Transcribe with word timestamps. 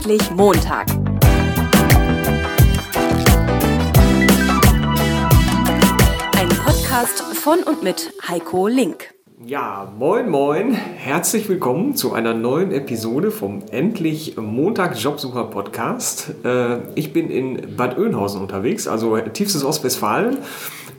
Endlich 0.00 0.30
Montag. 0.30 0.86
Ein 6.38 6.48
Podcast 6.64 7.20
von 7.34 7.62
und 7.64 7.82
mit 7.82 8.10
Heiko 8.26 8.66
Link. 8.66 9.12
Ja, 9.44 9.92
moin 9.98 10.30
moin, 10.30 10.72
herzlich 10.72 11.50
willkommen 11.50 11.96
zu 11.96 12.14
einer 12.14 12.32
neuen 12.32 12.72
Episode 12.72 13.30
vom 13.30 13.62
Endlich 13.70 14.38
Montag 14.38 14.98
Jobsucher 14.98 15.44
Podcast. 15.44 16.32
Äh, 16.44 16.78
ich 16.94 17.12
bin 17.12 17.28
in 17.28 17.76
Bad 17.76 17.98
Oeynhausen 17.98 18.40
unterwegs, 18.40 18.88
also 18.88 19.18
tiefstes 19.18 19.64
Ostwestfalen 19.64 20.38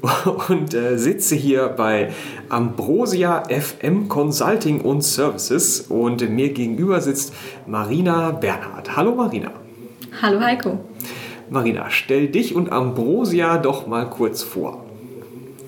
und 0.50 0.74
äh, 0.74 0.98
sitze 0.98 1.36
hier 1.36 1.68
bei 1.70 2.12
Ambrosia 2.50 3.44
FM 3.50 4.08
Consulting 4.08 4.82
und 4.82 5.04
Services 5.04 5.82
und 5.82 6.28
mir 6.30 6.54
gegenüber 6.54 7.02
sitzt 7.02 7.34
Marina 7.68 8.32
Bernhard. 8.32 8.96
Hallo 8.96 9.16
Marina. 9.16 9.52
Hallo 10.22 10.40
Heiko. 10.40 10.80
Marina, 11.50 11.90
stell 11.90 12.28
dich 12.28 12.56
und 12.56 12.72
Ambrosia 12.72 13.58
doch 13.58 13.86
mal 13.86 14.10
kurz 14.10 14.42
vor. 14.42 14.86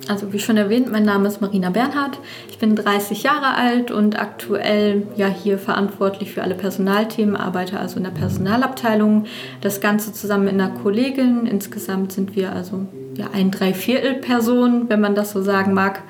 Also 0.08 0.34
wie 0.34 0.40
schon 0.40 0.58
erwähnt, 0.58 0.92
mein 0.92 1.06
Name 1.06 1.30
ist 1.30 1.40
Marina 1.40 1.70
Bernhard. 1.70 2.20
Ich 2.50 2.58
bin 2.58 2.76
30 2.76 3.24
Jahre 3.24 3.56
alt 3.56 3.90
und 3.90 4.20
aktuell 4.20 5.08
ja 5.16 5.28
hier 5.28 5.58
verantwortlich 5.58 6.32
für 6.32 6.42
alle 6.42 6.56
Personalthemen, 6.56 7.38
arbeite 7.38 7.80
also 7.80 7.98
in 7.98 8.04
der 8.04 8.12
Personalabteilung. 8.12 9.26
Das 9.62 9.80
Ganze 9.80 10.12
zusammen 10.12 10.46
mit 10.46 10.54
einer 10.54 10.72
Kollegin. 10.72 11.46
Insgesamt 11.46 12.12
sind 12.12 12.36
wir 12.36 12.52
also 12.52 12.86
ja 13.16 13.30
ein 13.34 13.52
Dreiviertel 13.52 14.16
Person, 14.16 14.90
wenn 14.90 15.02
man 15.02 15.16
das 15.16 15.32
so 15.32 15.42
sagen 15.42 15.74
mag. 15.74 16.04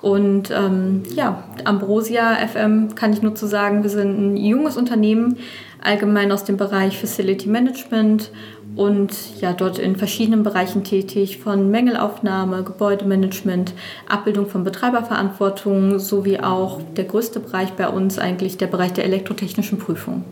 Und 0.00 0.50
ähm, 0.52 1.02
ja, 1.14 1.42
Ambrosia 1.64 2.36
FM 2.46 2.94
kann 2.94 3.12
ich 3.12 3.22
nur 3.22 3.34
zu 3.34 3.46
sagen, 3.46 3.82
wir 3.82 3.90
sind 3.90 4.18
ein 4.18 4.36
junges 4.36 4.76
Unternehmen, 4.76 5.38
allgemein 5.82 6.30
aus 6.30 6.44
dem 6.44 6.56
Bereich 6.56 6.98
Facility 6.98 7.48
Management 7.48 8.30
und 8.76 9.12
ja, 9.40 9.52
dort 9.52 9.80
in 9.80 9.96
verschiedenen 9.96 10.44
Bereichen 10.44 10.84
tätig, 10.84 11.38
von 11.38 11.68
Mängelaufnahme, 11.68 12.62
Gebäudemanagement, 12.62 13.72
Abbildung 14.08 14.46
von 14.46 14.62
Betreiberverantwortung 14.62 15.98
sowie 15.98 16.38
auch 16.38 16.80
der 16.96 17.04
größte 17.04 17.40
Bereich 17.40 17.72
bei 17.72 17.88
uns 17.88 18.20
eigentlich 18.20 18.56
der 18.56 18.68
Bereich 18.68 18.92
der 18.92 19.04
elektrotechnischen 19.04 19.78
Prüfung. 19.78 20.24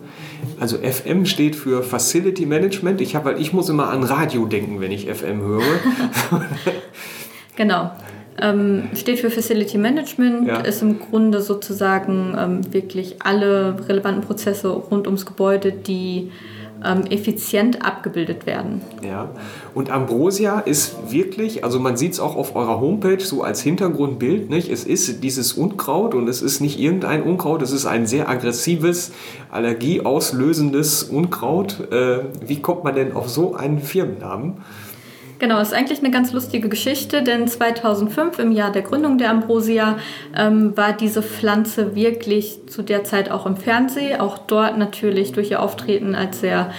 Also 0.58 0.78
FM 0.78 1.26
steht 1.26 1.56
für 1.56 1.82
Facility 1.82 2.46
Management. 2.46 3.00
Ich, 3.00 3.14
hab, 3.14 3.24
weil 3.24 3.40
ich 3.40 3.52
muss 3.52 3.68
immer 3.68 3.90
an 3.90 4.02
Radio 4.02 4.46
denken, 4.46 4.80
wenn 4.80 4.92
ich 4.92 5.08
FM 5.08 5.40
höre. 5.40 5.62
genau. 7.56 7.90
Ähm, 8.40 8.88
steht 8.94 9.20
für 9.20 9.30
Facility 9.30 9.78
Management, 9.78 10.46
ja. 10.46 10.60
ist 10.60 10.82
im 10.82 10.98
Grunde 10.98 11.40
sozusagen 11.40 12.36
ähm, 12.38 12.72
wirklich 12.72 13.16
alle 13.22 13.76
relevanten 13.88 14.22
Prozesse 14.22 14.68
rund 14.68 15.06
ums 15.06 15.24
Gebäude, 15.24 15.72
die 15.72 16.30
ähm, 16.86 17.04
effizient 17.10 17.84
abgebildet 17.84 18.46
werden. 18.46 18.80
Ja, 19.06 19.30
und 19.74 19.90
Ambrosia 19.90 20.60
ist 20.60 21.10
wirklich, 21.10 21.64
also 21.64 21.80
man 21.80 21.96
sieht 21.96 22.12
es 22.12 22.20
auch 22.20 22.36
auf 22.36 22.54
eurer 22.54 22.80
Homepage 22.80 23.20
so 23.20 23.42
als 23.42 23.60
Hintergrundbild, 23.62 24.48
nicht? 24.50 24.70
es 24.70 24.84
ist 24.84 25.22
dieses 25.22 25.54
Unkraut 25.54 26.14
und 26.14 26.28
es 26.28 26.42
ist 26.42 26.60
nicht 26.60 26.78
irgendein 26.78 27.22
Unkraut, 27.22 27.62
es 27.62 27.72
ist 27.72 27.86
ein 27.86 28.06
sehr 28.06 28.28
aggressives, 28.28 29.12
allergieauslösendes 29.50 31.04
Unkraut. 31.04 31.92
Äh, 31.92 32.20
wie 32.46 32.60
kommt 32.60 32.84
man 32.84 32.94
denn 32.94 33.12
auf 33.12 33.28
so 33.28 33.54
einen 33.54 33.80
Firmennamen? 33.80 34.58
Genau, 35.38 35.60
ist 35.60 35.74
eigentlich 35.74 35.98
eine 35.98 36.10
ganz 36.10 36.32
lustige 36.32 36.70
Geschichte, 36.70 37.22
denn 37.22 37.46
2005, 37.46 38.38
im 38.38 38.52
Jahr 38.52 38.72
der 38.72 38.82
Gründung 38.82 39.18
der 39.18 39.30
Ambrosia, 39.30 39.98
ähm, 40.34 40.74
war 40.76 40.94
diese 40.94 41.22
Pflanze 41.22 41.94
wirklich 41.94 42.66
zu 42.68 42.82
der 42.82 43.04
Zeit 43.04 43.30
auch 43.30 43.44
im 43.44 43.56
Fernsehen, 43.56 44.20
auch 44.20 44.38
dort 44.38 44.78
natürlich 44.78 45.32
durch 45.32 45.50
ihr 45.50 45.60
Auftreten 45.60 46.14
als 46.14 46.40
sehr 46.40 46.70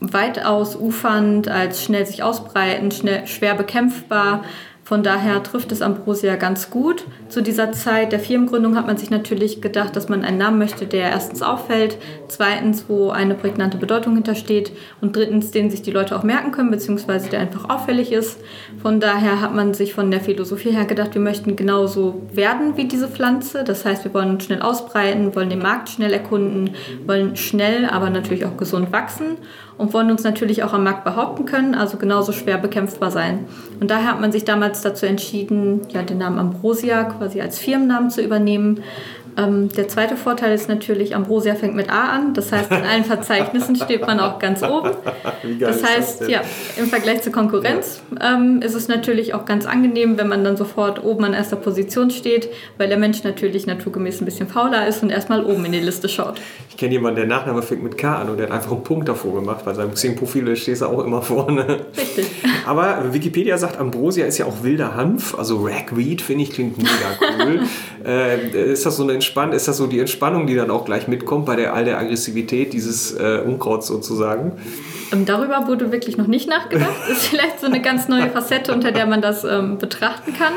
weitaus 0.00 0.76
ufernd, 0.76 1.48
als 1.48 1.84
schnell 1.84 2.04
sich 2.04 2.22
ausbreitend, 2.22 2.94
schnell, 2.94 3.26
schwer 3.26 3.54
bekämpfbar 3.54 4.44
von 4.84 5.02
daher 5.02 5.42
trifft 5.42 5.72
es 5.72 5.80
Ambrosia 5.80 6.36
ganz 6.36 6.68
gut. 6.68 7.06
Zu 7.30 7.42
dieser 7.42 7.72
Zeit 7.72 8.12
der 8.12 8.20
Firmengründung 8.20 8.76
hat 8.76 8.86
man 8.86 8.98
sich 8.98 9.08
natürlich 9.08 9.62
gedacht, 9.62 9.96
dass 9.96 10.10
man 10.10 10.24
einen 10.24 10.36
Namen 10.36 10.58
möchte, 10.58 10.86
der 10.86 11.08
erstens 11.08 11.40
auffällt, 11.40 11.96
zweitens, 12.28 12.84
wo 12.86 13.08
eine 13.08 13.34
prägnante 13.34 13.78
Bedeutung 13.78 14.14
hintersteht 14.14 14.72
und 15.00 15.16
drittens, 15.16 15.50
den 15.50 15.70
sich 15.70 15.80
die 15.80 15.90
Leute 15.90 16.14
auch 16.14 16.22
merken 16.22 16.52
können, 16.52 16.70
beziehungsweise 16.70 17.30
der 17.30 17.40
einfach 17.40 17.70
auffällig 17.70 18.12
ist. 18.12 18.40
Von 18.82 19.00
daher 19.00 19.40
hat 19.40 19.54
man 19.54 19.72
sich 19.72 19.94
von 19.94 20.10
der 20.10 20.20
Philosophie 20.20 20.72
her 20.72 20.84
gedacht, 20.84 21.14
wir 21.14 21.22
möchten 21.22 21.56
genauso 21.56 22.20
werden 22.34 22.76
wie 22.76 22.84
diese 22.84 23.08
Pflanze. 23.08 23.64
Das 23.64 23.86
heißt, 23.86 24.04
wir 24.04 24.12
wollen 24.12 24.38
schnell 24.38 24.60
ausbreiten, 24.60 25.34
wollen 25.34 25.48
den 25.48 25.60
Markt 25.60 25.88
schnell 25.88 26.12
erkunden, 26.12 26.74
wollen 27.06 27.36
schnell, 27.36 27.86
aber 27.86 28.10
natürlich 28.10 28.44
auch 28.44 28.58
gesund 28.58 28.92
wachsen 28.92 29.38
und 29.76 29.92
wollen 29.92 30.10
uns 30.10 30.22
natürlich 30.24 30.62
auch 30.62 30.72
am 30.72 30.84
Markt 30.84 31.04
behaupten 31.04 31.46
können, 31.46 31.74
also 31.74 31.96
genauso 31.96 32.32
schwer 32.32 32.58
bekämpfbar 32.58 33.10
sein. 33.10 33.46
Und 33.80 33.90
daher 33.90 34.12
hat 34.12 34.20
man 34.20 34.32
sich 34.32 34.44
damals 34.44 34.82
dazu 34.82 35.06
entschieden, 35.06 35.82
ja, 35.90 36.02
den 36.02 36.18
Namen 36.18 36.38
Ambrosia 36.38 37.04
quasi 37.04 37.40
als 37.40 37.58
Firmennamen 37.58 38.10
zu 38.10 38.22
übernehmen. 38.22 38.82
Ähm, 39.36 39.68
der 39.70 39.88
zweite 39.88 40.16
Vorteil 40.16 40.54
ist 40.54 40.68
natürlich, 40.68 41.14
Ambrosia 41.14 41.54
fängt 41.54 41.74
mit 41.74 41.90
A 41.90 42.10
an. 42.10 42.34
Das 42.34 42.52
heißt, 42.52 42.70
in 42.70 42.82
allen 42.82 43.04
Verzeichnissen 43.04 43.76
steht 43.76 44.06
man 44.06 44.20
auch 44.20 44.38
ganz 44.38 44.62
oben. 44.62 44.90
das 45.60 45.82
heißt, 45.82 46.22
das 46.22 46.28
ja, 46.28 46.42
im 46.76 46.86
Vergleich 46.86 47.22
zur 47.22 47.32
Konkurrenz 47.32 48.00
ja. 48.18 48.34
ähm, 48.34 48.62
ist 48.62 48.74
es 48.74 48.88
natürlich 48.88 49.34
auch 49.34 49.44
ganz 49.44 49.66
angenehm, 49.66 50.18
wenn 50.18 50.28
man 50.28 50.44
dann 50.44 50.56
sofort 50.56 51.02
oben 51.02 51.24
an 51.24 51.34
erster 51.34 51.56
Position 51.56 52.10
steht, 52.10 52.48
weil 52.78 52.88
der 52.88 52.98
Mensch 52.98 53.24
natürlich 53.24 53.66
naturgemäß 53.66 54.20
ein 54.20 54.24
bisschen 54.24 54.48
fauler 54.48 54.86
ist 54.86 55.02
und 55.02 55.10
erstmal 55.10 55.44
oben 55.44 55.64
in 55.64 55.72
die 55.72 55.80
Liste 55.80 56.08
schaut. 56.08 56.40
Ich 56.70 56.76
kenne 56.76 56.92
jemanden, 56.92 57.16
der 57.16 57.26
Nachname 57.26 57.62
fängt 57.62 57.82
mit 57.82 57.98
K 57.98 58.16
an 58.16 58.30
und 58.30 58.36
der 58.36 58.46
hat 58.46 58.52
einfach 58.52 58.72
einen 58.72 58.82
Punkt 58.82 59.08
davor 59.08 59.34
gemacht. 59.34 59.64
Bei 59.64 59.74
seinem 59.74 59.94
Xing-Profil 59.94 60.54
steht 60.56 60.80
er 60.80 60.88
auch 60.88 61.04
immer 61.04 61.22
vorne. 61.22 61.86
Richtig. 61.96 62.26
Aber 62.66 63.12
Wikipedia 63.12 63.58
sagt, 63.58 63.78
Ambrosia 63.78 64.26
ist 64.26 64.38
ja 64.38 64.46
auch 64.46 64.62
wilder 64.62 64.94
Hanf, 64.94 65.36
also 65.38 65.64
Ragweed, 65.64 66.22
finde 66.22 66.44
ich, 66.44 66.50
klingt 66.50 66.78
mega 66.78 66.90
cool. 67.20 67.60
äh, 68.04 68.72
ist 68.72 68.86
das 68.86 68.96
so 68.96 69.02
eine 69.02 69.14
entspannt? 69.24 69.54
Ist 69.54 69.68
das 69.68 69.78
so 69.78 69.86
die 69.86 69.98
Entspannung, 69.98 70.46
die 70.46 70.54
dann 70.54 70.70
auch 70.70 70.84
gleich 70.84 71.08
mitkommt 71.08 71.46
bei 71.46 71.56
der 71.56 71.72
all 71.74 71.84
der 71.84 71.98
Aggressivität 71.98 72.72
dieses 72.72 73.14
äh, 73.14 73.40
Unkrauts 73.44 73.86
sozusagen? 73.86 74.52
Ähm, 75.12 75.24
darüber 75.24 75.66
wurde 75.66 75.90
wirklich 75.92 76.18
noch 76.18 76.26
nicht 76.26 76.48
nachgedacht. 76.48 76.92
Ist 77.10 77.26
vielleicht 77.26 77.60
so 77.60 77.66
eine 77.66 77.80
ganz 77.80 78.08
neue 78.08 78.28
Facette, 78.28 78.72
unter 78.72 78.92
der 78.92 79.06
man 79.06 79.22
das 79.22 79.44
ähm, 79.44 79.78
betrachten 79.78 80.34
kann. 80.34 80.52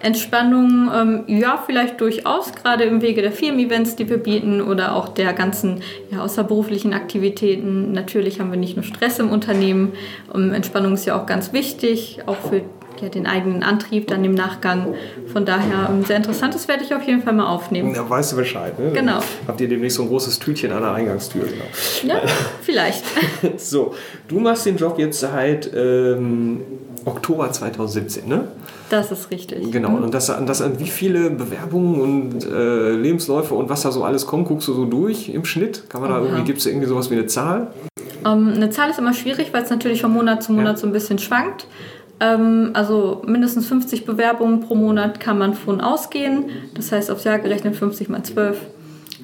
Entspannung, 0.00 0.90
ähm, 0.92 1.24
ja, 1.28 1.62
vielleicht 1.64 2.00
durchaus, 2.00 2.52
gerade 2.52 2.82
im 2.82 3.02
Wege 3.02 3.22
der 3.22 3.30
Firmen-Events, 3.30 3.94
die 3.94 4.10
wir 4.10 4.16
bieten 4.16 4.60
oder 4.60 4.96
auch 4.96 5.08
der 5.08 5.32
ganzen 5.32 5.80
ja, 6.10 6.24
außerberuflichen 6.24 6.92
Aktivitäten. 6.92 7.92
Natürlich 7.92 8.40
haben 8.40 8.50
wir 8.50 8.58
nicht 8.58 8.74
nur 8.74 8.84
Stress 8.84 9.20
im 9.20 9.30
Unternehmen. 9.30 9.92
Ähm, 10.34 10.52
Entspannung 10.52 10.94
ist 10.94 11.04
ja 11.04 11.20
auch 11.20 11.26
ganz 11.26 11.52
wichtig, 11.52 12.18
auch 12.26 12.34
für 12.34 12.62
ja, 13.02 13.08
den 13.08 13.26
eigenen 13.26 13.62
Antrieb 13.62 14.06
dann 14.06 14.24
im 14.24 14.34
Nachgang. 14.34 14.94
Von 15.32 15.44
daher 15.44 15.90
ähm, 15.90 16.04
sehr 16.04 16.16
interessant, 16.16 16.54
das 16.54 16.68
werde 16.68 16.84
ich 16.84 16.94
auf 16.94 17.02
jeden 17.02 17.22
Fall 17.22 17.32
mal 17.32 17.46
aufnehmen. 17.46 17.94
Ja, 17.94 18.08
weißt 18.08 18.32
du 18.32 18.36
Bescheid, 18.36 18.78
ne? 18.78 18.92
Genau. 18.92 19.20
Habt 19.46 19.60
ihr 19.60 19.68
demnächst 19.68 19.96
so 19.96 20.04
ein 20.04 20.08
großes 20.08 20.38
Tütchen 20.38 20.72
an 20.72 20.82
der 20.82 20.92
Eingangstür, 20.92 21.44
genau. 21.44 22.14
Ja, 22.14 22.22
vielleicht. 22.62 23.04
so, 23.58 23.94
du 24.28 24.40
machst 24.40 24.66
den 24.66 24.76
Job 24.76 24.98
jetzt 24.98 25.20
seit 25.20 25.70
ähm, 25.74 26.62
Oktober 27.04 27.50
2017, 27.50 28.28
ne? 28.28 28.48
Das 28.90 29.10
ist 29.10 29.30
richtig. 29.30 29.72
Genau, 29.72 29.90
mhm. 29.90 30.04
und 30.04 30.14
das, 30.14 30.26
das 30.26 30.60
an 30.60 30.78
wie 30.78 30.86
viele 30.86 31.30
Bewerbungen 31.30 32.00
und 32.00 32.44
äh, 32.44 32.90
Lebensläufe 32.90 33.54
und 33.54 33.70
was 33.70 33.82
da 33.82 33.90
so 33.90 34.04
alles 34.04 34.26
kommt, 34.26 34.46
guckst 34.46 34.68
du 34.68 34.74
so 34.74 34.84
durch 34.84 35.30
im 35.30 35.44
Schnitt? 35.44 35.88
Kann 35.88 36.02
man 36.02 36.10
da 36.10 36.20
irgendwie, 36.20 36.44
gibt 36.44 36.58
es 36.58 36.66
irgendwie 36.66 36.86
sowas 36.86 37.10
wie 37.10 37.14
eine 37.14 37.26
Zahl? 37.26 37.72
Um, 38.24 38.48
ähm, 38.48 38.52
eine 38.54 38.70
Zahl 38.70 38.90
ist 38.90 38.98
immer 38.98 39.14
schwierig, 39.14 39.52
weil 39.52 39.62
es 39.62 39.70
natürlich 39.70 40.02
von 40.02 40.12
Monat 40.12 40.42
zu 40.42 40.52
Monat 40.52 40.74
ja. 40.74 40.76
so 40.76 40.86
ein 40.86 40.92
bisschen 40.92 41.18
schwankt. 41.18 41.66
Ähm, 42.22 42.70
also 42.72 43.22
mindestens 43.26 43.66
50 43.66 44.06
Bewerbungen 44.06 44.60
pro 44.60 44.76
Monat 44.76 45.18
kann 45.18 45.38
man 45.38 45.54
von 45.54 45.80
ausgehen. 45.80 46.50
Das 46.74 46.92
heißt 46.92 47.10
aufs 47.10 47.24
Jahr 47.24 47.40
gerechnet 47.40 47.74
50 47.74 48.08
mal 48.08 48.22
12. 48.22 48.58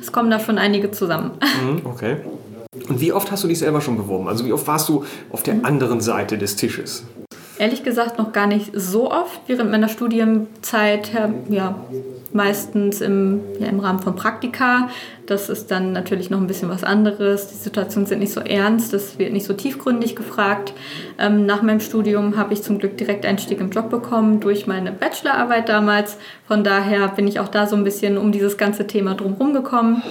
Es 0.00 0.10
kommen 0.10 0.30
da 0.30 0.40
schon 0.40 0.58
einige 0.58 0.90
zusammen. 0.90 1.30
Mhm, 1.62 1.80
okay. 1.84 2.16
Und 2.88 3.00
wie 3.00 3.12
oft 3.12 3.30
hast 3.32 3.42
du 3.44 3.48
dich 3.48 3.58
selber 3.58 3.80
schon 3.80 3.96
beworben? 3.96 4.28
Also 4.28 4.44
wie 4.44 4.52
oft 4.52 4.66
warst 4.66 4.88
du 4.88 5.04
auf 5.30 5.42
der 5.42 5.64
anderen 5.64 6.00
Seite 6.00 6.38
des 6.38 6.56
Tisches? 6.56 7.04
Ehrlich 7.58 7.82
gesagt 7.82 8.18
noch 8.18 8.32
gar 8.32 8.46
nicht 8.46 8.70
so 8.72 9.10
oft. 9.10 9.40
Während 9.46 9.70
meiner 9.70 9.88
Studienzeit 9.88 11.10
ja, 11.48 11.74
meistens 12.32 13.00
im, 13.00 13.40
ja, 13.58 13.66
im 13.66 13.80
Rahmen 13.80 13.98
von 13.98 14.14
Praktika. 14.14 14.88
Das 15.26 15.48
ist 15.48 15.70
dann 15.70 15.92
natürlich 15.92 16.30
noch 16.30 16.40
ein 16.40 16.46
bisschen 16.46 16.68
was 16.68 16.84
anderes. 16.84 17.48
Die 17.48 17.54
Situationen 17.54 18.06
sind 18.06 18.20
nicht 18.20 18.32
so 18.32 18.40
ernst, 18.40 18.92
das 18.92 19.18
wird 19.18 19.32
nicht 19.32 19.46
so 19.46 19.54
tiefgründig 19.54 20.16
gefragt. 20.16 20.72
Ähm, 21.18 21.46
nach 21.46 21.62
meinem 21.62 21.80
Studium 21.80 22.36
habe 22.36 22.54
ich 22.54 22.62
zum 22.62 22.78
Glück 22.78 22.96
direkt 22.96 23.26
Einstieg 23.26 23.60
im 23.60 23.70
Job 23.70 23.90
bekommen 23.90 24.40
durch 24.40 24.66
meine 24.66 24.92
Bachelorarbeit 24.92 25.68
damals. 25.68 26.16
Von 26.46 26.64
daher 26.64 27.08
bin 27.08 27.26
ich 27.26 27.40
auch 27.40 27.48
da 27.48 27.66
so 27.66 27.76
ein 27.76 27.84
bisschen 27.84 28.18
um 28.18 28.32
dieses 28.32 28.56
ganze 28.56 28.86
Thema 28.86 29.14
drumherum 29.14 29.52
gekommen. 29.52 30.02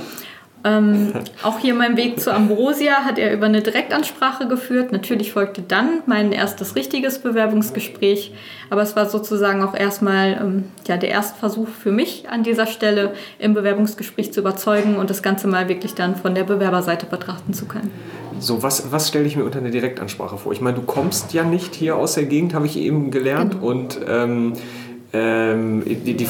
Ähm, 0.64 1.14
auch 1.44 1.60
hier 1.60 1.74
mein 1.74 1.98
Weg 1.98 2.20
zu 2.20 2.34
Ambrosia 2.34 3.06
hat 3.06 3.18
er 3.18 3.34
über 3.34 3.46
eine 3.46 3.62
Direktansprache 3.62 4.48
geführt. 4.48 4.92
Natürlich 4.92 5.32
folgte 5.32 5.62
dann 5.62 6.02
mein 6.06 6.32
erstes 6.32 6.76
richtiges 6.76 7.20
Bewerbungsgespräch, 7.20 8.34
aber 8.70 8.82
es 8.82 8.96
war 8.96 9.08
sozusagen 9.08 9.62
auch 9.64 9.76
erstmal 9.76 10.40
ähm, 10.42 10.64
ja, 10.88 10.98
der 10.98 11.10
Erstversuch 11.10 11.68
für 11.68 11.92
mich 11.92 12.30
an 12.30 12.44
dieser 12.44 12.68
Stelle 12.68 13.14
im 13.40 13.54
Bewerbungsgespräch 13.54 14.34
zu 14.34 14.42
überzeugen 14.42 14.98
und 14.98 15.10
das 15.10 15.24
Ganze 15.24 15.48
mal 15.48 15.70
wirklich 15.70 15.94
dann 15.94 16.16
von 16.16 16.36
der 16.36 16.44
Bewerberseite 16.44 17.06
betrachten 17.06 17.54
zu 17.54 17.66
können. 17.66 17.92
So, 18.40 18.62
was, 18.62 18.92
was 18.92 19.08
stelle 19.08 19.26
ich 19.26 19.36
mir 19.36 19.44
unter 19.44 19.60
einer 19.60 19.72
Direktansprache 19.72 20.38
vor? 20.38 20.52
Ich 20.52 20.62
meine, 20.62 20.78
du 20.78 20.84
kommst 20.84 21.34
ja 21.34 21.44
nicht 21.44 21.74
hier 21.74 21.96
aus 21.96 22.14
der 22.14 22.26
Gegend, 22.26 22.54
habe 22.54 22.68
ich 22.68 22.78
eben 22.78 23.10
gelernt. 23.10 23.54
Genau. 23.54 23.66
Und 23.66 24.00
ähm, 24.08 24.54
ähm, 25.14 25.84
die, 25.86 26.14
die, 26.14 26.28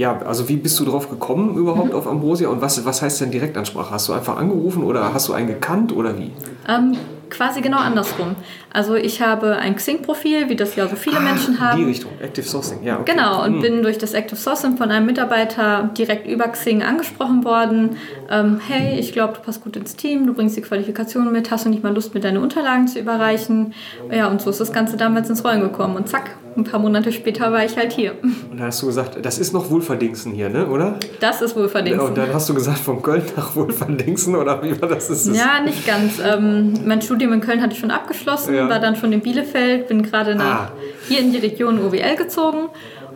ja, 0.00 0.18
also 0.22 0.48
wie 0.48 0.56
bist 0.56 0.80
du 0.80 0.86
drauf 0.86 1.10
gekommen 1.10 1.56
überhaupt 1.56 1.90
mhm. 1.90 1.94
auf 1.94 2.06
Ambrosia 2.06 2.48
und 2.48 2.62
was, 2.62 2.82
was 2.86 3.02
heißt 3.02 3.20
denn 3.20 3.30
Direktansprache? 3.30 3.90
Hast 3.90 4.08
du 4.08 4.14
einfach 4.14 4.38
angerufen 4.38 4.82
oder 4.82 5.12
hast 5.12 5.28
du 5.28 5.34
einen 5.34 5.46
gekannt 5.46 5.94
oder 5.94 6.16
wie? 6.16 6.30
Ähm, 6.66 6.96
quasi 7.30 7.60
genau 7.60 7.78
andersrum. 7.78 8.36
Also 8.72 8.94
ich 8.94 9.20
habe 9.22 9.56
ein 9.56 9.74
Xing-Profil, 9.76 10.48
wie 10.48 10.56
das 10.56 10.76
ja 10.76 10.86
so 10.86 10.96
viele 10.96 11.16
ah, 11.16 11.20
Menschen 11.20 11.60
haben. 11.60 11.78
Die 11.78 11.84
Richtung, 11.84 12.12
Active 12.20 12.46
Sourcing, 12.46 12.82
ja. 12.82 13.00
Okay. 13.00 13.12
Genau, 13.12 13.44
und 13.44 13.54
hm. 13.54 13.60
bin 13.60 13.82
durch 13.82 13.98
das 13.98 14.12
Active 14.14 14.36
Sourcing 14.36 14.76
von 14.76 14.90
einem 14.90 15.06
Mitarbeiter 15.06 15.90
direkt 15.96 16.26
über 16.26 16.48
Xing 16.48 16.82
angesprochen 16.82 17.44
worden. 17.44 17.96
Ähm, 18.30 18.60
hey, 18.66 18.98
ich 18.98 19.12
glaube, 19.12 19.34
du 19.34 19.40
passt 19.40 19.62
gut 19.62 19.76
ins 19.76 19.96
Team, 19.96 20.26
du 20.26 20.34
bringst 20.34 20.56
die 20.56 20.62
Qualifikation 20.62 21.32
mit, 21.32 21.50
hast 21.50 21.64
du 21.64 21.68
nicht 21.68 21.82
mal 21.82 21.94
Lust, 21.94 22.14
mir 22.14 22.20
deine 22.20 22.40
Unterlagen 22.40 22.86
zu 22.86 22.98
überreichen? 22.98 23.74
Ja, 24.10 24.28
und 24.28 24.40
so 24.40 24.50
ist 24.50 24.60
das 24.60 24.72
Ganze 24.72 24.96
damals 24.96 25.28
ins 25.28 25.44
Rollen 25.44 25.60
gekommen. 25.60 25.96
Und 25.96 26.08
zack, 26.08 26.30
ein 26.56 26.64
paar 26.64 26.80
Monate 26.80 27.12
später 27.12 27.52
war 27.52 27.64
ich 27.64 27.76
halt 27.76 27.92
hier. 27.92 28.12
Und 28.22 28.58
dann 28.58 28.66
hast 28.66 28.82
du 28.82 28.86
gesagt, 28.86 29.24
das 29.24 29.38
ist 29.38 29.52
noch 29.52 29.70
Wohlverdingsen 29.70 30.32
hier, 30.32 30.48
ne? 30.48 30.66
oder? 30.66 30.98
Das 31.20 31.42
ist 31.42 31.56
Wohlverdingsen. 31.56 32.00
Und 32.08 32.18
dann 32.18 32.32
hast 32.32 32.48
du 32.48 32.54
gesagt, 32.54 32.78
von 32.78 33.02
Köln 33.02 33.22
nach 33.36 33.54
Wohlverdingsen 33.54 34.34
oder 34.34 34.62
wie 34.62 34.80
war 34.80 34.88
das? 34.88 35.10
Ist? 35.10 35.34
Ja, 35.34 35.60
nicht 35.60 35.86
ganz. 35.86 36.18
Ähm, 36.18 36.74
mein 36.84 37.00
Studium 37.02 37.19
in 37.20 37.40
Köln 37.40 37.60
hatte 37.60 37.74
ich 37.74 37.78
schon 37.78 37.90
abgeschlossen, 37.90 38.54
ja. 38.54 38.68
war 38.68 38.80
dann 38.80 38.96
schon 38.96 39.12
in 39.12 39.20
Bielefeld, 39.20 39.88
bin 39.88 40.02
gerade 40.02 40.34
nach 40.34 40.70
ah. 40.70 40.72
hier 41.08 41.20
in 41.20 41.32
die 41.32 41.38
Region 41.38 41.78
OWL 41.78 42.16
gezogen 42.16 42.68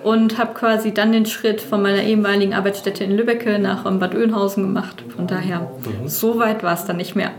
und 0.02 0.38
habe 0.38 0.54
quasi 0.54 0.92
dann 0.92 1.12
den 1.12 1.26
Schritt 1.26 1.60
von 1.60 1.82
meiner 1.82 2.02
ehemaligen 2.02 2.52
Arbeitsstätte 2.54 3.04
in 3.04 3.16
Lübbecke 3.16 3.58
nach 3.58 3.84
Bad 3.84 4.14
Oeynhausen 4.14 4.62
gemacht. 4.62 5.02
Von 5.16 5.26
daher, 5.26 5.60
mhm. 5.60 6.06
so 6.06 6.38
weit 6.38 6.62
war 6.62 6.74
es 6.74 6.84
dann 6.84 6.98
nicht 6.98 7.16
mehr. 7.16 7.30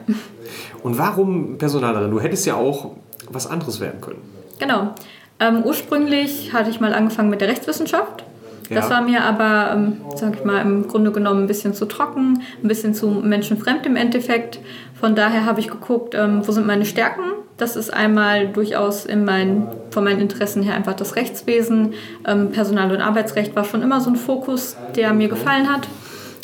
Und 0.83 0.97
warum 0.97 1.57
Personalerin? 1.57 2.11
Du 2.11 2.19
hättest 2.19 2.45
ja 2.45 2.55
auch 2.55 2.91
was 3.29 3.47
anderes 3.47 3.79
werden 3.79 4.01
können. 4.01 4.21
Genau. 4.59 4.93
Ähm, 5.39 5.63
ursprünglich 5.63 6.53
hatte 6.53 6.69
ich 6.69 6.79
mal 6.79 6.93
angefangen 6.93 7.29
mit 7.29 7.41
der 7.41 7.49
Rechtswissenschaft. 7.49 8.23
Das 8.69 8.89
ja. 8.89 8.95
war 8.95 9.01
mir 9.01 9.23
aber, 9.23 9.73
ähm, 9.73 9.97
sag 10.15 10.35
ich 10.35 10.43
mal, 10.43 10.61
im 10.61 10.87
Grunde 10.87 11.11
genommen 11.11 11.43
ein 11.43 11.47
bisschen 11.47 11.73
zu 11.73 11.85
trocken, 11.85 12.41
ein 12.63 12.67
bisschen 12.67 12.93
zu 12.93 13.07
menschenfremd 13.09 13.85
im 13.85 13.95
Endeffekt. 13.95 14.59
Von 14.99 15.15
daher 15.15 15.45
habe 15.45 15.59
ich 15.59 15.67
geguckt, 15.67 16.15
ähm, 16.15 16.41
wo 16.47 16.51
sind 16.51 16.65
meine 16.65 16.85
Stärken. 16.85 17.23
Das 17.57 17.75
ist 17.75 17.93
einmal 17.93 18.47
durchaus 18.47 19.05
in 19.05 19.23
mein, 19.23 19.67
von 19.91 20.03
meinen 20.03 20.19
Interessen 20.19 20.63
her 20.63 20.75
einfach 20.75 20.93
das 20.93 21.15
Rechtswesen. 21.15 21.93
Ähm, 22.25 22.51
Personal- 22.51 22.91
und 22.91 23.01
Arbeitsrecht 23.01 23.55
war 23.55 23.63
schon 23.63 23.81
immer 23.81 24.01
so 24.01 24.09
ein 24.09 24.15
Fokus, 24.15 24.75
der 24.95 25.13
mir 25.13 25.29
gefallen 25.29 25.71
hat. 25.71 25.87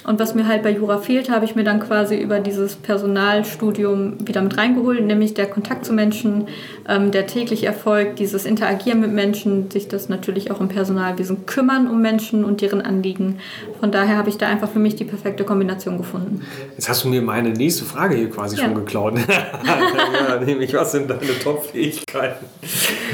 Und 0.04 0.20
was 0.20 0.34
mir 0.34 0.48
halt 0.48 0.64
bei 0.64 0.72
Jura 0.72 0.98
fehlt, 0.98 1.30
habe 1.30 1.46
ich 1.46 1.56
mir 1.56 1.64
dann 1.64 1.80
quasi 1.80 2.18
über 2.18 2.40
dieses 2.40 2.76
Personalstudium 2.76 4.28
wieder 4.28 4.42
mit 4.42 4.58
reingeholt, 4.58 5.06
nämlich 5.06 5.34
der 5.34 5.48
Kontakt 5.48 5.86
zu 5.86 5.94
Menschen, 5.94 6.48
ähm, 6.90 7.12
der 7.12 7.28
tägliche 7.28 7.68
Erfolg, 7.68 8.16
dieses 8.16 8.46
Interagieren 8.46 9.00
mit 9.00 9.12
Menschen, 9.12 9.70
sich 9.70 9.88
das 9.88 10.10
natürlich 10.10 10.50
auch 10.50 10.60
im 10.60 10.70
Personalwesen 10.70 11.46
kümmern 11.46 11.88
um 11.88 12.02
Menschen 12.02 12.44
und 12.44 12.62
deren 12.62 12.82
Anliegen. 12.82 13.40
Von 13.80 13.92
daher 13.92 14.18
habe 14.18 14.30
ich 14.30 14.38
da 14.38 14.48
einfach 14.48 14.70
für 14.70 14.80
mich 14.80 14.96
die 14.96 15.06
perfekte 15.06 15.44
Kombination 15.44 15.98
gefunden. 15.98 16.42
Jetzt 16.76 16.90
hast 16.90 17.04
du 17.04 17.08
mir 17.08 17.22
meine 17.22 17.50
nächste 17.50 17.86
Frage 17.86 18.16
hier 18.16 18.30
quasi 18.30 18.58
ja. 18.58 18.64
schon 18.64 18.76
geklaut. 18.76 19.14
ja, 19.28 20.40
nämlich, 20.44 20.74
was 20.74 20.92
sind 20.94 21.10
deine 21.10 21.40
Top-Fähigkeiten? 21.44 22.46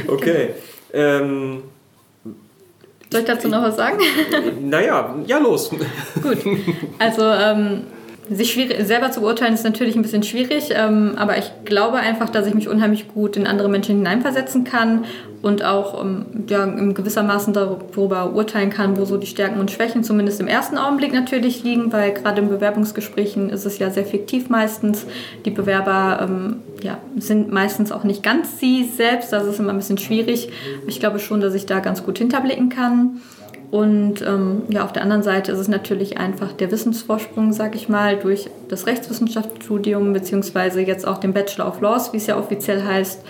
Okay. 0.08 0.52
Ähm, 0.94 1.64
soll 3.12 3.22
ich 3.22 3.28
dazu 3.28 3.48
noch 3.48 3.62
was 3.62 3.76
sagen? 3.76 3.98
Naja, 4.62 5.16
ja, 5.26 5.38
los. 5.38 5.70
Gut. 6.22 6.38
Also, 7.00 7.24
ähm, 7.24 7.84
sich 8.30 8.60
selber 8.82 9.12
zu 9.12 9.22
beurteilen 9.22 9.54
ist 9.54 9.64
natürlich 9.64 9.96
ein 9.96 10.02
bisschen 10.02 10.24
schwierig, 10.24 10.70
ähm, 10.72 11.14
aber 11.16 11.38
ich 11.38 11.52
glaube 11.64 11.98
einfach, 11.98 12.30
dass 12.30 12.46
ich 12.46 12.54
mich 12.54 12.68
unheimlich 12.68 13.08
gut 13.08 13.38
in 13.38 13.48
andere 13.48 13.70
Menschen 13.70 13.98
hineinversetzen 13.98 14.64
kann 14.66 15.06
und 15.42 15.64
auch 15.64 16.04
ähm, 16.04 16.26
ja, 16.50 16.64
in 16.66 16.94
gewissermaßen 16.94 17.54
darüber 17.54 18.34
urteilen 18.34 18.70
kann, 18.70 18.98
wo 18.98 19.06
so 19.06 19.18
die 19.18 19.28
Stärken 19.28 19.60
und 19.60 19.72
Schwächen 19.72 20.04
zumindest 20.04 20.42
im 20.42 20.48
ersten 20.48 20.78
Augenblick 20.78 21.14
natürlich 21.14 21.64
liegen, 21.64 21.94
weil 21.94 22.12
gerade 22.12 22.42
in 22.42 22.50
Bewerbungsgesprächen 22.50 23.50
ist 23.50 23.66
es 23.66 23.80
ja 23.80 23.90
sehr 23.92 24.06
fiktiv 24.06 24.50
meistens. 24.50 25.06
Die 25.46 25.52
Bewerber 25.52 26.20
ähm, 26.22 26.58
ja, 26.88 26.98
sind 27.18 27.52
meistens 27.52 27.92
auch 27.92 28.06
nicht 28.06 28.24
ganz 28.24 28.60
sie 28.60 28.86
selbst, 28.86 29.34
das 29.34 29.46
ist 29.46 29.60
immer 29.60 29.72
ein 29.72 29.78
bisschen 29.78 29.98
schwierig. 29.98 30.50
Ich 30.88 31.02
glaube 31.02 31.20
schon, 31.20 31.42
dass 31.42 31.54
ich 31.54 31.66
da 31.66 31.80
ganz 31.80 32.06
gut 32.06 32.18
hinterblicken 32.18 32.70
kann. 32.70 33.20
Und 33.70 34.22
ähm, 34.22 34.62
ja, 34.70 34.86
auf 34.86 34.94
der 34.94 35.04
anderen 35.04 35.24
Seite 35.24 35.52
ist 35.52 35.60
es 35.60 35.68
natürlich 35.68 36.18
einfach 36.18 36.54
der 36.54 36.72
Wissensvorsprung, 36.72 37.52
sag 37.52 37.76
ich 37.76 37.90
mal, 37.90 38.16
durch 38.18 38.50
das 38.70 38.88
Rechtswissenschaftsstudium 38.88 40.14
beziehungsweise 40.14 40.80
jetzt 40.80 41.06
auch 41.06 41.18
den 41.18 41.34
Bachelor 41.34 41.68
of 41.68 41.82
Laws, 41.82 42.14
wie 42.14 42.18
es 42.18 42.28
ja 42.28 42.40
offiziell 42.40 42.82
heißt, 42.86 43.26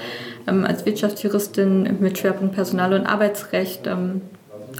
ähm, 0.47 0.63
als 0.63 0.85
Wirtschaftsjuristin 0.85 1.97
mit 1.99 2.19
Schwerpunkt 2.19 2.53
Personal- 2.53 2.93
und 2.93 3.07
Arbeitsrecht 3.07 3.87
ähm, 3.87 4.21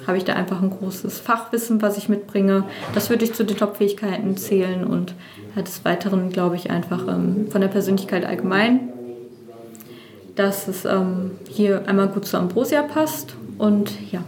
habe 0.06 0.18
ich 0.18 0.24
da 0.24 0.34
einfach 0.34 0.62
ein 0.62 0.70
großes 0.70 1.20
Fachwissen, 1.20 1.82
was 1.82 1.98
ich 1.98 2.10
mitbringe. 2.10 2.66
Das 2.94 3.10
würde 3.10 3.26
ich 3.26 3.34
zu 3.34 3.44
den 3.44 3.58
Top-Fähigkeiten 3.58 4.38
zählen 4.38 4.86
und 4.86 5.16
ja, 5.56 5.62
des 5.62 5.84
Weiteren 5.86 6.30
glaube 6.30 6.56
ich 6.56 6.70
einfach 6.70 7.08
ähm, 7.08 7.48
von 7.50 7.62
der 7.62 7.68
Persönlichkeit 7.68 8.26
allgemein, 8.26 8.90
dass 10.36 10.68
es 10.68 10.86
ähm, 10.86 11.32
hier 11.50 11.88
einmal 11.88 12.10
gut 12.10 12.26
zu 12.26 12.38
Ambrosia 12.38 12.84
passt 12.84 13.36
und 13.58 13.92
ja. 14.12 14.24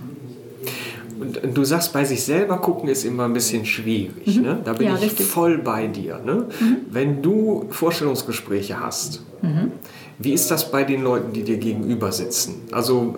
Und 1.20 1.58
du 1.58 1.66
sagst, 1.66 1.92
bei 1.92 2.06
sich 2.06 2.24
selber 2.24 2.60
gucken 2.60 2.88
ist 2.88 3.04
immer 3.04 3.26
ein 3.26 3.34
bisschen 3.34 3.66
schwierig. 3.66 4.38
Mhm. 4.38 4.42
Ne? 4.42 4.60
Da 4.64 4.74
bin 4.74 4.88
ja, 4.88 4.96
ich 4.96 5.02
richtig. 5.02 5.26
voll 5.26 5.58
bei 5.58 5.88
dir. 5.88 6.20
Ne? 6.20 6.46
Mhm. 6.60 6.78
Wenn 6.90 7.22
du 7.22 7.66
Vorstellungsgespräche 7.70 8.80
hast, 8.80 9.22
mhm. 9.42 9.74
wie 10.18 10.32
ist 10.32 10.50
das 10.50 10.72
bei 10.72 10.86
den 10.86 11.04
Leuten, 11.04 11.34
die 11.34 11.44
dir 11.44 11.58
gegenüber 11.58 12.14
sitzen? 12.14 12.62
Also 12.72 13.18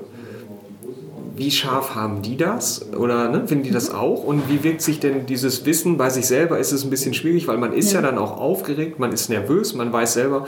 wie 1.42 1.50
scharf 1.50 1.96
haben 1.96 2.22
die 2.22 2.38
das? 2.38 2.86
Oder 2.96 3.30
ne, 3.30 3.48
finden 3.48 3.64
die 3.64 3.72
das 3.72 3.90
mhm. 3.90 3.98
auch? 3.98 4.24
Und 4.24 4.48
wie 4.48 4.64
wirkt 4.64 4.84
sich 4.84 5.00
denn 5.00 5.26
dieses 5.26 5.66
Wissen 5.66 5.98
bei 5.98 6.12
sich 6.12 6.28
selber? 6.28 6.60
Ist 6.60 6.72
es 6.72 6.84
ein 6.84 6.92
bisschen 6.92 7.16
schwierig, 7.16 7.48
weil 7.48 7.58
man 7.58 7.74
ist 7.74 7.94
ja. 7.94 8.00
ja 8.00 8.06
dann 8.06 8.20
auch 8.20 8.38
aufgeregt, 8.38 9.00
man 9.00 9.12
ist 9.12 9.28
nervös, 9.28 9.74
man 9.74 9.92
weiß 9.92 10.14
selber, 10.14 10.46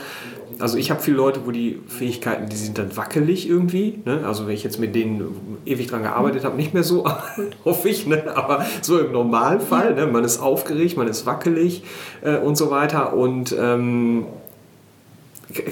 also 0.60 0.78
ich 0.78 0.92
habe 0.92 1.00
viele 1.00 1.16
Leute, 1.16 1.40
wo 1.46 1.50
die 1.50 1.80
Fähigkeiten, 1.88 2.48
die 2.48 2.56
sind 2.56 2.78
dann 2.78 2.96
wackelig 2.96 3.48
irgendwie. 3.48 4.00
Ne? 4.04 4.20
Also 4.24 4.46
wenn 4.46 4.54
ich 4.54 4.62
jetzt 4.62 4.78
mit 4.78 4.94
denen 4.94 5.58
ewig 5.66 5.88
dran 5.88 6.02
gearbeitet 6.02 6.44
habe, 6.44 6.56
nicht 6.56 6.74
mehr 6.74 6.84
so, 6.84 7.04
hoffe 7.64 7.88
ich. 7.88 8.06
Ne? 8.06 8.36
Aber 8.36 8.64
so 8.80 9.00
im 9.00 9.10
Normalfall, 9.10 9.94
ne? 9.94 10.06
man 10.06 10.22
ist 10.22 10.38
aufgeregt, 10.38 10.96
man 10.96 11.08
ist 11.08 11.26
wackelig 11.26 11.82
äh, 12.22 12.36
und 12.36 12.56
so 12.56 12.70
weiter. 12.70 13.14
Und 13.14 13.54
ähm, 13.58 14.26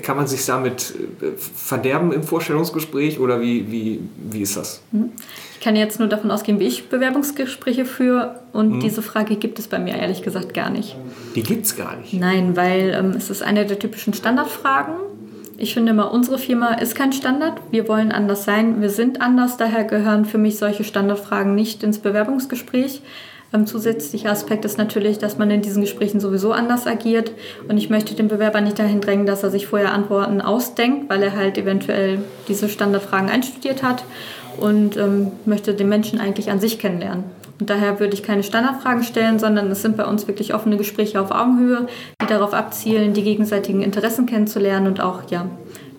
kann 0.03 0.17
man 0.17 0.27
sich 0.27 0.45
damit 0.47 0.95
äh, 1.21 1.37
verderben 1.37 2.13
im 2.13 2.23
Vorstellungsgespräch 2.23 3.19
oder 3.19 3.41
wie, 3.41 3.71
wie, 3.71 4.01
wie 4.31 4.43
ist 4.43 4.57
das? 4.57 4.83
Mhm. 4.93 5.11
Ich 5.55 5.61
kann 5.61 5.77
jetzt 5.77 5.99
nur 5.99 6.09
davon 6.09 6.31
ausgehen, 6.31 6.59
wie 6.59 6.67
ich 6.67 6.89
Bewerbungsgespräche 6.89 7.85
führe 7.85 8.41
und 8.53 8.77
mhm. 8.77 8.81
diese 8.81 9.03
Frage 9.03 9.37
gibt 9.37 9.59
es 9.59 9.69
bei 9.69 9.79
mir 9.79 9.95
ehrlich 9.95 10.23
gesagt 10.23 10.55
gar 10.55 10.71
nicht. 10.71 10.97
Die 11.35 11.43
gibt 11.43 11.67
es 11.67 11.77
gar 11.77 11.97
nicht? 11.97 12.15
Nein, 12.15 12.57
weil 12.57 12.95
ähm, 12.97 13.11
es 13.11 13.31
ist 13.31 13.43
eine 13.43 13.67
der 13.67 13.79
typischen 13.79 14.15
Standardfragen. 14.15 14.95
Ich 15.59 15.75
finde 15.75 15.93
immer, 15.93 16.11
unsere 16.11 16.39
Firma 16.39 16.75
ist 16.75 16.97
kein 16.97 17.13
Standard. 17.13 17.61
Wir 17.71 17.87
wollen 17.87 18.11
anders 18.11 18.45
sein. 18.45 18.81
Wir 18.81 18.91
sind 18.91 19.21
anders. 19.21 19.57
Daher 19.57 19.85
gehören 19.85 20.25
für 20.25 20.39
mich 20.39 20.59
solche 20.59 20.83
Standardfragen 20.83 21.55
nicht 21.55 21.85
ins 21.85 22.01
Bewerbungsgespräch. 22.01 23.01
Ähm, 23.53 23.67
zusätzlicher 23.67 24.31
Aspekt 24.31 24.65
ist 24.65 24.79
natürlich, 24.79 25.19
dass 25.19 25.39
man 25.39 25.51
in 25.51 25.63
diesen 25.63 25.83
Gesprächen 25.83 26.21
sowieso 26.21 26.53
anders 26.53 26.87
agiert. 26.87 27.33
Und 27.69 27.77
ich 27.77 27.91
möchte 27.91 28.15
den 28.15 28.29
Bewerber 28.29 28.61
nicht 28.61 28.79
dahin 28.79 29.01
drängen, 29.01 29.27
dass 29.27 29.43
er 29.43 29.51
sich 29.51 29.67
vorher 29.67 29.93
Antworten 29.93 30.41
ausdenkt, 30.41 31.11
weil 31.11 31.23
er 31.23 31.37
halt 31.37 31.59
eventuell 31.59 32.25
diese 32.49 32.69
Standardfragen 32.69 33.29
einstudiert 33.29 33.83
hat 33.83 34.05
und 34.59 34.97
ähm, 34.97 35.33
möchte 35.45 35.75
den 35.75 35.89
Menschen 35.89 36.21
eigentlich 36.21 36.51
an 36.51 36.61
sich 36.61 36.79
kennenlernen. 36.79 37.25
Und 37.61 37.71
daher 37.71 38.01
würde 38.01 38.15
ich 38.15 38.23
keine 38.23 38.43
Standardfragen 38.43 39.05
stellen, 39.05 39.39
sondern 39.39 39.71
es 39.71 39.83
sind 39.83 39.97
bei 39.97 40.05
uns 40.05 40.27
wirklich 40.27 40.55
offene 40.55 40.77
Gespräche 40.77 41.21
auf 41.21 41.31
Augenhöhe, 41.31 41.87
die 42.21 42.27
darauf 42.27 42.55
abzielen, 42.55 43.13
die 43.13 43.23
gegenseitigen 43.23 43.83
Interessen 43.83 44.27
kennenzulernen 44.27 44.89
und 44.89 45.01
auch 45.01 45.31
ja, 45.31 45.47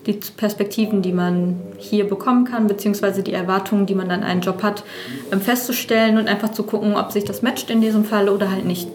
die 0.05 0.19
Perspektiven, 0.35 1.01
die 1.01 1.13
man 1.13 1.59
hier 1.77 2.07
bekommen 2.07 2.45
kann, 2.45 2.67
beziehungsweise 2.67 3.23
die 3.23 3.33
Erwartungen, 3.33 3.85
die 3.85 3.95
man 3.95 4.11
an 4.11 4.23
einen 4.23 4.41
Job 4.41 4.63
hat, 4.63 4.83
ähm, 5.31 5.41
festzustellen 5.41 6.17
und 6.17 6.27
einfach 6.27 6.51
zu 6.51 6.63
gucken, 6.63 6.95
ob 6.95 7.11
sich 7.11 7.23
das 7.23 7.41
matcht 7.41 7.69
in 7.69 7.81
diesem 7.81 8.05
Fall 8.05 8.29
oder 8.29 8.51
halt 8.51 8.65
nicht. 8.65 8.87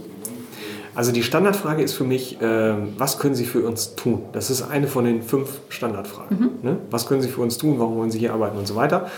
Also 0.94 1.12
die 1.12 1.22
Standardfrage 1.22 1.82
ist 1.82 1.92
für 1.92 2.04
mich, 2.04 2.42
äh, 2.42 2.74
was 2.96 3.20
können 3.20 3.36
Sie 3.36 3.44
für 3.44 3.60
uns 3.64 3.94
tun? 3.94 4.22
Das 4.32 4.50
ist 4.50 4.62
eine 4.62 4.88
von 4.88 5.04
den 5.04 5.22
fünf 5.22 5.60
Standardfragen. 5.68 6.38
Mhm. 6.38 6.50
Ne? 6.62 6.76
Was 6.90 7.06
können 7.06 7.22
Sie 7.22 7.28
für 7.28 7.40
uns 7.40 7.56
tun? 7.56 7.78
Warum 7.78 7.96
wollen 7.96 8.10
Sie 8.10 8.18
hier 8.18 8.32
arbeiten 8.32 8.58
und 8.58 8.66
so 8.66 8.74
weiter? 8.74 9.08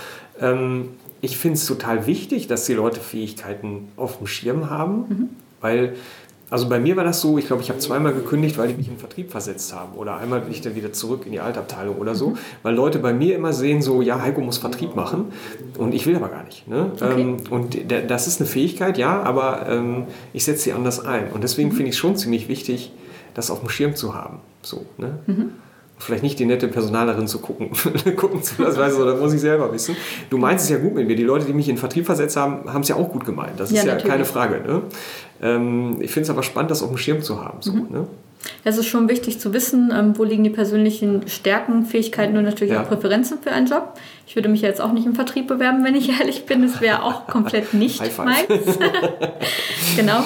Ähm, 0.40 0.90
ich 1.22 1.38
finde 1.38 1.56
es 1.56 1.66
total 1.66 2.06
wichtig, 2.06 2.46
dass 2.48 2.66
die 2.66 2.74
Leute 2.74 3.00
Fähigkeiten 3.00 3.88
auf 3.96 4.18
dem 4.18 4.26
Schirm 4.26 4.68
haben, 4.68 4.94
mhm. 5.08 5.28
weil 5.60 5.94
Also 6.50 6.68
bei 6.68 6.80
mir 6.80 6.96
war 6.96 7.04
das 7.04 7.20
so, 7.20 7.38
ich 7.38 7.46
glaube, 7.46 7.62
ich 7.62 7.70
habe 7.70 7.78
zweimal 7.78 8.12
gekündigt, 8.12 8.58
weil 8.58 8.68
die 8.68 8.74
mich 8.74 8.88
in 8.88 8.94
den 8.94 8.98
Vertrieb 8.98 9.30
versetzt 9.30 9.72
haben. 9.72 9.94
Oder 9.94 10.16
einmal 10.16 10.40
bin 10.40 10.52
ich 10.52 10.60
dann 10.60 10.74
wieder 10.74 10.92
zurück 10.92 11.22
in 11.24 11.32
die 11.32 11.40
Altabteilung 11.40 11.96
oder 11.96 12.14
so. 12.14 12.30
Mhm. 12.30 12.38
Weil 12.62 12.74
Leute 12.74 12.98
bei 12.98 13.12
mir 13.12 13.36
immer 13.36 13.52
sehen, 13.52 13.82
so, 13.82 14.02
ja, 14.02 14.20
Heiko 14.20 14.40
muss 14.40 14.58
Vertrieb 14.58 14.96
machen. 14.96 15.26
Und 15.78 15.94
ich 15.94 16.06
will 16.06 16.16
aber 16.16 16.28
gar 16.28 16.44
nicht. 16.44 16.66
Ne? 16.66 16.92
Okay. 16.94 17.20
Ähm, 17.20 17.36
und 17.50 17.78
das 18.08 18.26
ist 18.26 18.40
eine 18.40 18.48
Fähigkeit, 18.48 18.98
ja, 18.98 19.22
aber 19.22 19.66
ähm, 19.68 20.06
ich 20.32 20.44
setze 20.44 20.64
sie 20.64 20.72
anders 20.72 21.04
ein. 21.04 21.30
Und 21.32 21.44
deswegen 21.44 21.70
mhm. 21.70 21.74
finde 21.74 21.88
ich 21.90 21.94
es 21.94 21.98
schon 21.98 22.16
ziemlich 22.16 22.48
wichtig, 22.48 22.92
das 23.34 23.50
auf 23.50 23.60
dem 23.60 23.68
Schirm 23.68 23.94
zu 23.94 24.14
haben. 24.14 24.40
So, 24.62 24.84
ne? 24.98 25.20
Mhm 25.26 25.50
vielleicht 26.00 26.22
nicht 26.22 26.38
die 26.38 26.46
nette 26.46 26.66
Personalerin 26.68 27.28
zu 27.28 27.38
gucken, 27.38 27.70
gucken 28.16 28.42
zu 28.42 28.62
lassen, 28.62 28.78
weißt 28.78 28.98
du, 28.98 29.04
das 29.04 29.20
muss 29.20 29.32
ich 29.32 29.40
selber 29.40 29.72
wissen. 29.72 29.96
Du 30.30 30.38
meinst 30.38 30.64
es 30.64 30.70
ja 30.70 30.78
gut 30.78 30.94
mit 30.94 31.06
mir. 31.06 31.14
Die 31.14 31.24
Leute, 31.24 31.44
die 31.44 31.52
mich 31.52 31.68
in 31.68 31.76
Vertrieb 31.76 32.06
versetzt 32.06 32.36
haben, 32.36 32.72
haben 32.72 32.80
es 32.80 32.88
ja 32.88 32.96
auch 32.96 33.10
gut 33.10 33.24
gemeint. 33.24 33.58
Das 33.58 33.70
ist 33.70 33.84
ja, 33.84 33.96
ja 33.96 33.96
keine 33.96 34.24
Frage. 34.24 34.60
Ne? 34.66 34.82
Ähm, 35.42 35.98
ich 36.00 36.10
finde 36.10 36.24
es 36.24 36.30
aber 36.30 36.42
spannend, 36.42 36.70
das 36.70 36.82
auf 36.82 36.88
dem 36.88 36.98
Schirm 36.98 37.22
zu 37.22 37.42
haben. 37.44 37.58
So, 37.60 37.72
mhm. 37.72 37.86
ne? 37.90 38.06
Es 38.64 38.78
ist 38.78 38.86
schon 38.86 39.08
wichtig 39.08 39.38
zu 39.38 39.52
wissen, 39.52 39.92
ähm, 39.94 40.16
wo 40.16 40.24
liegen 40.24 40.44
die 40.44 40.50
persönlichen 40.50 41.28
Stärken, 41.28 41.84
Fähigkeiten 41.84 42.36
und 42.36 42.44
natürlich 42.44 42.72
ja. 42.72 42.82
auch 42.82 42.88
Präferenzen 42.88 43.38
für 43.42 43.50
einen 43.50 43.66
Job. 43.66 43.94
Ich 44.26 44.34
würde 44.34 44.48
mich 44.48 44.62
jetzt 44.62 44.80
auch 44.80 44.92
nicht 44.92 45.06
im 45.06 45.14
Vertrieb 45.14 45.46
bewerben, 45.46 45.84
wenn 45.84 45.94
ich 45.94 46.08
ehrlich 46.20 46.46
bin. 46.46 46.62
Das 46.62 46.80
wäre 46.80 47.02
auch 47.02 47.26
komplett 47.26 47.74
nicht 47.74 48.00
meins. 48.18 48.46
genau. 49.96 50.24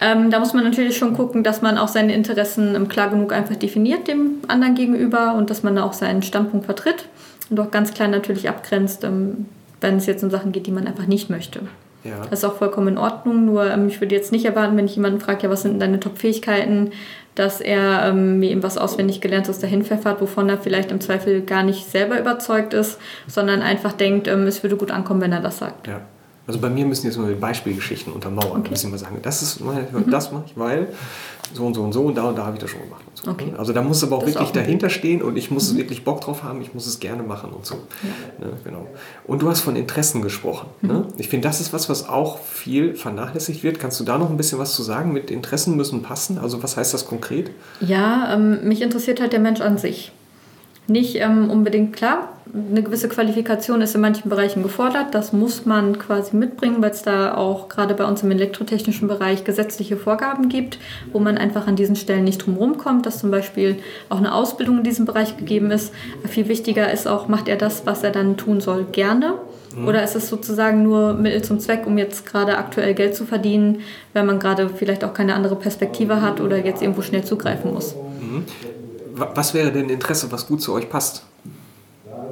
Ähm, 0.00 0.30
da 0.30 0.40
muss 0.40 0.52
man 0.52 0.64
natürlich 0.64 0.96
schon 0.96 1.14
gucken, 1.14 1.44
dass 1.44 1.62
man 1.62 1.78
auch 1.78 1.88
seine 1.88 2.14
Interessen 2.14 2.74
ähm, 2.74 2.88
klar 2.88 3.10
genug 3.10 3.32
einfach 3.32 3.56
definiert 3.56 4.08
dem 4.08 4.38
anderen 4.48 4.74
gegenüber 4.74 5.34
und 5.34 5.50
dass 5.50 5.62
man 5.62 5.76
da 5.76 5.84
auch 5.84 5.92
seinen 5.92 6.22
Standpunkt 6.22 6.66
vertritt 6.66 7.06
und 7.50 7.60
auch 7.60 7.70
ganz 7.70 7.94
klar 7.94 8.08
natürlich 8.08 8.48
abgrenzt, 8.48 9.04
ähm, 9.04 9.46
wenn 9.80 9.96
es 9.96 10.06
jetzt 10.06 10.24
um 10.24 10.30
Sachen 10.30 10.52
geht, 10.52 10.66
die 10.66 10.72
man 10.72 10.86
einfach 10.86 11.06
nicht 11.06 11.30
möchte. 11.30 11.60
Ja. 12.04 12.20
Das 12.28 12.40
ist 12.40 12.44
auch 12.44 12.56
vollkommen 12.56 12.88
in 12.88 12.98
Ordnung, 12.98 13.46
nur 13.46 13.70
ähm, 13.70 13.88
ich 13.88 14.00
würde 14.00 14.14
jetzt 14.14 14.30
nicht 14.30 14.44
erwarten, 14.44 14.76
wenn 14.76 14.84
ich 14.84 14.96
jemanden 14.96 15.20
frage, 15.20 15.44
ja, 15.44 15.50
was 15.50 15.62
sind 15.62 15.80
deine 15.80 16.00
Top-Fähigkeiten, 16.00 16.90
dass 17.34 17.60
er 17.60 18.08
ähm, 18.08 18.38
mir 18.38 18.50
eben 18.50 18.62
was 18.62 18.78
auswendig 18.78 19.20
gelernt 19.20 19.48
ist, 19.48 19.62
dahin 19.62 19.84
pfeffert, 19.84 20.20
wovon 20.20 20.48
er 20.48 20.58
vielleicht 20.58 20.92
im 20.92 21.00
Zweifel 21.00 21.42
gar 21.42 21.62
nicht 21.62 21.90
selber 21.90 22.20
überzeugt 22.20 22.74
ist, 22.74 22.98
sondern 23.26 23.62
einfach 23.62 23.92
denkt, 23.92 24.28
ähm, 24.28 24.46
es 24.46 24.62
würde 24.62 24.76
gut 24.76 24.90
ankommen, 24.90 25.20
wenn 25.20 25.32
er 25.32 25.40
das 25.40 25.58
sagt. 25.58 25.86
Ja. 25.86 26.02
Also 26.46 26.60
bei 26.60 26.68
mir 26.68 26.84
müssen 26.84 27.06
jetzt 27.06 27.16
mal 27.16 27.34
Beispielgeschichten 27.34 28.12
untermauern. 28.12 28.60
Okay. 28.60 28.70
Müssen 28.70 28.90
wir 28.90 28.98
sagen, 28.98 29.18
das 29.22 29.42
ist 29.42 29.60
mhm. 29.60 30.10
das 30.10 30.30
mache 30.30 30.44
ich, 30.46 30.56
weil 30.56 30.88
so 31.52 31.64
und 31.64 31.74
so 31.74 31.82
und 31.82 31.92
so 31.92 32.02
und 32.02 32.16
da 32.16 32.24
und 32.24 32.36
da 32.36 32.44
habe 32.44 32.56
ich 32.56 32.60
das 32.62 32.70
schon 32.70 32.82
gemacht. 32.82 33.02
So. 33.14 33.30
Okay. 33.30 33.52
Also 33.56 33.72
da 33.72 33.82
muss 33.82 34.02
aber 34.02 34.16
auch 34.16 34.20
das 34.20 34.34
wirklich 34.34 34.48
auch 34.48 34.52
dahinter 34.52 34.90
stehen 34.90 35.22
und 35.22 35.36
ich 35.36 35.50
muss 35.50 35.72
mhm. 35.72 35.78
wirklich 35.78 36.04
Bock 36.04 36.20
drauf 36.20 36.42
haben, 36.42 36.60
ich 36.60 36.74
muss 36.74 36.86
es 36.86 37.00
gerne 37.00 37.22
machen 37.22 37.50
und 37.50 37.64
so. 37.64 37.76
Ja. 38.02 38.46
Ne, 38.46 38.52
genau. 38.62 38.86
Und 39.26 39.40
du 39.40 39.48
hast 39.48 39.60
von 39.60 39.76
Interessen 39.76 40.20
gesprochen. 40.20 40.68
Mhm. 40.82 40.88
Ne? 40.88 41.06
Ich 41.16 41.28
finde, 41.28 41.48
das 41.48 41.60
ist 41.60 41.72
was, 41.72 41.88
was 41.88 42.08
auch 42.08 42.38
viel 42.40 42.94
vernachlässigt 42.94 43.62
wird. 43.62 43.78
Kannst 43.78 43.98
du 44.00 44.04
da 44.04 44.18
noch 44.18 44.28
ein 44.28 44.36
bisschen 44.36 44.58
was 44.58 44.74
zu 44.74 44.82
sagen? 44.82 45.12
Mit 45.12 45.30
Interessen 45.30 45.76
müssen 45.76 46.02
passen. 46.02 46.38
Also 46.38 46.62
was 46.62 46.76
heißt 46.76 46.92
das 46.92 47.06
konkret? 47.06 47.50
Ja, 47.80 48.34
ähm, 48.34 48.68
mich 48.68 48.82
interessiert 48.82 49.20
halt 49.20 49.32
der 49.32 49.40
Mensch 49.40 49.60
an 49.60 49.78
sich 49.78 50.12
nicht 50.86 51.16
ähm, 51.16 51.50
unbedingt 51.50 51.94
klar. 51.94 52.28
Eine 52.52 52.82
gewisse 52.82 53.08
Qualifikation 53.08 53.80
ist 53.80 53.94
in 53.94 54.00
manchen 54.00 54.28
Bereichen 54.28 54.62
gefordert. 54.62 55.14
Das 55.14 55.32
muss 55.32 55.64
man 55.64 55.98
quasi 55.98 56.36
mitbringen, 56.36 56.76
weil 56.80 56.90
es 56.90 57.02
da 57.02 57.34
auch 57.34 57.68
gerade 57.68 57.94
bei 57.94 58.04
uns 58.04 58.22
im 58.22 58.30
elektrotechnischen 58.30 59.08
Bereich 59.08 59.44
gesetzliche 59.44 59.96
Vorgaben 59.96 60.48
gibt, 60.48 60.78
wo 61.12 61.18
man 61.18 61.38
einfach 61.38 61.66
an 61.66 61.76
diesen 61.76 61.96
Stellen 61.96 62.24
nicht 62.24 62.44
drum 62.46 62.76
kommt, 62.76 63.06
dass 63.06 63.18
zum 63.18 63.30
Beispiel 63.30 63.78
auch 64.08 64.18
eine 64.18 64.34
Ausbildung 64.34 64.78
in 64.78 64.84
diesem 64.84 65.06
Bereich 65.06 65.36
gegeben 65.36 65.70
ist. 65.70 65.92
Viel 66.28 66.48
wichtiger 66.48 66.92
ist 66.92 67.08
auch, 67.08 67.28
macht 67.28 67.48
er 67.48 67.56
das, 67.56 67.86
was 67.86 68.02
er 68.02 68.10
dann 68.10 68.36
tun 68.36 68.60
soll, 68.60 68.84
gerne? 68.92 69.34
Mhm. 69.74 69.88
Oder 69.88 70.04
ist 70.04 70.14
es 70.14 70.28
sozusagen 70.28 70.82
nur 70.82 71.14
Mittel 71.14 71.42
zum 71.42 71.60
Zweck, 71.60 71.86
um 71.86 71.96
jetzt 71.96 72.26
gerade 72.26 72.58
aktuell 72.58 72.94
Geld 72.94 73.16
zu 73.16 73.24
verdienen, 73.24 73.80
wenn 74.12 74.26
man 74.26 74.38
gerade 74.38 74.68
vielleicht 74.68 75.02
auch 75.02 75.14
keine 75.14 75.34
andere 75.34 75.56
Perspektive 75.56 76.20
hat 76.20 76.40
oder 76.40 76.64
jetzt 76.64 76.82
irgendwo 76.82 77.02
schnell 77.02 77.24
zugreifen 77.24 77.72
muss? 77.72 77.94
Mhm 78.20 78.44
was 79.14 79.54
wäre 79.54 79.72
denn 79.72 79.88
Interesse, 79.88 80.30
was 80.32 80.46
gut 80.46 80.60
zu 80.62 80.72
euch 80.72 80.88
passt? 80.88 81.24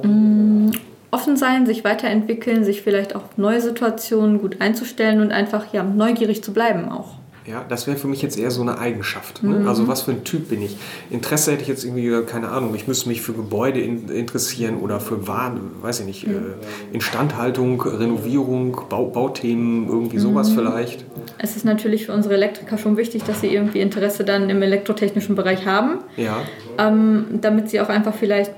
Mm, 0.03 0.71
offen 1.11 1.37
sein, 1.37 1.65
sich 1.65 1.83
weiterentwickeln, 1.83 2.63
sich 2.63 2.81
vielleicht 2.81 3.15
auf 3.15 3.37
neue 3.37 3.61
Situationen 3.61 4.39
gut 4.39 4.61
einzustellen 4.61 5.21
und 5.21 5.31
einfach 5.31 5.73
ja, 5.73 5.83
neugierig 5.83 6.43
zu 6.43 6.53
bleiben 6.53 6.89
auch. 6.89 7.15
Ja, 7.45 7.65
das 7.67 7.87
wäre 7.87 7.97
für 7.97 8.07
mich 8.07 8.21
jetzt 8.21 8.39
eher 8.39 8.51
so 8.51 8.61
eine 8.61 8.79
Eigenschaft. 8.79 9.43
Ne? 9.43 9.59
Mhm. 9.59 9.67
Also 9.67 9.87
was 9.87 10.03
für 10.03 10.11
ein 10.11 10.23
Typ 10.23 10.49
bin 10.49 10.61
ich? 10.61 10.77
Interesse 11.09 11.51
hätte 11.51 11.63
ich 11.63 11.67
jetzt 11.67 11.83
irgendwie, 11.83 12.09
keine 12.25 12.49
Ahnung, 12.49 12.73
ich 12.73 12.87
müsste 12.87 13.09
mich 13.09 13.21
für 13.21 13.33
Gebäude 13.33 13.81
in, 13.81 14.07
interessieren 14.07 14.77
oder 14.77 14.99
für 15.01 15.27
Waren, 15.27 15.71
weiß 15.81 16.01
ich 16.01 16.05
nicht, 16.05 16.27
mhm. 16.27 16.35
äh, 16.35 16.95
Instandhaltung, 16.95 17.81
Renovierung, 17.81 18.83
Bau, 18.89 19.07
Bauthemen, 19.07 19.89
irgendwie 19.89 20.19
sowas 20.19 20.51
mhm. 20.51 20.55
vielleicht. 20.55 21.05
Es 21.37 21.57
ist 21.57 21.65
natürlich 21.65 22.05
für 22.05 22.13
unsere 22.13 22.35
Elektriker 22.35 22.77
schon 22.77 22.95
wichtig, 22.95 23.23
dass 23.23 23.41
sie 23.41 23.53
irgendwie 23.53 23.81
Interesse 23.81 24.23
dann 24.23 24.49
im 24.49 24.61
elektrotechnischen 24.61 25.35
Bereich 25.35 25.65
haben. 25.65 25.99
Ja. 26.15 26.37
Ähm, 26.77 27.25
damit 27.41 27.69
sie 27.69 27.81
auch 27.81 27.89
einfach 27.89 28.15
vielleicht 28.15 28.51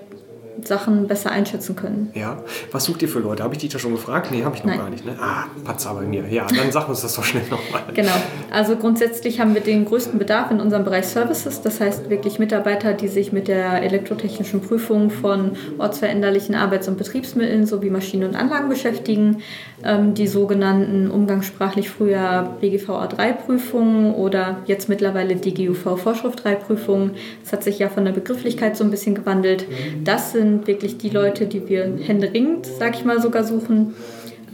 Sachen 0.63 1.07
besser 1.07 1.31
einschätzen 1.31 1.75
können. 1.75 2.11
Ja. 2.13 2.37
Was 2.71 2.85
sucht 2.85 3.01
ihr 3.01 3.09
für 3.09 3.19
Leute? 3.19 3.43
Habe 3.43 3.53
ich 3.55 3.61
dich 3.61 3.71
da 3.71 3.79
schon 3.79 3.91
gefragt? 3.91 4.31
Nee, 4.31 4.43
habe 4.43 4.55
ich 4.55 4.63
noch 4.63 4.71
Nein. 4.71 4.79
gar 4.79 4.89
nicht. 4.89 5.05
Ne? 5.05 5.15
Ah, 5.19 5.45
Patzer 5.63 5.93
bei 5.93 6.01
mir. 6.01 6.27
Ja, 6.29 6.47
dann 6.47 6.71
sag 6.71 6.87
uns 6.89 7.01
das 7.01 7.15
doch 7.15 7.23
schnell 7.23 7.43
nochmal. 7.49 7.83
Genau. 7.93 8.11
Also 8.51 8.75
grundsätzlich 8.75 9.39
haben 9.39 9.53
wir 9.53 9.61
den 9.61 9.85
größten 9.85 10.17
Bedarf 10.17 10.51
in 10.51 10.59
unserem 10.59 10.83
Bereich 10.83 11.07
Services. 11.07 11.61
Das 11.61 11.81
heißt 11.81 12.09
wirklich 12.09 12.39
Mitarbeiter, 12.39 12.93
die 12.93 13.07
sich 13.07 13.31
mit 13.31 13.47
der 13.47 13.81
elektrotechnischen 13.81 14.61
Prüfung 14.61 15.09
von 15.09 15.51
ortsveränderlichen 15.77 16.55
Arbeits- 16.55 16.87
und 16.87 16.97
Betriebsmitteln 16.97 17.65
sowie 17.65 17.89
Maschinen 17.89 18.29
und 18.29 18.35
Anlagen 18.35 18.69
beschäftigen. 18.69 19.41
Ähm, 19.83 20.13
die 20.13 20.27
sogenannten 20.27 21.11
umgangssprachlich 21.11 21.89
früher 21.89 22.55
BGVA 22.61 23.07
3 23.07 23.33
Prüfungen 23.33 24.13
oder 24.13 24.57
jetzt 24.65 24.89
mittlerweile 24.89 25.35
DGUV 25.35 25.97
Vorschrift 25.97 26.43
3 26.43 26.55
Prüfungen. 26.55 27.11
Das 27.43 27.53
hat 27.53 27.63
sich 27.63 27.79
ja 27.79 27.89
von 27.89 28.05
der 28.05 28.11
Begrifflichkeit 28.11 28.77
so 28.77 28.83
ein 28.83 28.91
bisschen 28.91 29.15
gewandelt. 29.15 29.65
Das 30.03 30.31
sind 30.31 30.44
sind 30.45 30.67
wirklich 30.67 30.97
die 30.97 31.09
Leute, 31.09 31.47
die 31.47 31.67
wir 31.67 31.97
händeringend, 32.01 32.67
sag 32.67 32.95
ich 32.95 33.05
mal, 33.05 33.21
sogar 33.21 33.43
suchen, 33.43 33.95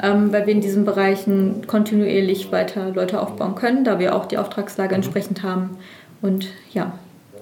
ähm, 0.02 0.32
weil 0.32 0.48
wir 0.48 0.54
in 0.54 0.62
diesen 0.62 0.86
Bereichen 0.86 1.68
kontinuierlich 1.68 2.52
weiter 2.52 2.92
Leute 2.94 3.22
aufbauen 3.22 3.56
können, 3.56 3.84
da 3.84 4.00
wir 4.00 4.16
auch 4.16 4.26
die 4.26 4.38
Auftragslage 4.38 4.96
entsprechend 4.96 5.44
haben. 5.44 5.72
Und 6.22 6.48
ja, 6.72 6.94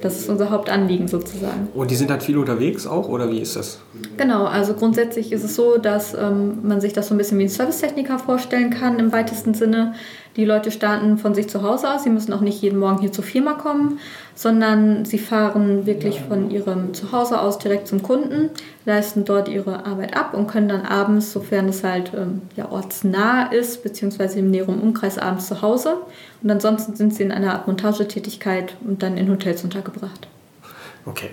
das 0.02 0.18
ist 0.18 0.30
unser 0.30 0.50
Hauptanliegen 0.50 1.08
sozusagen. 1.08 1.68
Und 1.74 1.92
die 1.92 1.96
sind 1.96 2.10
halt 2.10 2.24
viel 2.24 2.38
unterwegs 2.38 2.88
auch 2.88 3.10
oder 3.10 3.30
wie 3.30 3.40
ist 3.40 3.56
das? 3.56 3.80
Genau, 4.18 4.46
also 4.46 4.74
grundsätzlich 4.74 5.32
ist 5.32 5.44
es 5.44 5.56
so, 5.56 5.78
dass 5.78 6.14
ähm, 6.14 6.60
man 6.64 6.80
sich 6.82 6.94
das 6.94 7.10
so 7.10 7.14
ein 7.14 7.18
bisschen 7.18 7.38
wie 7.38 7.44
ein 7.44 7.50
Servicetechniker 7.50 8.18
vorstellen 8.18 8.70
kann 8.70 8.98
im 8.98 9.12
weitesten 9.12 9.54
Sinne. 9.54 9.94
Die 10.36 10.46
Leute 10.46 10.72
starten 10.72 11.18
von 11.18 11.34
sich 11.34 11.50
zu 11.50 11.64
Hause 11.64 11.92
aus. 11.92 12.04
Sie 12.04 12.10
müssen 12.10 12.34
auch 12.34 12.42
nicht 12.42 12.62
jeden 12.62 12.80
Morgen 12.80 13.00
hier 13.00 13.12
zur 13.12 13.24
Firma 13.24 13.54
kommen, 13.54 14.00
sondern 14.36 15.04
sie 15.04 15.18
fahren 15.18 15.86
wirklich 15.86 16.22
von 16.22 16.52
ihrem 16.52 16.94
Zuhause 16.94 17.42
aus 17.42 17.58
direkt 17.58 17.88
zum 17.88 18.04
Kunden, 18.04 18.52
leisten 18.86 19.26
dort 19.26 19.50
ihre 19.50 19.86
Arbeit 19.86 20.16
ab 20.16 20.34
und 20.34 20.48
können 20.48 20.70
dann 20.70 20.86
abends, 20.86 21.34
sofern 21.34 21.68
es 21.68 21.84
halt 21.84 22.12
ähm, 22.16 22.44
ja, 22.56 22.72
ortsnah 22.72 23.52
ist, 23.52 23.84
beziehungsweise 23.84 24.40
im 24.40 24.52
näheren 24.52 24.80
Umkreis 24.80 25.18
abends 25.18 25.48
zu 25.48 25.62
Hause. 25.62 25.98
Und 26.42 26.50
ansonsten 26.50 26.96
sind 26.96 27.14
sie 27.14 27.24
in 27.24 27.32
einer 27.32 27.54
Art 27.54 27.68
Montagetätigkeit 27.68 28.76
und 28.88 29.04
dann 29.04 29.18
in 29.18 29.30
Hotels 29.30 29.64
untergebracht. 29.64 30.28
Okay. 31.06 31.32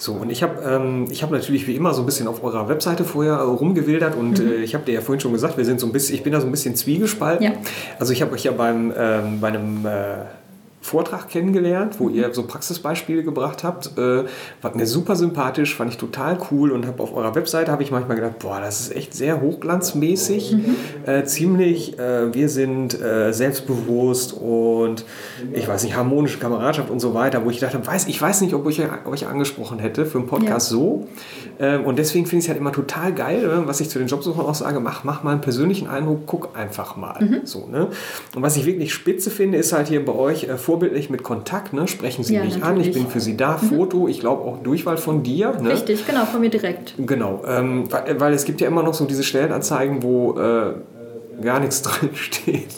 So, 0.00 0.12
und 0.12 0.30
ich 0.30 0.44
habe 0.44 0.62
ähm, 0.62 1.08
hab 1.20 1.32
natürlich 1.32 1.66
wie 1.66 1.74
immer 1.74 1.92
so 1.92 2.02
ein 2.02 2.06
bisschen 2.06 2.28
auf 2.28 2.44
eurer 2.44 2.68
Webseite 2.68 3.04
vorher 3.04 3.34
äh, 3.34 3.42
rumgewildert 3.42 4.14
und 4.14 4.38
mhm. 4.38 4.52
äh, 4.52 4.54
ich 4.62 4.74
habe 4.74 4.84
dir 4.84 4.92
ja 4.92 5.00
vorhin 5.00 5.18
schon 5.18 5.32
gesagt, 5.32 5.56
wir 5.56 5.64
sind 5.64 5.80
so 5.80 5.86
ein 5.86 5.92
bisschen, 5.92 6.14
ich 6.14 6.22
bin 6.22 6.32
da 6.32 6.40
so 6.40 6.46
ein 6.46 6.52
bisschen 6.52 6.76
zwiegespalten. 6.76 7.44
Ja. 7.44 7.52
Also 7.98 8.12
ich 8.12 8.22
habe 8.22 8.32
euch 8.32 8.44
ja 8.44 8.52
beim, 8.52 8.92
ähm, 8.96 9.40
bei 9.40 9.48
einem 9.48 9.84
äh, 9.84 10.24
Vortrag 10.88 11.28
kennengelernt, 11.28 12.00
wo 12.00 12.08
ihr 12.08 12.32
so 12.32 12.44
Praxisbeispiele 12.44 13.22
gebracht 13.22 13.62
habt. 13.62 13.98
Äh, 13.98 14.24
war 14.62 14.74
mir 14.74 14.86
super 14.86 15.16
sympathisch, 15.16 15.74
fand 15.76 15.90
ich 15.90 15.98
total 15.98 16.38
cool 16.50 16.72
und 16.72 16.86
habe 16.86 17.02
auf 17.02 17.14
eurer 17.14 17.34
Webseite 17.34 17.70
habe 17.70 17.82
ich 17.82 17.90
manchmal 17.90 18.16
gedacht, 18.16 18.38
boah, 18.38 18.60
das 18.60 18.80
ist 18.80 18.96
echt 18.96 19.14
sehr 19.14 19.40
hochglanzmäßig, 19.40 20.52
mhm. 20.52 20.76
äh, 21.06 21.24
ziemlich, 21.24 21.98
äh, 21.98 22.32
wir 22.32 22.48
sind 22.48 23.00
äh, 23.00 23.32
selbstbewusst 23.32 24.32
und 24.32 25.04
ich 25.52 25.68
weiß 25.68 25.84
nicht, 25.84 25.94
harmonische 25.94 26.38
Kameradschaft 26.38 26.90
und 26.90 27.00
so 27.00 27.12
weiter, 27.12 27.44
wo 27.44 27.50
ich 27.50 27.60
dachte, 27.60 27.86
weiß, 27.86 28.08
ich 28.08 28.20
weiß 28.20 28.40
nicht, 28.40 28.54
ob 28.54 28.66
ich 28.68 28.80
euch 29.04 29.26
angesprochen 29.26 29.78
hätte 29.78 30.06
für 30.06 30.18
einen 30.18 30.26
Podcast 30.26 30.70
ja. 30.70 30.76
so. 30.76 31.06
Ähm, 31.58 31.84
und 31.84 31.98
deswegen 31.98 32.24
finde 32.26 32.38
ich 32.40 32.44
es 32.44 32.48
halt 32.48 32.58
immer 32.58 32.72
total 32.72 33.12
geil, 33.12 33.42
ne, 33.42 33.62
was 33.66 33.80
ich 33.80 33.90
zu 33.90 33.98
den 33.98 34.08
Jobsuchern 34.08 34.46
auch 34.46 34.54
sage, 34.54 34.80
mach, 34.80 35.04
mach 35.04 35.22
mal 35.22 35.32
einen 35.32 35.40
persönlichen 35.40 35.88
Eindruck, 35.88 36.20
guck 36.26 36.56
einfach 36.56 36.96
mal. 36.96 37.22
Mhm. 37.22 37.40
So, 37.44 37.66
ne? 37.66 37.88
Und 38.34 38.42
was 38.42 38.56
ich 38.56 38.64
wirklich 38.64 38.94
spitze 38.94 39.30
finde, 39.30 39.58
ist 39.58 39.72
halt 39.72 39.88
hier 39.88 40.04
bei 40.04 40.14
euch 40.14 40.44
äh, 40.44 40.56
vor 40.56 40.77
vorbildlich 40.78 41.10
mit 41.10 41.24
Kontakt, 41.24 41.72
ne? 41.72 41.88
sprechen 41.88 42.22
Sie 42.22 42.34
ja, 42.34 42.44
mich 42.44 42.56
natürlich. 42.58 42.86
an, 42.86 42.90
ich 42.90 42.92
bin 42.92 43.08
für 43.08 43.18
Sie 43.18 43.36
da, 43.36 43.58
mhm. 43.60 43.66
Foto, 43.66 44.06
ich 44.06 44.20
glaube 44.20 44.44
auch 44.44 44.62
Durchwahl 44.62 44.96
von 44.96 45.24
dir. 45.24 45.52
Ne? 45.60 45.70
Richtig, 45.70 46.06
genau, 46.06 46.24
von 46.24 46.40
mir 46.40 46.50
direkt. 46.50 46.94
Genau, 46.98 47.42
ähm, 47.46 47.90
weil, 47.90 48.20
weil, 48.20 48.32
es 48.32 48.44
gibt 48.44 48.60
ja 48.60 48.68
immer 48.68 48.84
noch 48.84 48.94
so 48.94 49.04
diese 49.04 49.24
Stellenanzeigen, 49.24 50.04
wo 50.04 50.38
äh, 50.38 50.74
gar 51.42 51.58
nichts 51.58 51.82
drin 51.82 52.10
steht. 52.14 52.68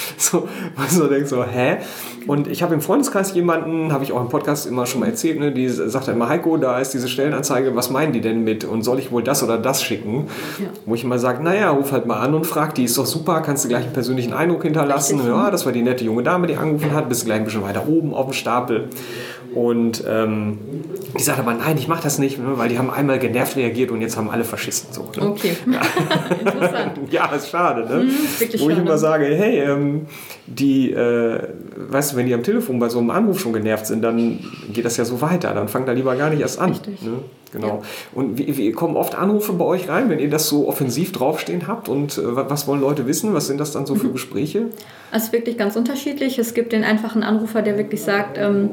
so, 0.16 0.48
was 0.76 0.98
du 0.98 1.06
denkst 1.06 1.30
so, 1.30 1.44
hä? 1.44 1.78
Und 2.26 2.46
ich 2.46 2.62
habe 2.62 2.74
im 2.74 2.80
Freundeskreis 2.80 3.34
jemanden, 3.34 3.92
habe 3.92 4.04
ich 4.04 4.12
auch 4.12 4.20
im 4.20 4.28
Podcast 4.28 4.66
immer 4.66 4.86
schon 4.86 5.00
mal 5.00 5.06
erzählt, 5.06 5.40
ne, 5.40 5.50
die 5.52 5.68
sagt 5.68 6.08
immer, 6.08 6.28
Heiko, 6.28 6.56
da 6.56 6.78
ist 6.78 6.92
diese 6.92 7.08
Stellenanzeige, 7.08 7.74
was 7.74 7.90
meinen 7.90 8.12
die 8.12 8.20
denn 8.20 8.44
mit? 8.44 8.64
Und 8.64 8.82
soll 8.82 8.98
ich 8.98 9.10
wohl 9.10 9.22
das 9.22 9.42
oder 9.42 9.56
das 9.56 9.82
schicken? 9.82 10.26
Ja. 10.58 10.66
Wo 10.84 10.94
ich 10.94 11.04
immer 11.04 11.18
sage, 11.18 11.42
naja, 11.42 11.70
ruf 11.70 11.92
halt 11.92 12.06
mal 12.06 12.20
an 12.20 12.34
und 12.34 12.46
frag, 12.46 12.74
die 12.74 12.84
ist 12.84 12.98
doch 12.98 13.06
super, 13.06 13.40
kannst 13.40 13.64
du 13.64 13.68
gleich 13.68 13.84
einen 13.84 13.92
persönlichen 13.92 14.32
Eindruck 14.32 14.62
hinterlassen. 14.62 15.16
Richtig. 15.16 15.34
Ja, 15.34 15.50
das 15.50 15.64
war 15.64 15.72
die 15.72 15.82
nette 15.82 16.04
junge 16.04 16.22
Dame, 16.22 16.46
die 16.46 16.56
angerufen 16.56 16.92
hat, 16.92 17.08
bist 17.08 17.24
gleich 17.24 17.38
ein 17.38 17.44
bisschen 17.44 17.62
weiter 17.62 17.88
oben 17.88 18.12
auf 18.12 18.26
dem 18.26 18.34
Stapel. 18.34 18.88
Und 19.54 20.04
ähm, 20.06 20.58
die 21.16 21.22
sagt 21.22 21.38
aber, 21.38 21.54
nein, 21.54 21.76
ich 21.78 21.88
mache 21.88 22.02
das 22.02 22.18
nicht, 22.18 22.38
ne, 22.38 22.58
weil 22.58 22.68
die 22.68 22.78
haben 22.78 22.90
einmal 22.90 23.18
genervt 23.18 23.56
reagiert 23.56 23.90
und 23.90 24.00
jetzt 24.00 24.16
haben 24.16 24.30
alle 24.30 24.44
verschissen. 24.44 24.88
So, 24.92 25.10
ne? 25.16 25.28
Okay, 25.30 25.56
ja. 25.72 25.80
interessant. 26.38 26.98
ja, 27.10 27.26
ist 27.34 27.50
schade. 27.50 27.86
Ne? 27.88 28.04
Mhm, 28.04 28.10
Wo 28.10 28.44
schade. 28.44 28.72
ich 28.72 28.78
immer 28.78 28.98
sage, 28.98 29.24
hey, 29.26 29.60
ähm, 29.60 30.06
die, 30.46 30.92
äh, 30.92 31.40
weißt 31.76 32.12
du, 32.12 32.16
wenn 32.16 32.26
die 32.26 32.34
am 32.34 32.42
Telefon 32.42 32.78
bei 32.78 32.88
so 32.88 32.98
einem 32.98 33.10
Anruf 33.10 33.40
schon 33.40 33.52
genervt 33.52 33.86
sind, 33.86 34.02
dann 34.02 34.40
geht 34.72 34.84
das 34.84 34.96
ja 34.96 35.04
so 35.04 35.20
weiter. 35.20 35.54
Dann 35.54 35.68
fangt 35.68 35.88
da 35.88 35.92
lieber 35.92 36.14
gar 36.16 36.30
nicht 36.30 36.40
erst 36.40 36.58
an. 36.58 36.70
Richtig. 36.70 37.02
Ne? 37.02 37.18
Genau. 37.52 37.66
Ja. 37.66 37.80
Und 38.14 38.38
wie, 38.38 38.56
wie, 38.56 38.72
kommen 38.72 38.96
oft 38.96 39.14
Anrufe 39.14 39.54
bei 39.54 39.64
euch 39.64 39.88
rein, 39.88 40.10
wenn 40.10 40.18
ihr 40.18 40.28
das 40.28 40.48
so 40.48 40.68
offensiv 40.68 41.12
draufstehen 41.12 41.66
habt? 41.66 41.88
Und 41.88 42.18
äh, 42.18 42.22
was 42.24 42.66
wollen 42.66 42.80
Leute 42.80 43.06
wissen? 43.06 43.32
Was 43.34 43.46
sind 43.46 43.58
das 43.58 43.72
dann 43.72 43.86
so 43.86 43.94
für 43.94 44.08
mhm. 44.08 44.12
Gespräche? 44.12 44.66
Es 45.10 45.24
ist 45.24 45.32
wirklich 45.32 45.56
ganz 45.56 45.76
unterschiedlich. 45.76 46.38
Es 46.38 46.52
gibt 46.52 46.72
den 46.72 46.84
einfachen 46.84 47.22
Anrufer, 47.22 47.62
der 47.62 47.78
wirklich 47.78 48.02
sagt, 48.02 48.36
ähm, 48.36 48.70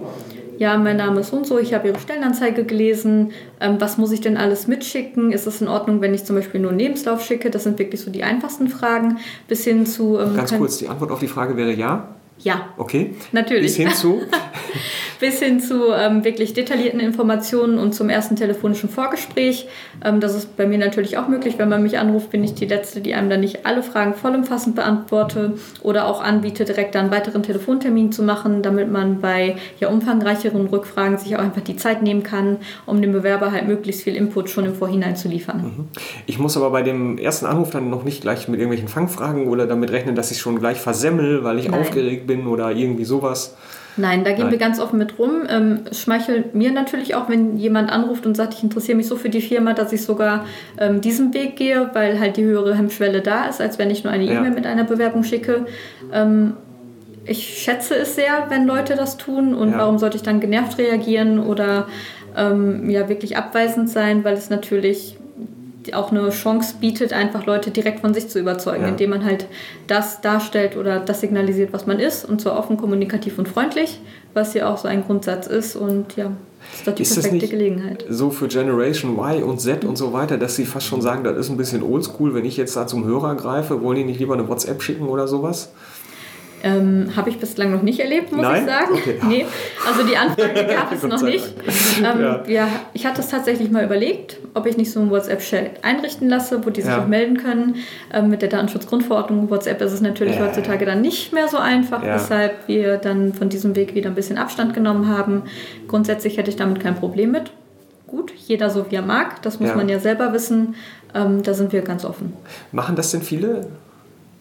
ja, 0.57 0.77
mein 0.77 0.97
Name 0.97 1.21
ist 1.21 1.29
so 1.29 1.37
und 1.37 1.45
so, 1.47 1.59
ich 1.59 1.73
habe 1.73 1.87
Ihre 1.87 1.99
Stellenanzeige 1.99 2.63
gelesen, 2.63 3.31
ähm, 3.59 3.75
was 3.79 3.97
muss 3.97 4.11
ich 4.11 4.21
denn 4.21 4.37
alles 4.37 4.67
mitschicken? 4.67 5.31
Ist 5.31 5.47
es 5.47 5.61
in 5.61 5.67
Ordnung, 5.67 6.01
wenn 6.01 6.13
ich 6.13 6.25
zum 6.25 6.35
Beispiel 6.35 6.61
nur 6.61 6.71
einen 6.71 6.79
Lebenslauf 6.79 7.23
schicke? 7.23 7.49
Das 7.49 7.63
sind 7.63 7.77
wirklich 7.79 8.01
so 8.01 8.11
die 8.11 8.23
einfachsten 8.23 8.67
Fragen, 8.67 9.17
bis 9.47 9.63
hin 9.63 9.85
zu... 9.85 10.19
Ähm, 10.19 10.35
Ganz 10.35 10.57
kurz, 10.57 10.77
die 10.77 10.87
Antwort 10.87 11.11
auf 11.11 11.19
die 11.19 11.27
Frage 11.27 11.57
wäre 11.57 11.73
ja? 11.73 12.14
Ja. 12.39 12.69
Okay. 12.77 13.15
Natürlich. 13.31 13.65
Bis 13.67 13.75
hin 13.77 13.89
zu? 13.89 14.21
bis 15.19 15.39
hin 15.39 15.59
zu 15.59 15.91
ähm, 15.93 16.23
wirklich 16.23 16.53
detaillierten 16.53 16.99
Informationen 16.99 17.79
und 17.79 17.93
zum 17.93 18.09
ersten 18.09 18.35
telefonischen 18.35 18.89
Vorgespräch. 18.89 19.67
Ähm, 20.03 20.19
das 20.19 20.35
ist 20.35 20.57
bei 20.57 20.67
mir 20.67 20.77
natürlich 20.77 21.17
auch 21.17 21.27
möglich. 21.27 21.55
Wenn 21.57 21.69
man 21.69 21.81
mich 21.81 21.97
anruft, 21.97 22.31
bin 22.31 22.43
ich 22.43 22.53
die 22.53 22.65
Letzte, 22.65 23.01
die 23.01 23.13
einem 23.13 23.29
dann 23.29 23.39
nicht 23.39 23.65
alle 23.65 23.83
Fragen 23.83 24.13
vollumfassend 24.13 24.75
beantworte 24.75 25.53
oder 25.81 26.07
auch 26.07 26.21
anbiete, 26.21 26.65
direkt 26.65 26.95
einen 26.95 27.11
weiteren 27.11 27.43
Telefontermin 27.43 28.11
zu 28.11 28.23
machen, 28.23 28.61
damit 28.61 28.91
man 28.91 29.21
bei 29.21 29.55
ja, 29.79 29.89
umfangreicheren 29.89 30.67
Rückfragen 30.67 31.17
sich 31.17 31.35
auch 31.35 31.41
einfach 31.41 31.61
die 31.61 31.77
Zeit 31.77 32.01
nehmen 32.01 32.23
kann, 32.23 32.57
um 32.85 33.01
dem 33.01 33.13
Bewerber 33.13 33.51
halt 33.51 33.67
möglichst 33.67 34.03
viel 34.03 34.15
Input 34.15 34.49
schon 34.49 34.65
im 34.65 34.75
Vorhinein 34.75 35.15
zu 35.15 35.29
liefern. 35.29 35.57
Mhm. 35.63 35.87
Ich 36.25 36.39
muss 36.39 36.57
aber 36.57 36.69
bei 36.69 36.81
dem 36.81 37.17
ersten 37.17 37.45
Anruf 37.45 37.69
dann 37.71 37.89
noch 37.89 38.03
nicht 38.03 38.21
gleich 38.21 38.47
mit 38.47 38.59
irgendwelchen 38.59 38.89
Fangfragen 38.89 39.47
oder 39.47 39.67
damit 39.67 39.91
rechnen, 39.91 40.15
dass 40.15 40.31
ich 40.31 40.39
schon 40.39 40.59
gleich 40.59 40.79
versemmel, 40.79 41.43
weil 41.43 41.59
ich 41.59 41.69
Nein. 41.69 41.79
aufgeregt 41.79 42.24
bin 42.25 42.47
oder 42.47 42.71
irgendwie 42.71 43.05
sowas. 43.05 43.55
Nein, 43.97 44.25
da 44.25 44.31
gehen 44.31 44.43
Nein. 44.43 44.51
wir 44.51 44.57
ganz 44.57 44.79
offen 44.79 44.99
mit 44.99 45.17
rum. 45.17 45.43
Ähm, 45.49 45.81
es 45.89 46.01
schmeichelt 46.01 46.53
mir 46.53 46.71
natürlich 46.71 47.15
auch, 47.15 47.29
wenn 47.29 47.57
jemand 47.57 47.89
anruft 47.89 48.25
und 48.25 48.35
sagt, 48.35 48.53
ich 48.53 48.63
interessiere 48.63 48.97
mich 48.97 49.07
so 49.07 49.15
für 49.15 49.29
die 49.29 49.41
Firma, 49.41 49.73
dass 49.73 49.93
ich 49.93 50.03
sogar 50.03 50.45
ähm, 50.77 50.99
diesen 50.99 51.33
Weg 51.33 51.55
gehe, 51.55 51.89
weil 51.93 52.19
halt 52.19 52.35
die 52.35 52.43
höhere 52.43 52.75
Hemmschwelle 52.75 53.21
da 53.21 53.45
ist, 53.45 53.61
als 53.61 53.79
wenn 53.79 53.89
ich 53.89 54.03
nur 54.03 54.11
eine 54.11 54.25
E-Mail 54.25 54.51
mit 54.51 54.65
einer 54.65 54.83
Bewerbung 54.83 55.23
schicke. 55.23 55.65
Ähm, 56.11 56.53
ich 57.23 57.63
schätze 57.63 57.95
es 57.95 58.15
sehr, 58.15 58.45
wenn 58.49 58.65
Leute 58.65 58.95
das 58.95 59.17
tun 59.17 59.55
und 59.55 59.71
ja. 59.71 59.77
warum 59.79 59.97
sollte 59.97 60.17
ich 60.17 60.23
dann 60.23 60.41
genervt 60.41 60.77
reagieren 60.77 61.39
oder 61.39 61.87
ähm, 62.35 62.89
ja 62.89 63.07
wirklich 63.09 63.37
abweisend 63.37 63.89
sein, 63.89 64.23
weil 64.23 64.35
es 64.35 64.49
natürlich 64.49 65.17
auch 65.93 66.11
eine 66.11 66.29
Chance 66.29 66.75
bietet, 66.79 67.13
einfach 67.13 67.45
Leute 67.45 67.71
direkt 67.71 67.99
von 67.99 68.13
sich 68.13 68.29
zu 68.29 68.39
überzeugen, 68.39 68.83
ja. 68.83 68.89
indem 68.89 69.11
man 69.11 69.25
halt 69.25 69.47
das 69.87 70.21
darstellt 70.21 70.75
oder 70.77 70.99
das 70.99 71.21
signalisiert, 71.21 71.73
was 71.73 71.85
man 71.85 71.99
ist, 71.99 72.25
und 72.25 72.41
zwar 72.41 72.57
offen, 72.57 72.77
kommunikativ 72.77 73.37
und 73.37 73.47
freundlich, 73.47 73.99
was 74.33 74.53
ja 74.53 74.71
auch 74.71 74.77
so 74.77 74.87
ein 74.87 75.03
Grundsatz 75.03 75.47
ist. 75.47 75.75
Und 75.75 76.15
ja, 76.15 76.31
das 76.71 76.79
ist 76.79 76.87
doch 76.87 76.95
die 76.95 77.03
ist 77.03 77.21
perfekte 77.21 77.47
Gelegenheit. 77.47 78.05
So 78.09 78.31
für 78.31 78.47
Generation 78.47 79.17
Y 79.17 79.43
und 79.43 79.59
Z 79.59 79.85
und 79.85 79.97
so 79.97 80.13
weiter, 80.13 80.37
dass 80.37 80.55
sie 80.55 80.65
fast 80.65 80.87
schon 80.87 81.01
sagen, 81.01 81.23
das 81.23 81.37
ist 81.37 81.49
ein 81.49 81.57
bisschen 81.57 81.83
oldschool, 81.83 82.33
wenn 82.33 82.45
ich 82.45 82.57
jetzt 82.57 82.75
da 82.75 82.87
zum 82.87 83.05
Hörer 83.05 83.35
greife, 83.35 83.81
wollen 83.81 83.97
die 83.97 84.03
nicht 84.05 84.19
lieber 84.19 84.33
eine 84.33 84.47
WhatsApp 84.47 84.81
schicken 84.81 85.07
oder 85.07 85.27
sowas? 85.27 85.71
Ähm, 86.65 87.11
Habe 87.15 87.29
ich 87.29 87.37
bislang 87.37 87.71
noch 87.71 87.83
nicht 87.83 87.99
erlebt, 87.99 88.31
muss 88.31 88.41
Nein? 88.41 88.63
ich 88.63 88.69
sagen. 88.69 88.93
Okay. 88.93 89.19
Nee, 89.27 89.45
also 89.87 90.03
die 90.03 90.17
Anfrage 90.17 90.65
gab 90.75 90.91
es 90.91 91.03
noch 91.03 91.21
nicht. 91.21 91.45
Ähm, 91.99 92.21
ja. 92.21 92.43
ja. 92.47 92.67
ich 92.93 93.05
hatte 93.05 93.21
es 93.21 93.27
tatsächlich 93.27 93.69
mal 93.69 93.83
überlegt, 93.83 94.37
ob 94.55 94.65
ich 94.65 94.75
nicht 94.75 94.91
so 94.91 94.99
einen 94.99 95.11
WhatsApp-Chat 95.11 95.83
einrichten 95.83 96.27
lasse, 96.27 96.65
wo 96.65 96.71
die 96.71 96.81
sich 96.81 96.89
ja. 96.89 97.03
auch 97.03 97.07
melden 97.07 97.37
können. 97.37 97.75
Ähm, 98.11 98.29
mit 98.29 98.41
der 98.41 98.49
Datenschutzgrundverordnung 98.49 99.51
WhatsApp 99.51 99.79
ist 99.79 99.91
es 99.91 100.01
natürlich 100.01 100.37
ja. 100.37 100.47
heutzutage 100.47 100.85
dann 100.85 101.01
nicht 101.01 101.33
mehr 101.33 101.47
so 101.47 101.57
einfach, 101.57 102.01
weshalb 102.01 102.67
wir 102.67 102.97
dann 102.97 103.33
von 103.33 103.49
diesem 103.49 103.75
Weg 103.75 103.93
wieder 103.93 104.09
ein 104.09 104.15
bisschen 104.15 104.39
Abstand 104.39 104.73
genommen 104.73 105.07
haben. 105.07 105.43
Grundsätzlich 105.87 106.37
hätte 106.37 106.49
ich 106.49 106.55
damit 106.55 106.79
kein 106.79 106.95
Problem 106.95 107.29
mit. 107.31 107.51
Gut, 108.07 108.33
jeder 108.35 108.71
so 108.71 108.89
wie 108.89 108.95
er 108.95 109.03
mag, 109.03 109.43
das 109.43 109.59
muss 109.59 109.75
man 109.75 109.87
ja 109.87 109.99
selber 109.99 110.33
wissen. 110.33 110.73
Ähm, 111.13 111.43
da 111.43 111.53
sind 111.53 111.73
wir 111.73 111.83
ganz 111.83 112.05
offen. 112.05 112.33
Machen 112.71 112.95
das 112.95 113.11
denn 113.11 113.21
viele? 113.21 113.67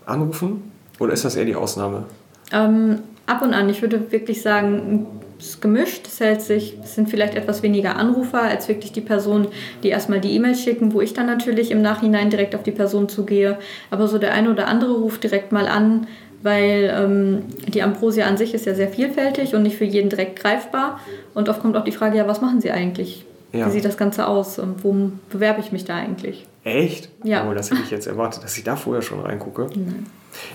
Anrufen? 0.07 0.74
Oder 0.99 1.13
ist 1.13 1.25
das 1.25 1.37
eher 1.37 1.45
die 1.45 1.57
Ausnahme? 1.57 2.05
Ähm, 2.53 3.01
ab 3.27 3.43
und 3.43 3.55
an. 3.55 3.69
Ich 3.69 3.83
würde 3.83 4.13
wirklich 4.13 4.43
sagen, 4.43 5.07
es 5.39 5.51
ist 5.51 5.63
gemischt. 5.63 6.07
Es 6.07 6.21
hält 6.21 6.43
sich, 6.43 6.79
es 6.83 6.95
sind 6.95 7.09
vielleicht 7.09 7.35
etwas 7.35 7.63
weniger 7.63 7.97
Anrufer 7.97 8.43
als 8.43 8.69
wirklich 8.69 8.93
die 8.93 9.01
Personen, 9.01 9.49
die 9.83 9.89
erstmal 9.89 10.21
die 10.21 10.35
E-Mail 10.35 10.55
schicken, 10.55 10.93
wo 10.93 11.01
ich 11.01 11.15
dann 11.15 11.27
natürlich 11.27 11.71
im 11.71 11.83
Nachhinein 11.83 12.31
direkt 12.31 12.55
auf 12.55 12.63
die 12.63 12.71
Person 12.71 13.09
zugehe. 13.09 13.59
Aber 13.91 14.09
so 14.09 14.19
der 14.19 14.33
eine 14.33 14.51
oder 14.51 14.69
andere 14.69 14.93
ruft 14.93 15.25
direkt 15.25 15.53
mal 15.53 15.67
an, 15.67 16.07
weil 16.43 16.93
ähm, 16.95 17.43
die 17.67 17.83
Ambrosia 17.83 18.27
an 18.27 18.37
sich 18.37 18.55
ist 18.55 18.67
ja 18.67 18.75
sehr 18.75 18.89
vielfältig 18.89 19.55
und 19.55 19.63
nicht 19.63 19.77
für 19.77 19.85
jeden 19.85 20.11
direkt 20.11 20.39
greifbar. 20.39 21.01
Und 21.33 21.49
oft 21.49 21.61
kommt 21.61 21.77
auch 21.77 21.85
die 21.85 21.93
Frage, 21.93 22.19
ja, 22.19 22.29
was 22.29 22.41
machen 22.41 22.61
Sie 22.61 22.71
eigentlich? 22.71 23.25
Ja. 23.53 23.67
Wie 23.67 23.71
sieht 23.71 23.85
das 23.85 23.97
Ganze 23.97 24.27
aus 24.27 24.59
und 24.59 24.83
wo 24.83 25.11
bewerbe 25.31 25.61
ich 25.61 25.73
mich 25.73 25.85
da 25.85 25.95
eigentlich? 25.97 26.45
Echt? 26.65 27.09
Ja. 27.23 27.49
Oh, 27.49 27.55
das 27.55 27.71
hätte 27.71 27.83
ich 27.85 27.91
jetzt 27.91 28.07
erwartet, 28.07 28.43
dass 28.43 28.57
ich 28.59 28.65
da 28.65 28.75
vorher 28.75 29.01
schon 29.03 29.21
reingucke. 29.21 29.69
Nein. 29.75 30.07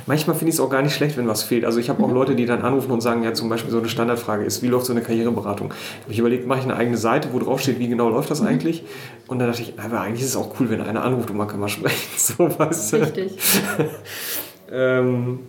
Manchmal 0.06 0.36
finde 0.36 0.50
ich 0.50 0.56
es 0.56 0.60
auch 0.60 0.70
gar 0.70 0.82
nicht 0.82 0.94
schlecht, 0.94 1.18
wenn 1.18 1.28
was 1.28 1.44
fehlt. 1.44 1.66
Also 1.66 1.80
ich 1.80 1.90
habe 1.90 2.04
auch 2.04 2.08
mhm. 2.08 2.14
Leute, 2.14 2.36
die 2.36 2.46
dann 2.46 2.62
anrufen 2.62 2.92
und 2.92 3.02
sagen, 3.02 3.24
ja 3.24 3.34
zum 3.34 3.50
Beispiel 3.50 3.72
so 3.72 3.80
eine 3.80 3.90
Standardfrage 3.90 4.44
ist, 4.44 4.62
wie 4.62 4.68
läuft 4.68 4.86
so 4.86 4.94
eine 4.94 5.02
Karriereberatung? 5.02 5.74
Ich 6.08 6.20
überlegt, 6.20 6.48
mache 6.48 6.60
ich 6.60 6.66
eine 6.66 6.76
eigene 6.76 6.98
Seite, 6.98 7.30
wo 7.32 7.40
drauf 7.40 7.62
steht, 7.62 7.80
wie 7.80 7.88
genau 7.88 8.10
läuft 8.10 8.32
das 8.32 8.42
mhm. 8.42 8.48
eigentlich? 8.48 8.84
Und 9.28 9.40
dann 9.40 9.48
dachte 9.48 9.62
ich, 9.62 9.74
aber 9.80 10.02
eigentlich 10.02 10.22
ist 10.22 10.30
es 10.30 10.36
auch 10.36 10.60
cool, 10.60 10.70
wenn 10.70 10.82
einer 10.82 11.04
anruft 11.04 11.30
und 11.30 11.38
man 11.38 11.48
kann 11.48 11.60
mal 11.60 11.70
sprechen. 11.70 11.98
So, 12.18 12.60
weißt 12.60 12.94
Richtig. 12.94 13.38
ähm, 14.72 15.40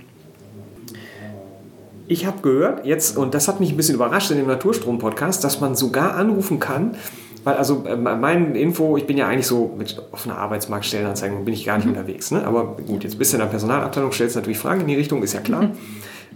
ich 2.10 2.26
habe 2.26 2.42
gehört, 2.42 2.86
jetzt, 2.86 3.16
und 3.16 3.34
das 3.34 3.46
hat 3.46 3.60
mich 3.60 3.70
ein 3.70 3.76
bisschen 3.76 3.94
überrascht 3.94 4.30
in 4.32 4.36
dem 4.36 4.48
Naturstrom-Podcast, 4.48 5.44
dass 5.44 5.60
man 5.60 5.76
sogar 5.76 6.14
anrufen 6.16 6.58
kann, 6.58 6.96
weil 7.44 7.54
also 7.54 7.84
äh, 7.86 7.96
mein 7.96 8.54
Info, 8.54 8.96
ich 8.96 9.06
bin 9.06 9.16
ja 9.16 9.26
eigentlich 9.26 9.46
so 9.46 9.74
mit 9.76 10.00
offener 10.12 10.38
Arbeitsmarktstellenanzeigen 10.38 11.44
bin 11.44 11.54
ich 11.54 11.64
gar 11.64 11.76
nicht 11.76 11.86
mhm. 11.86 11.92
unterwegs. 11.92 12.30
Ne? 12.30 12.44
Aber 12.44 12.76
gut, 12.86 13.04
jetzt 13.04 13.18
bist 13.18 13.32
du 13.32 13.36
in 13.36 13.40
der 13.40 13.48
Personalabteilung, 13.48 14.12
stellst 14.12 14.36
natürlich 14.36 14.58
Fragen 14.58 14.82
in 14.82 14.88
die 14.88 14.96
Richtung, 14.96 15.22
ist 15.22 15.32
ja 15.32 15.40
klar. 15.40 15.62
Mhm. 15.62 15.76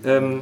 Ähm, 0.05 0.41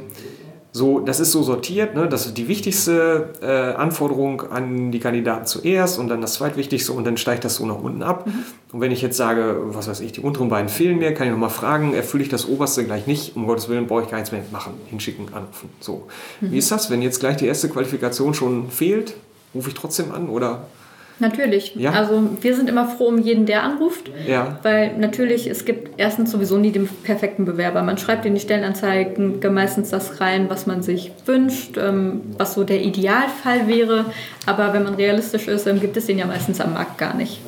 so, 0.75 0.99
das 0.99 1.19
ist 1.19 1.31
so 1.31 1.43
sortiert, 1.43 1.93
ne? 1.93 2.09
das 2.09 2.25
ist 2.25 2.35
die 2.35 2.47
wichtigste 2.47 3.29
äh, 3.43 3.75
Anforderung 3.79 4.41
an 4.51 4.91
die 4.91 4.99
Kandidaten 4.99 5.45
zuerst 5.45 5.99
und 5.99 6.07
dann 6.07 6.19
das 6.19 6.33
zweitwichtigste 6.33 6.93
und 6.93 7.03
dann 7.03 7.15
steigt 7.15 7.45
das 7.45 7.57
so 7.57 7.65
nach 7.67 7.79
unten 7.79 8.01
ab. 8.01 8.25
Mhm. 8.25 8.43
Und 8.71 8.81
wenn 8.81 8.91
ich 8.91 9.03
jetzt 9.03 9.15
sage, 9.15 9.55
was 9.65 9.87
weiß 9.87 9.99
ich, 9.99 10.13
die 10.13 10.21
unteren 10.21 10.49
beiden 10.49 10.69
fehlen 10.69 10.97
mir, 10.97 11.13
kann 11.13 11.27
ich 11.27 11.31
nochmal 11.31 11.51
fragen, 11.51 11.93
erfülle 11.93 12.23
ich 12.23 12.29
das 12.29 12.47
oberste 12.47 12.85
gleich 12.85 13.05
nicht, 13.05 13.35
um 13.35 13.45
Gottes 13.45 13.69
Willen 13.69 13.85
brauche 13.85 14.01
ich 14.01 14.09
gar 14.09 14.17
nichts 14.17 14.31
mehr 14.31 14.41
machen, 14.51 14.73
hinschicken, 14.87 15.27
anrufen. 15.31 15.69
So. 15.79 16.07
Mhm. 16.41 16.51
Wie 16.51 16.57
ist 16.57 16.71
das, 16.71 16.89
wenn 16.89 17.03
jetzt 17.03 17.19
gleich 17.19 17.37
die 17.37 17.45
erste 17.45 17.69
Qualifikation 17.69 18.33
schon 18.33 18.71
fehlt? 18.71 19.13
Rufe 19.53 19.69
ich 19.69 19.75
trotzdem 19.75 20.11
an 20.11 20.29
oder? 20.29 20.63
Natürlich. 21.19 21.75
Ja? 21.75 21.91
Also 21.91 22.29
wir 22.41 22.55
sind 22.55 22.69
immer 22.69 22.87
froh 22.87 23.05
um 23.05 23.19
jeden, 23.19 23.45
der 23.45 23.63
anruft. 23.63 24.11
Ja. 24.27 24.59
Weil 24.63 24.97
natürlich, 24.97 25.47
es 25.47 25.63
gibt 25.63 25.91
erstens 25.97 26.31
sowieso 26.31 26.57
nie 26.57 26.71
den 26.71 26.87
perfekten 26.87 27.45
Bewerber. 27.45 27.83
Man 27.83 27.97
schreibt 27.97 28.25
in 28.25 28.33
die 28.33 28.41
Stellenanzeigen 28.41 29.39
meistens 29.53 29.89
das 29.89 30.19
rein, 30.19 30.49
was 30.49 30.65
man 30.65 30.81
sich 30.81 31.11
wünscht, 31.25 31.77
ähm, 31.77 32.21
was 32.37 32.55
so 32.55 32.63
der 32.63 32.81
Idealfall 32.81 33.67
wäre. 33.67 34.05
Aber 34.45 34.73
wenn 34.73 34.83
man 34.83 34.95
realistisch 34.95 35.47
ist, 35.47 35.65
gibt 35.79 35.97
es 35.97 36.07
den 36.07 36.17
ja 36.17 36.25
meistens 36.25 36.59
am 36.59 36.73
Markt 36.73 36.97
gar 36.97 37.15
nicht. 37.15 37.39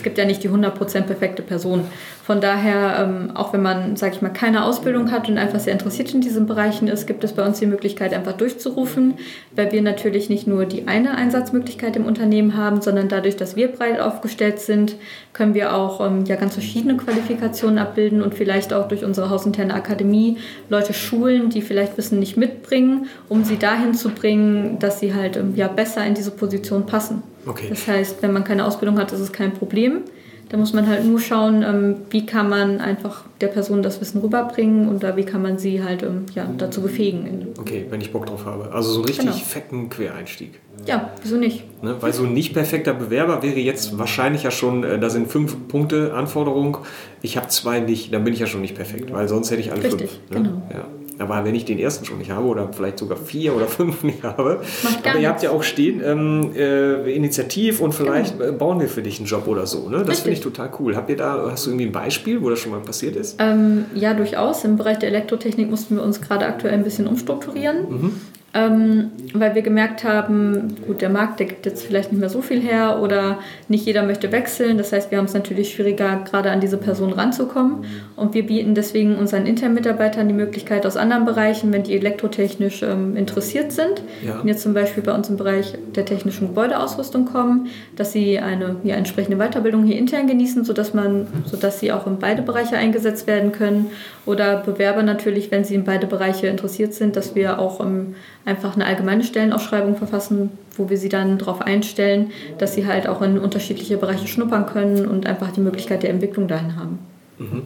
Es 0.00 0.04
gibt 0.04 0.16
ja 0.16 0.24
nicht 0.24 0.42
die 0.42 0.48
100% 0.48 1.02
perfekte 1.02 1.42
Person. 1.42 1.84
Von 2.24 2.40
daher, 2.40 3.06
ähm, 3.06 3.36
auch 3.36 3.52
wenn 3.52 3.60
man, 3.60 3.96
sage 3.96 4.14
ich 4.14 4.22
mal, 4.22 4.30
keine 4.30 4.64
Ausbildung 4.64 5.12
hat 5.12 5.28
und 5.28 5.36
einfach 5.36 5.60
sehr 5.60 5.74
interessiert 5.74 6.14
in 6.14 6.22
diesen 6.22 6.46
Bereichen 6.46 6.88
ist, 6.88 7.06
gibt 7.06 7.22
es 7.22 7.34
bei 7.34 7.44
uns 7.44 7.58
die 7.58 7.66
Möglichkeit, 7.66 8.14
einfach 8.14 8.32
durchzurufen, 8.32 9.18
weil 9.54 9.72
wir 9.72 9.82
natürlich 9.82 10.30
nicht 10.30 10.46
nur 10.46 10.64
die 10.64 10.88
eine 10.88 11.16
Einsatzmöglichkeit 11.16 11.96
im 11.96 12.06
Unternehmen 12.06 12.56
haben, 12.56 12.80
sondern 12.80 13.10
dadurch, 13.10 13.36
dass 13.36 13.56
wir 13.56 13.68
breit 13.68 14.00
aufgestellt 14.00 14.58
sind, 14.58 14.96
können 15.34 15.52
wir 15.52 15.76
auch 15.76 16.00
ähm, 16.00 16.24
ja, 16.24 16.36
ganz 16.36 16.54
verschiedene 16.54 16.96
Qualifikationen 16.96 17.76
abbilden 17.76 18.22
und 18.22 18.34
vielleicht 18.34 18.72
auch 18.72 18.88
durch 18.88 19.04
unsere 19.04 19.28
hausinterne 19.28 19.74
Akademie 19.74 20.38
Leute 20.70 20.94
schulen, 20.94 21.50
die 21.50 21.60
vielleicht 21.60 21.98
Wissen 21.98 22.20
nicht 22.20 22.38
mitbringen, 22.38 23.08
um 23.28 23.44
sie 23.44 23.58
dahin 23.58 23.92
zu 23.92 24.08
bringen, 24.08 24.78
dass 24.78 24.98
sie 24.98 25.12
halt 25.12 25.36
ähm, 25.36 25.52
ja, 25.56 25.68
besser 25.68 26.06
in 26.06 26.14
diese 26.14 26.30
Position 26.30 26.86
passen. 26.86 27.22
Okay. 27.46 27.66
Das 27.68 27.86
heißt, 27.86 28.22
wenn 28.22 28.32
man 28.32 28.44
keine 28.44 28.64
Ausbildung 28.64 28.98
hat, 28.98 29.12
ist 29.12 29.20
es 29.20 29.32
kein 29.32 29.52
Problem. 29.52 30.02
Da 30.50 30.56
muss 30.56 30.72
man 30.72 30.88
halt 30.88 31.04
nur 31.04 31.20
schauen, 31.20 31.62
ähm, 31.62 31.96
wie 32.10 32.26
kann 32.26 32.48
man 32.48 32.80
einfach 32.80 33.22
der 33.40 33.46
Person 33.46 33.84
das 33.84 34.00
Wissen 34.00 34.20
rüberbringen 34.20 34.88
und 34.88 35.04
da 35.04 35.16
wie 35.16 35.22
kann 35.22 35.42
man 35.42 35.58
sie 35.58 35.84
halt 35.84 36.02
ähm, 36.02 36.26
ja, 36.34 36.44
dazu 36.58 36.82
befähigen. 36.82 37.46
Okay, 37.56 37.86
wenn 37.88 38.00
ich 38.00 38.12
Bock 38.12 38.26
drauf 38.26 38.44
habe. 38.44 38.72
Also 38.72 38.90
so 38.90 39.02
richtig 39.02 39.26
genau. 39.26 39.36
fetten 39.36 39.88
Quereinstieg. 39.90 40.58
Ja, 40.86 41.12
wieso 41.22 41.36
nicht? 41.36 41.62
Ne, 41.84 41.94
weil 42.00 42.12
so 42.12 42.24
ein 42.24 42.34
nicht 42.34 42.52
perfekter 42.52 42.94
Bewerber 42.94 43.44
wäre 43.44 43.60
jetzt 43.60 43.96
wahrscheinlich 43.96 44.42
ja 44.42 44.50
schon, 44.50 44.82
äh, 44.82 44.98
da 44.98 45.08
sind 45.08 45.28
fünf 45.28 45.68
Punkte 45.68 46.14
Anforderung, 46.14 46.78
ich 47.22 47.36
habe 47.36 47.46
zwei 47.46 47.78
nicht, 47.78 48.12
dann 48.12 48.24
bin 48.24 48.34
ich 48.34 48.40
ja 48.40 48.46
schon 48.46 48.62
nicht 48.62 48.74
perfekt, 48.74 49.12
weil 49.12 49.28
sonst 49.28 49.52
hätte 49.52 49.60
ich 49.60 49.70
alle 49.70 49.84
Richtig, 49.84 50.10
fünf. 50.10 50.30
Ne? 50.30 50.36
Genau. 50.36 50.62
Ja. 50.72 50.84
Aber 51.20 51.44
wenn 51.44 51.54
ich 51.54 51.64
den 51.64 51.78
ersten 51.78 52.04
schon 52.04 52.18
nicht 52.18 52.30
habe 52.30 52.46
oder 52.46 52.72
vielleicht 52.72 52.98
sogar 52.98 53.16
vier 53.16 53.54
oder 53.54 53.66
fünf 53.66 54.02
nicht 54.02 54.22
habe, 54.22 54.60
aber 55.04 55.18
ihr 55.18 55.28
habt 55.28 55.42
ja 55.42 55.50
auch 55.50 55.62
stehen, 55.62 56.00
ähm, 56.04 56.52
äh, 56.54 57.14
Initiativ 57.14 57.80
und 57.80 57.92
vielleicht 57.92 58.38
genau. 58.38 58.52
bauen 58.52 58.80
wir 58.80 58.88
für 58.88 59.02
dich 59.02 59.18
einen 59.18 59.26
Job 59.26 59.46
oder 59.46 59.66
so. 59.66 59.88
Ne? 59.88 60.04
Das 60.04 60.20
finde 60.20 60.34
ich 60.34 60.40
total 60.40 60.70
cool. 60.78 60.96
Habt 60.96 61.10
ihr 61.10 61.16
da, 61.16 61.48
hast 61.50 61.66
du 61.66 61.70
irgendwie 61.70 61.86
ein 61.86 61.92
Beispiel, 61.92 62.42
wo 62.42 62.50
das 62.50 62.60
schon 62.60 62.72
mal 62.72 62.80
passiert 62.80 63.16
ist? 63.16 63.36
Ähm, 63.38 63.86
ja, 63.94 64.14
durchaus. 64.14 64.64
Im 64.64 64.76
Bereich 64.76 64.98
der 64.98 65.08
Elektrotechnik 65.08 65.70
mussten 65.70 65.96
wir 65.96 66.02
uns 66.02 66.20
gerade 66.20 66.46
aktuell 66.46 66.74
ein 66.74 66.84
bisschen 66.84 67.06
umstrukturieren. 67.06 67.90
Mhm. 67.90 68.12
Ähm, 68.52 69.12
weil 69.32 69.54
wir 69.54 69.62
gemerkt 69.62 70.02
haben, 70.02 70.74
gut, 70.84 71.02
der 71.02 71.08
Markt, 71.08 71.38
der 71.38 71.46
gibt 71.46 71.66
jetzt 71.66 71.84
vielleicht 71.86 72.10
nicht 72.10 72.18
mehr 72.18 72.28
so 72.28 72.42
viel 72.42 72.60
her 72.60 73.00
oder 73.00 73.38
nicht 73.68 73.86
jeder 73.86 74.02
möchte 74.02 74.32
wechseln. 74.32 74.76
Das 74.76 74.92
heißt, 74.92 75.12
wir 75.12 75.18
haben 75.18 75.26
es 75.26 75.34
natürlich 75.34 75.72
schwieriger, 75.72 76.24
gerade 76.28 76.50
an 76.50 76.58
diese 76.58 76.76
Person 76.76 77.12
ranzukommen. 77.12 77.84
Und 78.16 78.34
wir 78.34 78.44
bieten 78.44 78.74
deswegen 78.74 79.16
unseren 79.16 79.46
internen 79.46 79.74
Mitarbeitern 79.74 80.26
die 80.26 80.34
Möglichkeit 80.34 80.84
aus 80.84 80.96
anderen 80.96 81.26
Bereichen, 81.26 81.72
wenn 81.72 81.84
die 81.84 81.94
elektrotechnisch 81.94 82.82
ähm, 82.82 83.14
interessiert 83.16 83.70
sind, 83.70 84.02
ja. 84.26 84.42
jetzt 84.44 84.62
zum 84.62 84.74
Beispiel 84.74 85.04
bei 85.04 85.14
uns 85.14 85.28
im 85.28 85.36
Bereich 85.36 85.78
der 85.94 86.04
technischen 86.04 86.48
Gebäudeausrüstung 86.48 87.26
kommen, 87.26 87.68
dass 87.94 88.10
sie 88.10 88.40
eine 88.40 88.76
ja, 88.82 88.96
entsprechende 88.96 89.36
Weiterbildung 89.38 89.84
hier 89.84 89.96
intern 89.96 90.26
genießen, 90.26 90.64
sodass, 90.64 90.92
man, 90.92 91.28
sodass 91.44 91.78
sie 91.78 91.92
auch 91.92 92.08
in 92.08 92.18
beide 92.18 92.42
Bereiche 92.42 92.76
eingesetzt 92.76 93.28
werden 93.28 93.52
können. 93.52 93.92
Oder 94.26 94.56
Bewerber 94.56 95.04
natürlich, 95.04 95.52
wenn 95.52 95.62
sie 95.62 95.76
in 95.76 95.84
beide 95.84 96.08
Bereiche 96.08 96.48
interessiert 96.48 96.94
sind, 96.94 97.14
dass 97.14 97.36
wir 97.36 97.60
auch 97.60 97.80
im 97.80 98.16
einfach 98.44 98.74
eine 98.74 98.86
allgemeine 98.86 99.24
Stellenausschreibung 99.24 99.96
verfassen, 99.96 100.50
wo 100.76 100.88
wir 100.88 100.96
sie 100.96 101.08
dann 101.08 101.38
darauf 101.38 101.60
einstellen, 101.60 102.30
dass 102.58 102.74
sie 102.74 102.86
halt 102.86 103.06
auch 103.06 103.22
in 103.22 103.38
unterschiedliche 103.38 103.96
Bereiche 103.96 104.26
schnuppern 104.26 104.66
können 104.66 105.06
und 105.06 105.26
einfach 105.26 105.50
die 105.52 105.60
Möglichkeit 105.60 106.02
der 106.02 106.10
Entwicklung 106.10 106.48
dahin 106.48 106.76
haben. 106.76 106.98
Mhm. 107.38 107.62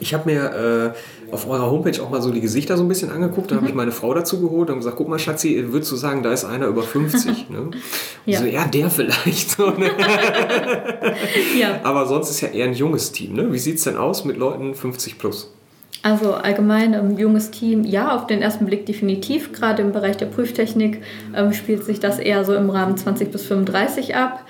Ich 0.00 0.14
habe 0.14 0.28
mir 0.28 0.94
äh, 1.30 1.32
auf 1.32 1.48
eurer 1.48 1.70
Homepage 1.70 2.02
auch 2.02 2.10
mal 2.10 2.20
so 2.20 2.32
die 2.32 2.40
Gesichter 2.40 2.76
so 2.76 2.82
ein 2.82 2.88
bisschen 2.88 3.10
angeguckt. 3.10 3.52
Da 3.52 3.54
mhm. 3.54 3.58
habe 3.60 3.68
ich 3.68 3.74
meine 3.74 3.92
Frau 3.92 4.12
dazu 4.12 4.40
geholt 4.40 4.68
und 4.68 4.78
gesagt: 4.78 4.96
Guck 4.96 5.08
mal, 5.08 5.20
Schatzi, 5.20 5.64
würdest 5.68 5.92
du 5.92 5.96
sagen, 5.96 6.24
da 6.24 6.32
ist 6.32 6.44
einer 6.44 6.66
über 6.66 6.82
50? 6.82 7.50
ne? 7.50 7.70
ja. 8.26 8.40
So, 8.40 8.46
ja, 8.46 8.66
der 8.66 8.90
vielleicht. 8.90 9.50
So, 9.50 9.70
ne? 9.70 9.90
ja. 11.58 11.80
Aber 11.84 12.06
sonst 12.06 12.30
ist 12.30 12.40
ja 12.40 12.48
eher 12.48 12.66
ein 12.66 12.74
junges 12.74 13.12
Team. 13.12 13.34
Ne? 13.34 13.52
Wie 13.52 13.58
sieht 13.58 13.76
es 13.76 13.84
denn 13.84 13.96
aus 13.96 14.24
mit 14.24 14.36
Leuten 14.36 14.74
50 14.74 15.18
plus? 15.18 15.52
Also 16.02 16.34
allgemein 16.34 16.94
ein 16.94 17.12
ähm, 17.12 17.18
junges 17.18 17.52
Team, 17.52 17.84
ja, 17.84 18.14
auf 18.14 18.26
den 18.26 18.42
ersten 18.42 18.66
Blick 18.66 18.86
definitiv. 18.86 19.52
Gerade 19.52 19.82
im 19.82 19.92
Bereich 19.92 20.16
der 20.16 20.26
Prüftechnik 20.26 21.02
ähm, 21.34 21.52
spielt 21.52 21.84
sich 21.84 22.00
das 22.00 22.18
eher 22.18 22.44
so 22.44 22.54
im 22.54 22.70
Rahmen 22.70 22.96
20 22.96 23.30
bis 23.30 23.44
35 23.46 24.16
ab. 24.16 24.44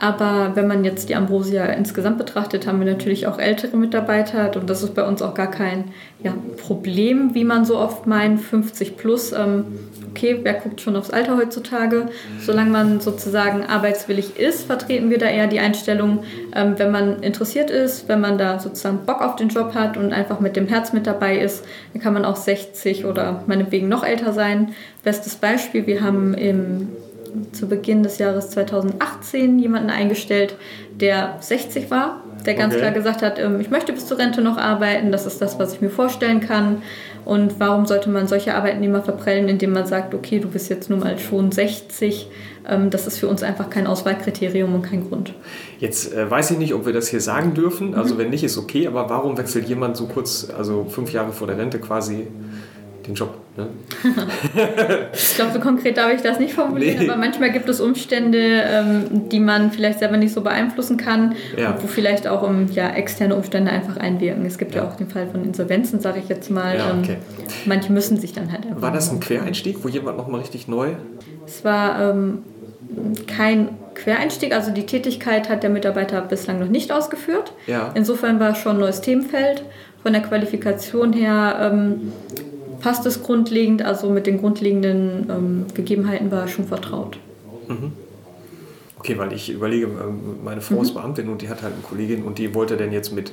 Aber 0.00 0.52
wenn 0.54 0.68
man 0.68 0.84
jetzt 0.84 1.08
die 1.08 1.16
Ambrosia 1.16 1.64
insgesamt 1.64 2.18
betrachtet, 2.18 2.68
haben 2.68 2.78
wir 2.78 2.86
natürlich 2.86 3.26
auch 3.26 3.38
ältere 3.38 3.76
Mitarbeiter 3.76 4.52
und 4.54 4.70
das 4.70 4.84
ist 4.84 4.94
bei 4.94 5.04
uns 5.04 5.22
auch 5.22 5.34
gar 5.34 5.50
kein 5.50 5.86
ja, 6.22 6.34
Problem, 6.56 7.34
wie 7.34 7.42
man 7.42 7.64
so 7.64 7.76
oft 7.78 8.06
meint, 8.06 8.40
50 8.40 8.96
plus. 8.96 9.32
Ähm, 9.32 9.64
okay, 10.10 10.40
wer 10.42 10.54
guckt 10.54 10.80
schon 10.80 10.96
aufs 10.96 11.10
Alter 11.10 11.36
heutzutage? 11.36 12.06
Solange 12.40 12.70
man 12.70 13.00
sozusagen 13.00 13.64
arbeitswillig 13.64 14.38
ist, 14.38 14.64
vertreten 14.64 15.10
wir 15.10 15.18
da 15.18 15.26
eher 15.26 15.46
die 15.46 15.60
Einstellung, 15.60 16.24
ähm, 16.54 16.74
wenn 16.78 16.90
man 16.90 17.22
interessiert 17.22 17.70
ist, 17.70 18.08
wenn 18.08 18.20
man 18.20 18.38
da 18.38 18.58
sozusagen 18.58 19.04
Bock 19.06 19.20
auf 19.20 19.36
den 19.36 19.48
Job 19.48 19.74
hat 19.74 19.96
und 19.96 20.12
einfach 20.12 20.40
mit 20.40 20.56
dem 20.56 20.66
Herz 20.66 20.92
mit 20.92 21.06
dabei 21.06 21.38
ist, 21.38 21.64
dann 21.92 22.02
kann 22.02 22.14
man 22.14 22.24
auch 22.24 22.36
60 22.36 23.04
oder 23.04 23.42
meinetwegen 23.46 23.88
noch 23.88 24.04
älter 24.04 24.32
sein. 24.32 24.74
Bestes 25.02 25.36
Beispiel, 25.36 25.86
wir 25.86 26.02
haben 26.02 26.34
im 26.34 26.88
zu 27.52 27.68
Beginn 27.68 28.02
des 28.02 28.18
Jahres 28.18 28.50
2018 28.50 29.58
jemanden 29.58 29.90
eingestellt, 29.90 30.56
der 31.00 31.36
60 31.40 31.90
war, 31.90 32.22
der 32.46 32.54
ganz 32.54 32.74
okay. 32.74 32.82
klar 32.82 32.92
gesagt 32.92 33.22
hat, 33.22 33.38
ähm, 33.38 33.60
ich 33.60 33.70
möchte 33.70 33.92
bis 33.92 34.06
zur 34.06 34.18
Rente 34.18 34.40
noch 34.40 34.56
arbeiten, 34.56 35.12
das 35.12 35.26
ist 35.26 35.40
das, 35.40 35.58
was 35.58 35.74
ich 35.74 35.80
mir 35.80 35.90
vorstellen 35.90 36.40
kann. 36.40 36.82
Und 37.24 37.60
warum 37.60 37.86
sollte 37.86 38.10
man 38.10 38.26
solche 38.26 38.54
Arbeitnehmer 38.54 39.02
verprellen, 39.02 39.48
indem 39.48 39.72
man 39.72 39.86
sagt, 39.86 40.14
okay, 40.14 40.38
du 40.38 40.48
bist 40.48 40.70
jetzt 40.70 40.90
nun 40.90 41.00
mal 41.00 41.18
schon 41.18 41.52
60? 41.52 42.28
Ähm, 42.68 42.90
das 42.90 43.06
ist 43.06 43.18
für 43.18 43.28
uns 43.28 43.42
einfach 43.42 43.70
kein 43.70 43.86
Auswahlkriterium 43.86 44.74
und 44.74 44.82
kein 44.82 45.08
Grund. 45.08 45.34
Jetzt 45.78 46.14
äh, 46.14 46.30
weiß 46.30 46.52
ich 46.52 46.58
nicht, 46.58 46.74
ob 46.74 46.86
wir 46.86 46.92
das 46.92 47.08
hier 47.08 47.20
sagen 47.20 47.54
dürfen. 47.54 47.94
Also 47.94 48.14
mhm. 48.14 48.18
wenn 48.18 48.30
nicht, 48.30 48.44
ist 48.44 48.58
okay. 48.58 48.86
Aber 48.86 49.08
warum 49.08 49.36
wechselt 49.38 49.68
jemand 49.68 49.96
so 49.96 50.06
kurz, 50.06 50.48
also 50.56 50.86
fünf 50.88 51.12
Jahre 51.12 51.32
vor 51.32 51.46
der 51.46 51.58
Rente 51.58 51.78
quasi 51.78 52.28
den 53.08 53.14
Job. 53.14 53.34
Ne? 53.56 53.66
ich 55.12 55.34
glaube, 55.34 55.52
so 55.52 55.60
konkret 55.60 55.96
darf 55.96 56.12
ich 56.12 56.20
das 56.20 56.38
nicht 56.38 56.54
formulieren, 56.54 56.98
nee. 57.00 57.08
aber 57.08 57.18
manchmal 57.18 57.50
gibt 57.50 57.68
es 57.68 57.80
Umstände, 57.80 58.38
ähm, 58.38 59.28
die 59.28 59.40
man 59.40 59.72
vielleicht 59.72 59.98
selber 59.98 60.16
nicht 60.16 60.32
so 60.32 60.42
beeinflussen 60.42 60.96
kann, 60.96 61.34
ja. 61.56 61.76
wo 61.80 61.86
vielleicht 61.86 62.28
auch 62.28 62.42
um, 62.42 62.70
ja, 62.70 62.90
externe 62.90 63.34
Umstände 63.34 63.72
einfach 63.72 63.96
einwirken. 63.96 64.44
Es 64.46 64.58
gibt 64.58 64.74
ja, 64.74 64.82
ja 64.82 64.88
auch 64.88 64.96
den 64.96 65.08
Fall 65.08 65.26
von 65.26 65.44
Insolvenzen, 65.44 66.00
sage 66.00 66.20
ich 66.20 66.28
jetzt 66.28 66.50
mal. 66.50 66.76
Ja, 66.76 66.90
ähm, 66.90 67.00
okay. 67.02 67.16
manche 67.64 67.92
müssen 67.92 68.18
sich 68.18 68.32
dann 68.32 68.52
halt 68.52 68.66
einfach. 68.66 68.82
War 68.82 68.92
das 68.92 69.10
ein 69.10 69.20
Quereinstieg, 69.20 69.82
wo 69.82 69.88
jemand 69.88 70.18
nochmal 70.18 70.40
richtig 70.40 70.68
neu? 70.68 70.90
Es 71.46 71.64
war 71.64 72.10
ähm, 72.10 72.42
kein 73.26 73.70
Quereinstieg, 73.94 74.54
also 74.54 74.70
die 74.70 74.86
Tätigkeit 74.86 75.48
hat 75.48 75.62
der 75.62 75.70
Mitarbeiter 75.70 76.20
bislang 76.20 76.60
noch 76.60 76.68
nicht 76.68 76.92
ausgeführt. 76.92 77.52
Ja. 77.66 77.90
Insofern 77.94 78.38
war 78.38 78.52
es 78.52 78.58
schon 78.58 78.76
ein 78.76 78.80
neues 78.80 79.00
Themenfeld. 79.00 79.64
Von 80.02 80.12
der 80.12 80.22
Qualifikation 80.22 81.12
her 81.12 81.72
ähm, 81.72 82.12
passt 82.80 83.06
es 83.06 83.22
grundlegend, 83.22 83.82
also 83.82 84.10
mit 84.10 84.26
den 84.26 84.38
grundlegenden 84.38 85.26
ähm, 85.30 85.66
Gegebenheiten 85.74 86.30
war 86.30 86.42
er 86.42 86.48
schon 86.48 86.66
vertraut. 86.66 87.18
Mhm. 87.68 87.92
Okay, 88.98 89.16
weil 89.16 89.32
ich 89.32 89.50
überlege, 89.50 89.86
ähm, 89.86 90.38
meine 90.44 90.60
Frau 90.60 90.76
mhm. 90.76 90.82
ist 90.82 90.94
Beamtin 90.94 91.28
und 91.28 91.42
die 91.42 91.48
hat 91.48 91.62
halt 91.62 91.74
eine 91.74 91.82
Kollegin 91.82 92.22
und 92.22 92.38
die 92.38 92.54
wollte 92.54 92.76
dann 92.76 92.92
jetzt 92.92 93.12
mit, 93.12 93.32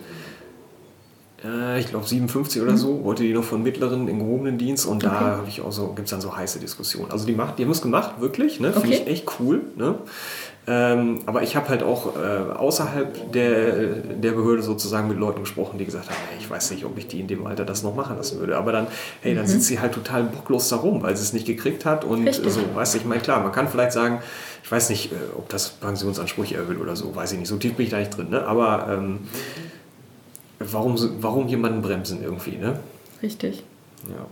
äh, 1.43 1.79
ich 1.79 1.87
glaube 1.87 2.05
57 2.05 2.61
oder 2.61 2.73
mhm. 2.73 2.77
so, 2.77 3.03
wollte 3.03 3.23
die 3.23 3.33
noch 3.33 3.43
von 3.43 3.63
mittleren 3.63 4.07
in 4.07 4.19
gehobenen 4.19 4.57
Dienst 4.57 4.85
und 4.85 5.03
okay. 5.03 5.13
da 5.13 5.37
habe 5.37 5.47
ich 5.47 5.61
auch 5.61 5.71
so, 5.71 5.87
gibt 5.87 6.05
es 6.05 6.11
dann 6.11 6.21
so 6.21 6.35
heiße 6.35 6.59
Diskussionen. 6.59 7.11
Also 7.11 7.25
die 7.25 7.33
macht, 7.33 7.57
die 7.57 7.63
haben 7.63 7.71
es 7.71 7.81
gemacht, 7.81 8.21
wirklich, 8.21 8.59
ne? 8.59 8.71
Finde 8.73 8.87
okay. 8.87 9.01
ich 9.03 9.07
echt 9.07 9.39
cool. 9.39 9.61
Ne? 9.75 9.95
Ähm, 10.67 11.21
aber 11.27 11.43
ich 11.43 11.55
habe 11.55 11.69
halt 11.69 11.83
auch 11.83 12.15
äh, 12.15 12.53
außerhalb 12.53 13.31
der, 13.31 13.85
der 13.97 14.31
Behörde 14.31 14.63
sozusagen 14.63 15.07
mit 15.07 15.19
Leuten 15.19 15.41
gesprochen, 15.41 15.77
die 15.77 15.85
gesagt 15.85 16.09
haben, 16.09 16.17
hey, 16.29 16.39
ich 16.39 16.49
weiß 16.49 16.71
nicht, 16.71 16.85
ob 16.85 16.97
ich 16.97 17.07
die 17.07 17.19
in 17.19 17.27
dem 17.27 17.45
Alter 17.45 17.65
das 17.65 17.83
noch 17.83 17.95
machen 17.95 18.17
lassen 18.17 18.39
würde. 18.39 18.57
Aber 18.57 18.71
dann, 18.71 18.87
hey, 19.21 19.35
dann 19.35 19.43
mhm. 19.43 19.49
sitzt 19.49 19.67
sie 19.67 19.79
halt 19.79 19.93
total 19.93 20.23
bocklos 20.23 20.67
da 20.69 20.77
rum, 20.77 21.03
weil 21.03 21.15
sie 21.15 21.21
es 21.21 21.33
nicht 21.33 21.45
gekriegt 21.45 21.85
hat. 21.85 22.03
Und 22.03 22.27
Richtig. 22.27 22.51
so, 22.51 22.61
weißt 22.73 22.95
du, 22.95 22.97
ich 22.97 23.05
meine, 23.05 23.21
klar, 23.21 23.43
man 23.43 23.51
kann 23.51 23.67
vielleicht 23.67 23.91
sagen, 23.91 24.21
ich 24.63 24.71
weiß 24.71 24.89
nicht, 24.89 25.11
äh, 25.11 25.15
ob 25.37 25.49
das 25.49 25.69
Pensionsansprüche 25.69 26.55
erhöht 26.55 26.79
oder 26.79 26.95
so, 26.95 27.15
weiß 27.15 27.33
ich 27.33 27.39
nicht. 27.39 27.47
So 27.47 27.57
tief 27.57 27.75
bin 27.75 27.85
ich 27.85 27.91
da 27.91 27.99
nicht 27.99 28.17
drin. 28.17 28.29
Ne? 28.31 28.43
Aber 28.43 28.87
ähm, 28.89 29.19
warum, 30.57 30.97
warum 31.21 31.47
jemanden 31.47 31.83
bremsen 31.83 32.23
irgendwie, 32.23 32.57
ne? 32.57 32.79
Richtig. 33.21 33.63
Ja. 34.09 34.25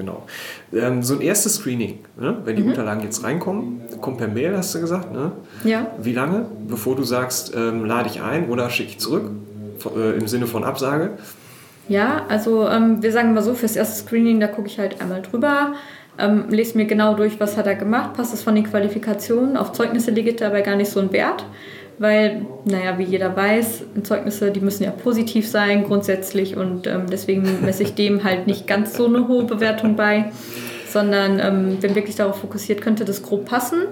Genau. 0.00 0.22
Ähm, 0.72 1.02
so 1.02 1.12
ein 1.12 1.20
erstes 1.20 1.56
Screening, 1.56 1.98
ne? 2.18 2.38
wenn 2.46 2.56
die 2.56 2.62
mhm. 2.62 2.70
Unterlagen 2.70 3.02
jetzt 3.02 3.22
reinkommen, 3.22 3.82
kommt 4.00 4.16
per 4.16 4.28
Mail, 4.28 4.56
hast 4.56 4.74
du 4.74 4.80
gesagt. 4.80 5.12
Ne? 5.12 5.32
Ja. 5.62 5.88
Wie 6.00 6.14
lange, 6.14 6.46
bevor 6.66 6.96
du 6.96 7.02
sagst, 7.02 7.54
ähm, 7.54 7.84
lade 7.84 8.08
ich 8.08 8.22
ein 8.22 8.48
oder 8.48 8.70
schicke 8.70 8.88
ich 8.92 8.98
zurück, 8.98 9.30
äh, 9.94 10.16
im 10.16 10.26
Sinne 10.26 10.46
von 10.46 10.64
Absage? 10.64 11.18
Ja, 11.86 12.24
also 12.30 12.66
ähm, 12.66 13.02
wir 13.02 13.12
sagen 13.12 13.34
mal 13.34 13.42
so, 13.42 13.52
fürs 13.52 13.76
erste 13.76 14.06
Screening, 14.06 14.40
da 14.40 14.46
gucke 14.46 14.68
ich 14.68 14.78
halt 14.78 15.02
einmal 15.02 15.20
drüber, 15.20 15.74
ähm, 16.18 16.44
lese 16.48 16.78
mir 16.78 16.86
genau 16.86 17.12
durch, 17.14 17.38
was 17.38 17.58
hat 17.58 17.66
er 17.66 17.74
gemacht, 17.74 18.14
passt 18.14 18.32
es 18.32 18.42
von 18.42 18.54
den 18.54 18.64
Qualifikationen. 18.64 19.58
Auf 19.58 19.72
Zeugnisse 19.72 20.12
liegt 20.12 20.40
dabei 20.40 20.62
gar 20.62 20.76
nicht 20.76 20.90
so 20.90 21.00
ein 21.00 21.12
Wert 21.12 21.44
weil, 22.00 22.46
naja, 22.64 22.96
wie 22.96 23.04
jeder 23.04 23.36
weiß, 23.36 23.82
Zeugnisse, 24.04 24.50
die 24.50 24.60
müssen 24.60 24.84
ja 24.84 24.90
positiv 24.90 25.46
sein 25.46 25.84
grundsätzlich 25.84 26.56
und 26.56 26.86
ähm, 26.86 27.02
deswegen 27.12 27.62
messe 27.62 27.82
ich 27.82 27.94
dem 27.94 28.24
halt 28.24 28.46
nicht 28.46 28.66
ganz 28.66 28.96
so 28.96 29.04
eine 29.04 29.28
hohe 29.28 29.44
Bewertung 29.44 29.96
bei, 29.96 30.32
sondern 30.88 31.38
ähm, 31.38 31.76
wenn 31.82 31.94
wirklich 31.94 32.16
darauf 32.16 32.40
fokussiert, 32.40 32.80
könnte 32.80 33.04
das 33.04 33.22
grob 33.22 33.44
passen 33.44 33.82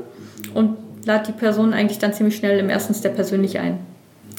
und 0.55 0.79
lade 1.05 1.25
die 1.27 1.39
Person 1.39 1.75
eigentlich 1.75 1.99
dann 1.99 2.15
ziemlich 2.15 2.37
schnell 2.37 2.59
im 2.59 2.71
ersten 2.71 2.95
Step 2.95 3.15
persönlich 3.15 3.59
ein. 3.59 3.79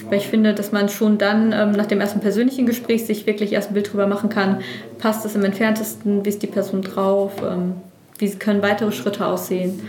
Weil 0.10 0.18
ich 0.18 0.28
finde, 0.28 0.56
dass 0.56 0.72
man 0.72 0.90
schon 0.90 1.20
dann 1.20 1.54
ähm, 1.54 1.72
nach 1.74 1.86
dem 1.86 2.02
ersten 2.02 2.22
persönlichen 2.22 2.66
Gespräch 2.66 3.06
sich 3.06 3.28
wirklich 3.28 3.54
erst 3.54 3.70
ein 3.70 3.76
Bild 3.76 3.94
drüber 3.94 4.08
machen 4.08 4.32
kann, 4.32 4.62
passt 4.98 5.26
es 5.26 5.36
im 5.36 5.44
entferntesten, 5.44 6.26
wie 6.26 6.30
ist 6.30 6.42
die 6.42 6.48
Person 6.48 6.82
drauf, 6.82 7.34
ähm, 7.44 7.74
wie 8.20 8.30
können 8.36 8.62
weitere 8.62 8.92
Schritte 8.92 9.26
aussehen. 9.26 9.82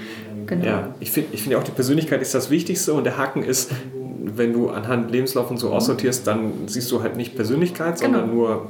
Genau. 0.47 0.64
Ja, 0.64 0.95
ich 1.01 1.11
finde 1.11 1.31
ich 1.33 1.43
find 1.43 1.55
auch, 1.55 1.62
die 1.62 1.71
Persönlichkeit 1.71 2.23
ist 2.23 2.35
das 2.35 2.51
Wichtigste 2.51 2.95
und 2.95 3.05
der 3.05 3.19
Haken 3.19 3.43
ist, 3.43 3.71
wenn 4.25 4.53
du 4.53 4.71
anhand 4.71 5.11
Lebenslauf 5.11 5.51
und 5.51 5.59
so 5.59 5.71
aussortierst, 5.71 6.27
dann 6.27 6.53
siehst 6.66 6.90
du 6.90 7.03
halt 7.03 7.16
nicht 7.16 7.37
Persönlichkeit, 7.37 7.99
sondern 7.99 8.31
genau. 8.31 8.35
nur 8.35 8.69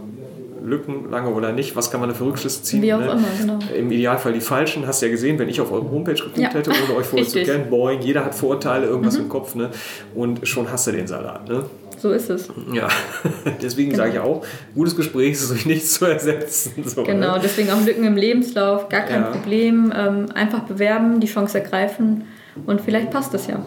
Lücken, 0.63 1.11
lange 1.11 1.31
oder 1.31 1.53
nicht, 1.53 1.75
was 1.77 1.91
kann 1.91 2.01
man 2.01 2.11
da 2.11 2.15
für 2.15 2.27
Rückschlüsse 2.27 2.63
ziehen? 2.63 2.83
Wie 2.83 2.93
auch 2.93 2.99
ne? 2.99 3.13
immer, 3.13 3.29
genau. 3.41 3.59
Im 3.77 3.91
Idealfall 3.91 4.33
die 4.33 4.41
falschen, 4.41 4.87
hast 4.87 5.01
du 5.01 5.07
ja 5.07 5.13
gesehen, 5.13 5.39
wenn 5.39 5.49
ich 5.49 5.61
auf 5.61 5.73
eure 5.73 5.91
Homepage 5.91 6.15
geguckt 6.15 6.39
ja. 6.39 6.51
hätte, 6.51 6.71
ohne 6.71 6.99
euch 6.99 7.07
vorher 7.07 7.27
zu 7.27 7.43
kennen, 7.43 7.71
boing, 7.71 8.01
jeder 8.01 8.25
hat 8.25 8.35
Vorurteile, 8.35 8.87
irgendwas 8.87 9.17
mhm. 9.17 9.25
im 9.25 9.29
Kopf, 9.29 9.55
ne? 9.55 9.71
Und 10.15 10.47
schon 10.47 10.71
hast 10.71 10.87
du 10.87 10.93
den 10.93 11.07
Salat, 11.07 11.49
ne? 11.49 11.65
So 12.01 12.13
ist 12.13 12.31
es. 12.31 12.49
Ja, 12.73 12.89
deswegen 13.63 13.91
Genau. 13.91 14.03
sage 14.05 14.15
ich 14.15 14.19
auch, 14.21 14.45
gutes 14.75 14.97
Gespräch 14.97 15.33
ist 15.35 15.51
durch 15.51 15.67
nichts 15.67 15.95
zu 15.95 16.07
ersetzen. 16.07 16.83
So, 16.85 17.03
Genau, 17.05 17.35
Ne? 17.37 17.41
deswegen 17.45 17.71
auch 17.71 17.85
Lücken 17.85 18.05
im 18.05 18.17
Lebenslauf, 18.17 18.89
gar 18.89 19.03
kein 19.03 19.21
Ja. 19.23 19.31
Problem. 19.31 19.93
Ähm, 19.95 20.27
einfach 20.35 20.61
bewerben, 20.61 21.21
die 21.21 21.27
Chance 21.27 21.59
ergreifen 21.59 22.25
und 22.67 22.81
vielleicht 22.81 23.11
passt 23.11 23.35
es 23.35 23.47
ja. 23.49 23.65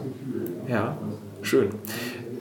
Ja, 0.68 0.98
schön. 1.44 1.70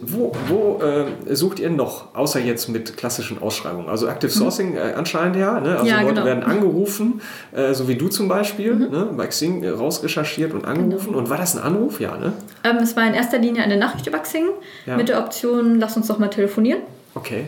Wo, 0.05 0.33
wo 0.49 0.81
äh, 0.83 1.35
sucht 1.37 1.61
ihr 1.61 1.71
noch, 1.71 2.15
außer 2.15 2.41
jetzt 2.41 2.69
mit 2.69 2.97
klassischen 2.97 3.41
Ausschreibungen? 3.41 3.89
Also 3.89 4.09
Active 4.09 4.31
Sourcing 4.33 4.75
äh, 4.77 4.95
anscheinend 4.97 5.37
ja. 5.37 5.61
Ne? 5.61 5.71
Also 5.79 5.85
Mhm. 5.85 5.89
Ja, 5.91 6.01
Leute 6.01 6.15
genau. 6.15 6.27
werden 6.27 6.43
angerufen, 6.43 7.21
äh, 7.53 7.73
so 7.73 7.87
wie 7.87 7.95
du 7.95 8.09
zum 8.09 8.27
Beispiel, 8.29 8.75
Mhm. 8.75 8.91
ne? 8.91 9.09
bei 9.17 9.27
Xing 9.29 9.63
äh, 9.63 9.69
rausrecherchiert 9.69 10.53
und 10.55 10.65
angerufen. 10.65 11.07
Genau. 11.09 11.19
Und 11.19 11.31
war 11.31 11.39
das 11.39 11.57
ein 11.57 11.63
Anruf? 11.63 12.01
Ja, 12.01 12.17
ne? 12.17 12.33
Ähm, 12.65 12.79
es 12.83 12.97
war 12.97 13.07
in 13.07 13.15
erster 13.15 13.39
Linie 13.39 13.63
eine 13.63 13.77
Nachricht 13.77 14.07
über 14.09 14.19
Xing 14.19 14.47
Ja. 14.87 14.97
mit 14.97 15.09
der 15.09 15.19
Option, 15.21 15.79
lass 15.79 15.97
uns 15.97 16.09
doch 16.09 16.19
mal 16.19 16.29
telefonieren. 16.29 16.81
Okay. 17.15 17.45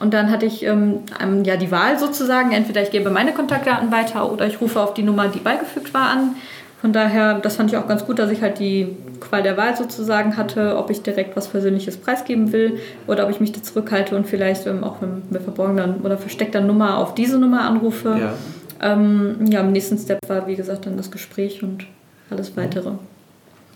Und 0.00 0.14
dann 0.14 0.30
hatte 0.30 0.46
ich 0.46 0.62
ähm, 0.64 1.00
ähm, 1.20 1.42
ja 1.44 1.56
die 1.56 1.70
Wahl 1.72 1.98
sozusagen, 1.98 2.52
entweder 2.52 2.82
ich 2.82 2.90
gebe 2.90 3.10
meine 3.10 3.32
Kontaktdaten 3.32 3.90
weiter 3.90 4.30
oder 4.30 4.46
ich 4.46 4.60
rufe 4.60 4.80
auf 4.80 4.94
die 4.94 5.02
Nummer, 5.02 5.26
die 5.28 5.40
beigefügt 5.40 5.92
war, 5.94 6.08
an. 6.10 6.36
Von 6.80 6.92
daher, 6.92 7.34
das 7.40 7.56
fand 7.56 7.70
ich 7.72 7.76
auch 7.76 7.88
ganz 7.88 8.06
gut, 8.06 8.18
dass 8.20 8.30
ich 8.30 8.40
halt 8.40 8.60
die 8.60 8.96
Qual 9.20 9.42
der 9.42 9.56
Wahl 9.56 9.76
sozusagen 9.76 10.36
hatte, 10.36 10.76
ob 10.76 10.90
ich 10.90 11.02
direkt 11.02 11.34
was 11.36 11.48
Persönliches 11.48 11.96
preisgeben 11.96 12.52
will 12.52 12.78
oder 13.08 13.24
ob 13.24 13.30
ich 13.30 13.40
mich 13.40 13.50
da 13.50 13.60
zurückhalte 13.62 14.14
und 14.14 14.28
vielleicht 14.28 14.66
ähm, 14.66 14.84
auch 14.84 15.00
mit, 15.00 15.32
mit 15.32 15.42
verborgener 15.42 15.96
oder 16.04 16.16
versteckter 16.16 16.60
Nummer 16.60 16.98
auf 16.98 17.14
diese 17.14 17.36
Nummer 17.38 17.62
anrufe. 17.62 18.16
Ja. 18.20 18.34
Ähm, 18.80 19.46
ja, 19.50 19.60
im 19.60 19.72
nächsten 19.72 19.98
Step 19.98 20.20
war, 20.28 20.46
wie 20.46 20.54
gesagt, 20.54 20.86
dann 20.86 20.96
das 20.96 21.10
Gespräch 21.10 21.64
und 21.64 21.84
alles 22.30 22.56
weitere. 22.56 22.90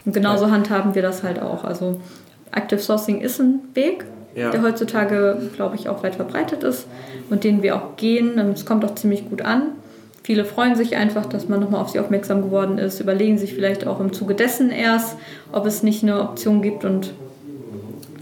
Und 0.05 0.15
genauso 0.15 0.51
handhaben 0.53 0.95
wir 0.95 1.03
das 1.03 1.25
halt 1.25 1.43
auch. 1.43 1.65
Also 1.65 2.01
Active 2.53 2.79
Sourcing 2.81 3.21
ist 3.21 3.41
ein 3.41 3.61
Weg, 3.75 4.05
Ja. 4.37 4.51
der 4.51 4.63
heutzutage, 4.63 5.39
glaube 5.57 5.75
ich, 5.75 5.89
auch 5.89 6.05
weit 6.05 6.15
verbreitet 6.15 6.63
ist 6.63 6.87
und 7.31 7.43
den 7.43 7.63
wir 7.63 7.75
auch 7.75 7.97
gehen. 7.97 8.39
Und 8.39 8.53
Es 8.53 8.65
kommt 8.65 8.85
auch 8.85 8.95
ziemlich 8.95 9.29
gut 9.29 9.43
an. 9.43 9.71
Viele 10.23 10.45
freuen 10.45 10.77
sich 10.77 10.97
einfach, 10.97 11.27
dass 11.27 11.49
man 11.49 11.61
nochmal 11.61 11.81
auf 11.81 11.89
sie 11.89 11.99
aufmerksam 11.99 12.43
geworden 12.43 12.79
ist, 12.79 13.01
überlegen 13.01 13.39
sich 13.39 13.55
vielleicht 13.55 13.87
auch 13.87 13.99
im 13.99 14.13
Zuge 14.13 14.35
dessen 14.35 14.71
erst, 14.71 15.17
ob 15.51 15.67
es 15.67 15.83
nicht 15.83 16.03
eine 16.03 16.21
Option 16.21 16.63
gibt 16.63 16.85
und 16.85 17.13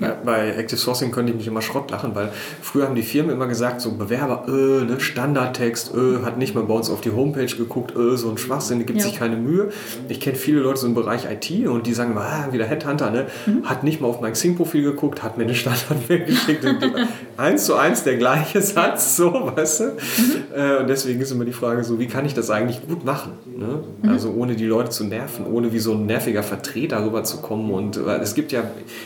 Ja. 0.00 0.16
Bei 0.24 0.50
Active 0.56 0.78
Sourcing 0.78 1.10
könnte 1.10 1.30
ich 1.32 1.38
mich 1.38 1.46
immer 1.46 1.62
Schrott 1.62 1.90
lachen, 1.90 2.14
weil 2.14 2.30
früher 2.62 2.86
haben 2.86 2.94
die 2.94 3.02
Firmen 3.02 3.32
immer 3.34 3.46
gesagt, 3.46 3.80
so 3.80 3.92
Bewerber, 3.92 4.44
äh, 4.48 4.84
ne, 4.84 4.98
Standardtext, 4.98 5.92
äh, 5.94 6.24
hat 6.24 6.38
nicht 6.38 6.54
mal 6.54 6.64
bei 6.64 6.74
uns 6.74 6.90
auf 6.90 7.00
die 7.00 7.10
Homepage 7.12 7.44
geguckt, 7.46 7.94
äh, 7.96 8.16
so 8.16 8.30
ein 8.30 8.38
Schwachsinn, 8.38 8.84
gibt 8.86 8.98
Ja. 8.98 9.04
sich 9.04 9.16
keine 9.16 9.36
Mühe. 9.36 9.70
Ich 10.08 10.20
kenne 10.20 10.36
viele 10.36 10.60
Leute 10.60 10.80
so 10.80 10.86
im 10.86 10.94
Bereich 10.94 11.26
IT 11.30 11.66
und 11.68 11.86
die 11.86 11.92
sagen 11.92 12.12
immer, 12.12 12.22
ah, 12.22 12.48
wieder 12.52 12.64
Headhunter, 12.64 13.10
ne, 13.10 13.26
Mhm. 13.46 13.64
hat 13.68 13.84
nicht 13.84 14.00
mal 14.00 14.08
auf 14.08 14.20
mein 14.20 14.32
Xing-Profil 14.32 14.82
geguckt, 14.82 15.22
hat 15.22 15.36
mir 15.38 15.44
eine 15.44 15.54
Standardmail 15.54 16.24
geschickt. 16.24 16.64
eins 17.36 17.66
zu 17.66 17.74
eins 17.76 18.02
der 18.02 18.16
gleiche 18.16 18.60
Satz, 18.62 19.16
so, 19.16 19.52
weißt 19.54 19.80
du? 19.80 19.84
Mhm. 19.84 19.90
Äh, 20.56 20.76
und 20.78 20.88
deswegen 20.88 21.20
ist 21.20 21.30
immer 21.30 21.44
die 21.44 21.52
Frage 21.52 21.84
so, 21.84 21.98
wie 21.98 22.06
kann 22.06 22.24
ich 22.24 22.34
das 22.34 22.50
eigentlich 22.50 22.86
gut 22.86 23.04
machen? 23.04 23.32
Ne? 23.56 23.80
Mhm. 24.02 24.08
Also 24.08 24.30
ohne 24.32 24.56
die 24.56 24.66
Leute 24.66 24.90
zu 24.90 25.04
nerven, 25.04 25.46
ohne 25.46 25.72
wie 25.72 25.78
so 25.78 25.92
ein 25.92 26.06
nerviger 26.06 26.42
Vertreter 26.42 27.04
rüberzukommen. 27.04 27.70
Und 27.70 27.96
es 27.98 28.34
gibt 28.34 28.52
ja, 28.52 28.62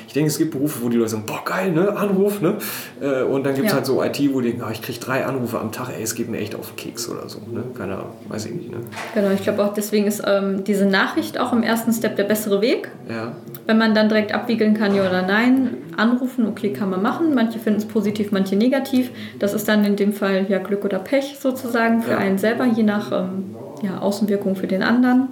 ich 0.06 0.12
denke, 0.12 0.28
es 0.28 0.38
gibt 0.38 0.52
Berufe, 0.52 0.83
wo 0.84 0.88
die 0.88 0.96
Leute 0.98 1.10
sagen, 1.10 1.24
boah, 1.26 1.42
geil, 1.44 1.72
ne, 1.72 1.96
Anruf, 1.96 2.40
ne? 2.40 2.56
Äh, 3.00 3.22
und 3.22 3.44
dann 3.44 3.54
gibt 3.54 3.66
es 3.66 3.72
Ja. 3.72 3.76
halt 3.78 3.86
so 3.86 4.02
IT, 4.02 4.20
wo 4.34 4.40
die 4.40 4.50
denken, 4.50 4.64
ah, 4.66 4.70
ich 4.72 4.82
kriege 4.82 4.98
drei 5.00 5.24
Anrufe 5.24 5.58
am 5.58 5.72
Tag, 5.72 5.88
ey, 5.96 6.02
es 6.02 6.14
geht 6.14 6.28
mir 6.30 6.38
echt 6.38 6.54
auf 6.54 6.68
den 6.70 6.76
Keks 6.76 7.08
oder 7.08 7.28
so, 7.28 7.38
ne? 7.52 7.64
Keine 7.76 7.94
Ahnung, 7.94 8.10
weiß 8.28 8.46
ich 8.46 8.52
nicht, 8.54 8.70
ne? 8.70 8.78
genau, 9.14 9.30
ich 9.30 9.42
glaube 9.42 9.64
auch 9.64 9.74
deswegen 9.74 10.06
ist 10.06 10.22
ähm, 10.26 10.62
diese 10.64 10.86
Nachricht 10.86 11.40
auch 11.40 11.52
im 11.52 11.62
ersten 11.62 11.92
Step 11.92 12.16
der 12.16 12.24
bessere 12.24 12.60
Weg. 12.60 12.90
Ja, 13.08 13.32
Wenn 13.66 13.78
man 13.78 13.94
dann 13.94 14.08
direkt 14.10 14.32
abwiegeln 14.34 14.74
kann, 14.74 14.94
ja 14.94 15.02
oder 15.08 15.22
nein, 15.22 15.70
anrufen, 15.96 16.46
okay, 16.46 16.72
kann 16.72 16.90
man 16.90 17.00
machen. 17.02 17.34
Manche 17.34 17.58
finden 17.58 17.78
es 17.78 17.86
positiv, 17.86 18.30
manche 18.30 18.56
negativ. 18.56 19.10
Das 19.38 19.54
ist 19.54 19.66
dann 19.68 19.84
in 19.86 19.96
dem 19.96 20.12
Fall 20.12 20.44
ja 20.48 20.58
Glück 20.58 20.84
oder 20.84 20.98
Pech 20.98 21.36
sozusagen 21.40 22.02
für 22.02 22.10
Ja. 22.12 22.18
einen 22.18 22.36
selber, 22.38 22.66
je 22.66 22.82
nach 22.82 23.10
ähm, 23.12 23.54
ja, 23.82 23.98
Außenwirkung 24.00 24.54
für 24.56 24.66
den 24.66 24.82
anderen. 24.82 25.28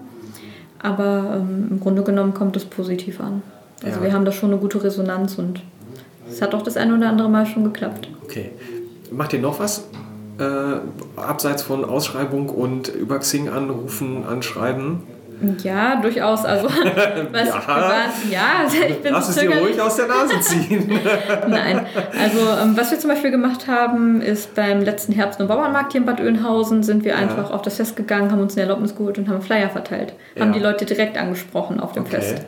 Aber 0.83 1.37
ähm, 1.41 1.69
im 1.71 1.81
Grunde 1.81 2.03
genommen 2.03 2.33
kommt 2.35 2.57
es 2.57 2.65
positiv 2.65 3.21
an. 3.21 3.43
Also 3.85 3.99
Ja. 4.01 4.05
wir 4.07 4.12
haben 4.12 4.25
da 4.25 4.33
schon 4.33 4.51
eine 4.51 4.59
gute 4.61 4.83
Resonanz 4.83 5.37
und 5.38 5.61
es 6.31 6.40
hat 6.40 6.55
auch 6.55 6.62
das 6.62 6.77
eine 6.77 6.95
oder 6.97 7.09
andere 7.09 7.29
Mal 7.29 7.47
schon 7.47 7.64
geklappt. 7.64 8.09
okay. 8.25 8.51
Macht 9.11 9.33
ihr 9.35 9.40
noch 9.40 9.59
was? 9.61 9.88
Äh, 10.38 10.45
abseits 11.21 11.62
von 11.62 11.85
Ausschreibung 11.85 12.49
und 12.49 12.88
über 12.88 13.18
Xing 13.18 13.51
anrufen, 13.51 14.25
anschreiben. 14.27 15.01
Ja, 15.62 15.97
durchaus. 16.01 16.45
Also 16.47 16.68
was 17.33 17.49
Ja. 17.49 17.59
privat, 17.59 18.11
ja, 18.31 18.40
ich 18.88 18.99
bin 19.03 19.12
Lass 19.12 19.29
es 19.29 19.37
dir 19.37 19.51
ruhig 19.51 19.79
aus 19.81 19.97
der 19.97 20.07
Nase 20.07 20.40
ziehen. 20.40 20.88
Nein, 21.49 21.85
also 22.18 22.38
ähm, 22.62 22.77
was 22.77 22.90
wir 22.92 22.99
zum 23.01 23.11
Beispiel 23.11 23.31
gemacht 23.33 23.66
haben, 23.66 24.23
ist 24.23 24.55
beim 24.55 24.81
letzten 24.83 25.12
Herbst- 25.12 25.40
und 25.40 25.49
Bauernmarkt 25.49 25.92
hier 25.92 26.01
in 26.01 26.07
Bad 26.07 26.21
Oeynhausen 26.21 26.83
sind 26.83 27.05
wir 27.05 27.16
einfach 27.16 27.51
auf 27.51 27.61
das 27.62 27.77
Fest 27.77 27.97
gegangen, 27.97 28.31
haben 28.33 28.40
uns 28.40 28.55
eine 28.55 28.62
Erlaubnis 28.62 28.97
geholt 28.97 29.18
und 29.18 29.29
haben 29.29 29.42
Flyer 29.42 29.68
verteilt. 29.68 30.14
Haben 30.40 30.53
Ja. 30.53 30.59
die 30.59 30.64
Leute 30.64 30.85
direkt 30.87 31.18
angesprochen 31.18 31.79
auf 31.81 31.92
dem 31.92 32.05
Okay. 32.05 32.16
Fest. 32.21 32.45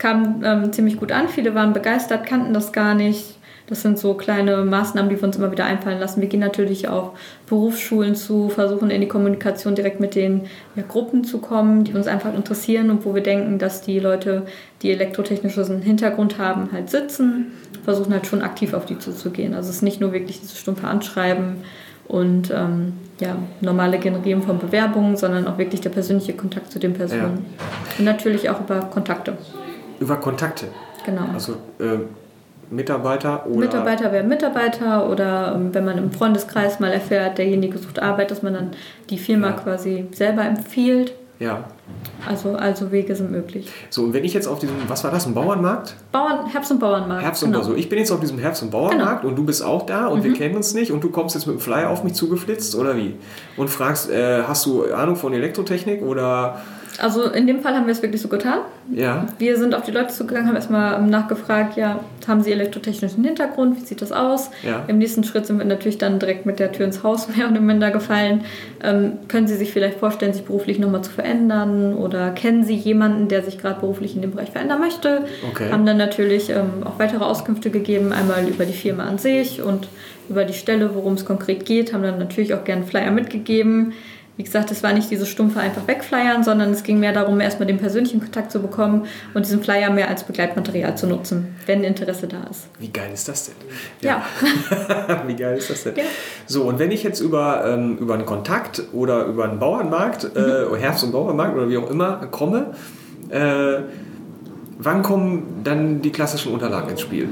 Kam 0.00 0.42
ähm, 0.42 0.72
ziemlich 0.72 0.96
gut 0.96 1.12
an, 1.12 1.28
viele 1.28 1.54
waren 1.54 1.74
begeistert, 1.74 2.26
kannten 2.26 2.54
das 2.54 2.72
gar 2.72 2.94
nicht. 2.94 3.36
Das 3.66 3.82
sind 3.82 3.98
so 3.98 4.14
kleine 4.14 4.64
Maßnahmen, 4.64 5.10
die 5.10 5.16
wir 5.16 5.22
uns 5.22 5.36
immer 5.36 5.52
wieder 5.52 5.66
einfallen 5.66 6.00
lassen. 6.00 6.22
Wir 6.22 6.28
gehen 6.28 6.40
natürlich 6.40 6.88
auf 6.88 7.12
Berufsschulen 7.46 8.16
zu, 8.16 8.48
versuchen 8.48 8.90
in 8.90 9.02
die 9.02 9.08
Kommunikation 9.08 9.74
direkt 9.74 10.00
mit 10.00 10.14
den 10.14 10.46
ja, 10.74 10.82
Gruppen 10.88 11.22
zu 11.22 11.38
kommen, 11.38 11.84
die 11.84 11.92
uns 11.92 12.06
einfach 12.06 12.34
interessieren 12.34 12.90
und 12.90 13.04
wo 13.04 13.14
wir 13.14 13.22
denken, 13.22 13.58
dass 13.58 13.82
die 13.82 14.00
Leute, 14.00 14.46
die 14.80 14.90
elektrotechnischen 14.90 15.82
Hintergrund 15.82 16.38
haben, 16.38 16.70
halt 16.72 16.88
sitzen, 16.88 17.52
versuchen 17.84 18.12
halt 18.12 18.26
schon 18.26 18.40
aktiv 18.40 18.72
auf 18.72 18.86
die 18.86 18.98
zuzugehen. 18.98 19.54
Also 19.54 19.68
es 19.68 19.76
ist 19.76 19.82
nicht 19.82 20.00
nur 20.00 20.12
wirklich 20.12 20.40
dieses 20.40 20.58
stumpfe 20.58 20.88
Anschreiben 20.88 21.58
und 22.08 22.50
ähm, 22.50 22.94
ja, 23.20 23.36
normale 23.60 23.98
Generieren 23.98 24.42
von 24.42 24.58
Bewerbungen, 24.58 25.18
sondern 25.18 25.46
auch 25.46 25.58
wirklich 25.58 25.82
der 25.82 25.90
persönliche 25.90 26.32
Kontakt 26.32 26.72
zu 26.72 26.78
den 26.80 26.94
Personen. 26.94 27.44
Und 27.98 28.04
natürlich 28.04 28.50
auch 28.50 28.60
über 28.60 28.80
Kontakte. 28.80 29.34
Über 30.00 30.16
Kontakte. 30.16 30.66
Genau. 31.06 31.22
Also 31.32 31.52
äh, 31.78 31.98
Mitarbeiter 32.70 33.46
oder. 33.46 33.58
Mitarbeiter 33.58 34.12
werden 34.12 34.28
Mitarbeiter 34.28 35.08
oder 35.08 35.52
ähm, 35.54 35.74
wenn 35.74 35.84
man 35.84 35.98
im 35.98 36.12
Freundeskreis 36.12 36.80
mal 36.80 36.92
erfährt, 36.92 37.38
derjenige 37.38 37.78
sucht 37.78 38.00
Arbeit, 38.00 38.30
dass 38.30 38.42
man 38.42 38.54
dann 38.54 38.70
die 39.08 39.18
Firma 39.18 39.48
Ja. 39.48 39.52
quasi 39.54 40.06
selber 40.12 40.42
empfiehlt. 40.44 41.12
Ja. 41.40 41.64
Also, 42.28 42.54
also 42.54 42.92
Wege 42.92 43.16
sind 43.16 43.30
möglich. 43.30 43.72
So, 43.88 44.02
und 44.02 44.12
wenn 44.12 44.24
ich 44.24 44.34
jetzt 44.34 44.46
auf 44.46 44.58
diesem, 44.58 44.76
was 44.88 45.02
war 45.04 45.10
das, 45.10 45.26
ein 45.26 45.32
Bauernmarkt? 45.32 45.96
Bauern, 46.12 46.46
Herbst- 46.46 46.70
und 46.70 46.78
Bauernmarkt. 46.80 47.24
Herbst 47.24 47.42
und 47.42 47.52
genau. 47.52 47.64
So, 47.64 47.74
ich 47.74 47.88
bin 47.88 47.98
jetzt 47.98 48.10
auf 48.10 48.20
diesem 48.20 48.38
Herbst- 48.38 48.62
und 48.62 48.70
Bauernmarkt 48.70 49.24
und 49.24 49.36
du 49.36 49.44
bist 49.44 49.64
auch 49.64 49.86
da 49.86 50.06
und 50.06 50.22
wir 50.22 50.34
kennen 50.34 50.54
uns 50.54 50.74
nicht 50.74 50.92
und 50.92 51.02
du 51.02 51.10
kommst 51.10 51.34
jetzt 51.34 51.46
mit 51.46 51.56
dem 51.56 51.60
Flyer 51.60 51.88
auf 51.88 52.04
mich 52.04 52.12
zugeflitzt 52.12 52.74
oder 52.74 52.94
wie? 52.96 53.16
Und 53.56 53.68
fragst, 53.68 54.10
äh, 54.10 54.42
hast 54.42 54.66
du 54.66 54.84
Ahnung 54.92 55.16
von 55.16 55.32
Elektrotechnik 55.32 56.02
oder 56.02 56.60
Also 56.98 57.30
in 57.30 57.46
dem 57.46 57.60
Fall 57.60 57.74
haben 57.74 57.86
wir 57.86 57.92
es 57.92 58.02
wirklich 58.02 58.20
so 58.20 58.28
getan. 58.28 58.58
ja? 58.92 59.26
Wir 59.38 59.56
sind 59.56 59.74
auf 59.74 59.84
die 59.84 59.90
Leute 59.90 60.08
zugegangen, 60.08 60.48
haben 60.48 60.56
erstmal 60.56 61.00
nachgefragt, 61.02 61.76
ja, 61.76 62.00
haben 62.26 62.42
sie 62.42 62.52
elektrotechnischen 62.52 63.24
Hintergrund, 63.24 63.76
wie 63.76 63.84
sieht 63.84 64.02
das 64.02 64.12
aus? 64.12 64.50
Ja. 64.62 64.84
Im 64.86 64.98
nächsten 64.98 65.24
Schritt 65.24 65.46
sind 65.46 65.58
wir 65.58 65.64
natürlich 65.64 65.98
dann 65.98 66.18
direkt 66.18 66.46
mit 66.46 66.58
der 66.58 66.72
Tür 66.72 66.86
ins 66.86 67.02
Haus 67.02 67.28
mehr 67.36 67.50
oder 67.50 67.60
minder 67.60 67.90
gefallen. 67.90 68.44
Ähm, 68.82 69.12
können 69.28 69.46
Sie 69.46 69.56
sich 69.56 69.72
vielleicht 69.72 69.98
vorstellen, 69.98 70.32
sich 70.32 70.44
beruflich 70.44 70.78
nochmal 70.78 71.02
zu 71.02 71.10
verändern 71.10 71.94
oder 71.94 72.30
kennen 72.30 72.64
Sie 72.64 72.74
jemanden, 72.74 73.28
der 73.28 73.42
sich 73.42 73.58
gerade 73.58 73.80
beruflich 73.80 74.14
in 74.14 74.22
dem 74.22 74.32
Bereich 74.32 74.50
verändern 74.50 74.80
möchte? 74.80 75.24
Okay. 75.50 75.70
Haben 75.70 75.86
dann 75.86 75.96
natürlich 75.96 76.50
ähm, 76.50 76.84
auch 76.84 76.98
weitere 76.98 77.24
Auskünfte 77.24 77.70
gegeben, 77.70 78.12
einmal 78.12 78.48
über 78.48 78.64
die 78.64 78.72
Firma 78.72 79.04
an 79.04 79.18
sich 79.18 79.62
und 79.62 79.88
über 80.28 80.44
die 80.44 80.54
Stelle, 80.54 80.94
worum 80.94 81.14
es 81.14 81.24
konkret 81.24 81.66
geht, 81.66 81.92
haben 81.92 82.02
dann 82.02 82.18
natürlich 82.18 82.54
auch 82.54 82.64
gerne 82.64 82.84
Flyer 82.84 83.10
mitgegeben. 83.10 83.92
Wie 84.40 84.44
gesagt, 84.44 84.70
es 84.70 84.82
war 84.82 84.94
nicht 84.94 85.10
dieses 85.10 85.28
stumpfe 85.28 85.60
einfach 85.60 85.86
wegflyern, 85.86 86.42
sondern 86.42 86.70
es 86.70 86.82
ging 86.82 86.98
mehr 86.98 87.12
darum, 87.12 87.40
erstmal 87.40 87.66
den 87.66 87.76
persönlichen 87.76 88.20
Kontakt 88.20 88.50
zu 88.50 88.62
bekommen 88.62 89.04
und 89.34 89.44
diesen 89.44 89.62
Flyer 89.62 89.90
mehr 89.90 90.08
als 90.08 90.24
Begleitmaterial 90.24 90.96
zu 90.96 91.06
nutzen, 91.06 91.54
wenn 91.66 91.84
Interesse 91.84 92.26
da 92.26 92.38
ist. 92.50 92.66
Wie 92.78 92.88
geil 92.88 93.10
ist 93.12 93.28
das 93.28 93.44
denn? 93.50 93.54
Ja. 94.00 94.22
Wie 95.26 95.36
geil 95.36 95.58
ist 95.58 95.68
das 95.68 95.82
denn? 95.84 95.94
Ja. 95.96 96.04
So, 96.46 96.62
und 96.62 96.78
wenn 96.78 96.90
ich 96.90 97.02
jetzt 97.02 97.20
über, 97.20 97.66
ähm, 97.66 97.98
über 97.98 98.14
einen 98.14 98.24
Kontakt 98.24 98.82
oder 98.94 99.26
über 99.26 99.44
einen 99.44 99.58
Bauernmarkt, 99.58 100.34
Mhm. 100.34 100.40
äh, 100.74 100.78
Herbst- 100.78 101.04
und 101.04 101.12
Bauernmarkt 101.12 101.54
oder 101.54 101.68
wie 101.68 101.76
auch 101.76 101.90
immer 101.90 102.26
komme, 102.30 102.68
äh, 103.28 103.80
wann 104.78 105.02
kommen 105.02 105.60
dann 105.64 106.00
die 106.00 106.12
klassischen 106.12 106.54
Unterlagen 106.54 106.88
ins 106.88 107.02
Spiel? 107.02 107.28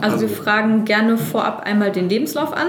Also, 0.00 0.22
wir 0.22 0.30
fragen 0.30 0.86
gerne 0.86 1.18
vorab 1.18 1.64
einmal 1.66 1.92
den 1.92 2.08
Lebenslauf 2.08 2.54
an, 2.54 2.68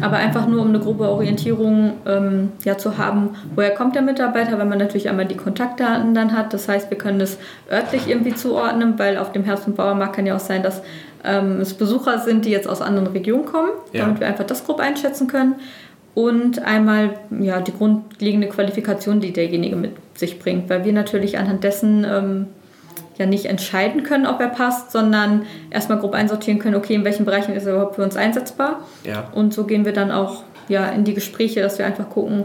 aber 0.00 0.16
einfach 0.16 0.46
nur 0.46 0.62
um 0.62 0.68
eine 0.68 0.78
grobe 0.78 1.08
Orientierung 1.08 1.92
ähm, 2.06 2.52
ja, 2.64 2.78
zu 2.78 2.96
haben, 2.98 3.30
woher 3.54 3.70
kommt 3.74 3.94
der 3.94 4.02
Mitarbeiter, 4.02 4.58
weil 4.58 4.66
man 4.66 4.78
natürlich 4.78 5.08
einmal 5.08 5.26
die 5.26 5.36
Kontaktdaten 5.36 6.14
dann 6.14 6.36
hat. 6.36 6.52
Das 6.52 6.68
heißt, 6.68 6.90
wir 6.90 6.98
können 6.98 7.20
es 7.20 7.38
örtlich 7.70 8.08
irgendwie 8.08 8.34
zuordnen, 8.34 8.98
weil 8.98 9.18
auf 9.18 9.32
dem 9.32 9.44
Herbst- 9.44 9.66
und 9.66 9.76
Bauernmarkt 9.76 10.16
kann 10.16 10.26
ja 10.26 10.36
auch 10.36 10.40
sein, 10.40 10.62
dass 10.62 10.82
ähm, 11.24 11.60
es 11.60 11.74
Besucher 11.74 12.18
sind, 12.18 12.44
die 12.44 12.50
jetzt 12.50 12.68
aus 12.68 12.80
anderen 12.80 13.08
Regionen 13.08 13.44
kommen, 13.46 13.70
Ja. 13.92 14.04
damit 14.04 14.20
wir 14.20 14.26
einfach 14.26 14.44
das 14.46 14.64
grob 14.64 14.80
einschätzen 14.80 15.26
können. 15.26 15.56
Und 16.14 16.62
einmal 16.64 17.10
ja, 17.38 17.60
die 17.60 17.72
grundlegende 17.72 18.48
Qualifikation, 18.48 19.20
die 19.20 19.32
derjenige 19.32 19.76
mit 19.76 19.92
sich 20.14 20.38
bringt, 20.38 20.68
weil 20.68 20.84
wir 20.84 20.92
natürlich 20.92 21.38
anhand 21.38 21.62
dessen 21.64 22.04
ähm, 22.08 22.46
ja 23.18 23.26
nicht 23.26 23.46
entscheiden 23.46 24.02
können, 24.02 24.26
ob 24.26 24.40
er 24.40 24.48
passt, 24.48 24.92
sondern 24.92 25.42
erstmal 25.70 25.98
grob 25.98 26.14
einsortieren 26.14 26.58
können, 26.58 26.74
okay, 26.74 26.94
in 26.94 27.04
welchen 27.04 27.24
Bereichen 27.24 27.54
ist 27.54 27.66
er 27.66 27.74
überhaupt 27.74 27.96
für 27.96 28.02
uns 28.02 28.16
einsetzbar. 28.16 28.80
Ja. 29.04 29.28
Und 29.34 29.52
so 29.52 29.64
gehen 29.64 29.84
wir 29.84 29.92
dann 29.92 30.10
auch 30.10 30.44
ja, 30.68 30.88
in 30.88 31.04
die 31.04 31.14
Gespräche, 31.14 31.60
dass 31.60 31.78
wir 31.78 31.86
einfach 31.86 32.08
gucken, 32.08 32.44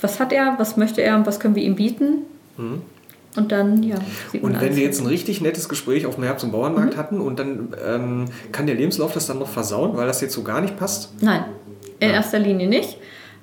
was 0.00 0.18
hat 0.20 0.32
er, 0.32 0.54
was 0.58 0.76
möchte 0.76 1.02
er 1.02 1.16
und 1.16 1.26
was 1.26 1.40
können 1.40 1.54
wir 1.54 1.62
ihm 1.62 1.76
bieten. 1.76 2.20
Mhm. 2.56 2.82
Und 3.36 3.52
dann, 3.52 3.82
ja. 3.84 3.96
Und 4.42 4.60
wenn 4.60 4.74
wir 4.74 4.82
jetzt 4.82 5.00
ein 5.00 5.06
richtig 5.06 5.40
nettes 5.40 5.68
Gespräch 5.68 6.04
auf 6.06 6.16
dem 6.16 6.24
Herbst- 6.24 6.44
und 6.44 6.50
Bauernmarkt 6.50 6.96
hatten 6.96 7.20
und 7.20 7.38
dann 7.38 7.74
ähm, 7.86 8.24
kann 8.50 8.66
der 8.66 8.74
Lebenslauf 8.74 9.12
das 9.12 9.26
dann 9.26 9.38
noch 9.38 9.48
versauen, 9.48 9.96
weil 9.96 10.06
das 10.08 10.20
jetzt 10.20 10.34
so 10.34 10.42
gar 10.42 10.60
nicht 10.60 10.76
passt? 10.76 11.22
Nein, 11.22 11.44
in 12.00 12.08
Ja. 12.08 12.14
erster 12.16 12.40
Linie 12.40 12.68
nicht. 12.68 12.96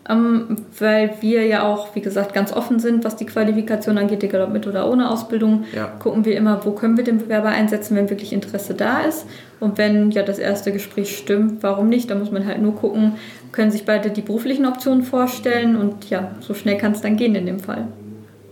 Ähm, 0.10 0.58
weil 0.80 1.16
wir 1.20 1.46
ja 1.46 1.68
auch, 1.68 1.94
wie 1.96 2.02
gesagt, 2.02 2.34
ganz 2.34 2.54
offen 2.54 2.80
sind, 2.80 3.04
was 3.04 3.18
die 3.18 3.26
Qualifikation 3.26 3.98
angeht, 3.98 4.24
egal 4.24 4.42
ob 4.44 4.54
mit 4.54 4.66
oder 4.66 4.90
ohne 4.90 5.12
Ausbildung. 5.12 5.66
Ja. 5.76 5.88
Gucken 6.00 6.24
wir 6.24 6.36
immer, 6.38 6.64
wo 6.66 6.72
können 6.72 6.96
wir 6.96 7.04
den 7.04 7.18
Bewerber 7.18 7.50
einsetzen, 7.50 7.96
wenn 7.96 8.10
wirklich 8.10 8.32
Interesse 8.32 8.74
da 8.74 9.02
ist. 9.02 9.26
Und 9.60 9.78
wenn 9.78 10.12
ja 10.12 10.24
das 10.24 10.40
erste 10.40 10.72
Gespräch 10.72 11.18
stimmt, 11.18 11.64
warum 11.64 11.90
nicht? 11.90 12.10
Da 12.10 12.16
muss 12.16 12.32
man 12.32 12.46
halt 12.46 12.62
nur 12.62 12.76
gucken, 12.76 13.14
können 13.52 13.72
sich 13.72 13.86
beide 13.86 14.10
die 14.10 14.22
beruflichen 14.22 14.66
Optionen 14.66 15.04
vorstellen 15.04 15.76
und 15.76 16.10
ja, 16.10 16.32
so 16.40 16.54
schnell 16.54 16.78
kann 16.78 16.92
es 16.92 17.02
dann 17.02 17.18
gehen 17.18 17.36
in 17.36 17.46
dem 17.46 17.60
Fall. 17.60 17.88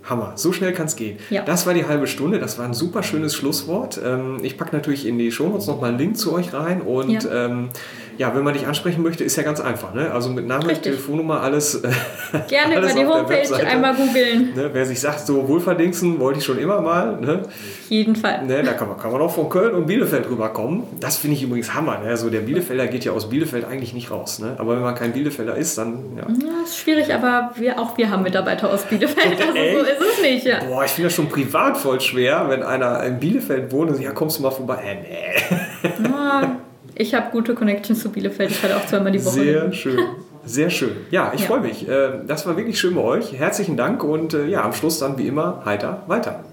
Hammer, 0.10 0.34
so 0.36 0.54
schnell 0.54 0.72
kann 0.72 0.86
es 0.86 0.96
gehen. 0.96 1.18
Ja. 1.30 1.42
Das 1.44 1.66
war 1.66 1.74
die 1.74 1.86
halbe 1.86 2.06
Stunde, 2.06 2.40
das 2.40 2.60
war 2.60 2.66
ein 2.66 2.74
super 2.74 3.02
schönes 3.02 3.34
Schlusswort. 3.34 4.00
Ähm, 4.04 4.38
ich 4.44 4.58
packe 4.58 4.76
natürlich 4.76 5.08
in 5.08 5.18
die 5.18 5.32
Shownotes 5.32 5.68
nochmal 5.68 5.90
einen 5.90 6.00
Link 6.00 6.18
zu 6.18 6.34
euch 6.34 6.54
rein 6.54 6.82
und 6.82 7.24
ja. 7.24 7.46
Ähm, 7.46 7.70
ja, 8.18 8.36
wenn 8.36 8.44
man 8.44 8.54
dich 8.54 8.66
ansprechen 8.66 9.02
möchte, 9.04 9.24
ist 9.24 9.36
ja 9.36 9.44
ganz 9.44 9.60
einfach. 9.60 9.94
Ne? 9.94 10.12
Also 10.12 10.30
mit 10.30 10.48
Name, 10.48 10.66
Richtig. 10.68 10.84
Telefonnummer, 10.84 11.42
alles. 11.42 11.76
äh, 11.76 11.90
Gerne 12.48 12.78
alles 12.78 12.94
über 12.94 13.02
die 13.02 13.08
Homepage 13.08 13.68
einmal 13.68 13.96
googeln. 13.96 14.54
Ne? 14.56 14.70
Wer 14.74 14.86
sich 14.86 15.00
sagt, 15.00 15.26
so 15.26 15.48
Wohlverdingsen 15.48 16.20
wollte 16.20 16.40
ich 16.40 16.46
schon 16.46 16.58
immer 16.58 16.82
mal. 16.82 17.20
Ne? 17.20 17.44
Jeden 17.90 18.16
Fall. 18.16 18.46
Ne, 18.46 18.64
da 18.64 18.74
kann 18.74 18.88
man, 18.88 18.98
kann 18.98 19.12
man 19.12 19.22
auch 19.22 19.34
von 19.34 19.50
Köln 19.50 19.76
und 19.76 19.86
Bielefeld 19.86 20.30
rüberkommen. 20.30 20.84
Das 21.00 21.18
finde 21.18 21.36
ich 21.36 21.44
übrigens 21.44 21.74
Hammer. 21.74 22.00
Ne? 22.00 22.16
So 22.18 22.30
der 22.30 22.42
Bielefelder 22.42 22.88
geht 22.88 23.06
ja 23.06 23.12
aus 23.12 23.30
Bielefeld 23.30 23.66
eigentlich 23.66 23.94
nicht 23.94 24.12
raus. 24.12 24.40
Ne? 24.40 24.56
Aber 24.58 24.76
wenn 24.76 24.84
man 24.84 24.96
kein 24.96 25.14
Bielefelder 25.14 25.56
ist, 25.56 25.78
dann 25.78 26.18
ja. 26.18 26.24
Ja, 26.24 26.64
ist 26.64 26.78
schwierig, 26.78 27.14
aber 27.14 27.52
wir, 27.56 27.80
auch 27.80 27.98
wir 27.98 28.10
haben 28.10 28.24
Mitarbeiter 28.24 28.72
aus 28.72 28.84
Bielefeld. 28.84 29.40
Also 29.42 29.54
so 29.54 29.58
Echt? 29.58 29.92
ist 29.92 30.02
es 30.18 30.22
nicht, 30.22 30.46
ja. 30.46 30.64
Boah, 30.64 30.84
ich 30.86 30.92
finde 30.92 31.08
das 31.08 31.16
schon 31.16 31.30
privat 31.30 31.78
voll 31.78 32.00
schwer, 32.02 32.46
wenn 32.50 32.64
einer 32.64 33.04
in 33.04 33.20
Bielefeld 33.20 33.72
wohnt 33.72 33.90
und 33.90 33.96
sagt, 33.96 34.06
ja, 34.06 34.12
kommst 34.12 34.40
du 34.40 34.44
mal 34.44 34.52
vorbei? 34.52 34.82
Äh, 34.84 34.96
nee. 35.02 36.08
Ah, 36.14 36.48
Ich 36.98 37.14
habe 37.14 37.30
gute 37.32 37.56
Connections 37.56 38.00
zu 38.02 38.10
Bielefeld. 38.10 38.52
Ich 38.52 38.58
fahre 38.58 38.78
auch 38.78 38.86
zweimal 38.86 39.12
die 39.12 39.24
Woche. 39.24 39.34
Sehr 39.42 39.62
hin. 39.64 39.74
schön. 39.74 40.00
Sehr 40.46 40.70
schön. 40.70 40.92
Ja, 41.12 41.32
ich 41.36 41.42
Ja. 41.42 41.48
freue 41.48 41.60
mich. 41.62 41.88
Äh, 41.88 42.20
Das 42.26 42.46
war 42.48 42.56
wirklich 42.56 42.80
schön 42.80 42.96
bei 42.96 43.02
euch. 43.02 43.34
Herzlichen 43.34 43.76
Dank 43.78 44.04
und 44.04 44.34
äh, 44.34 44.46
ja, 44.48 44.64
am 44.64 44.74
Schluss 44.74 45.00
dann 45.00 45.18
wie 45.18 45.28
immer 45.28 45.62
heiter 45.66 46.04
weiter. 46.08 46.44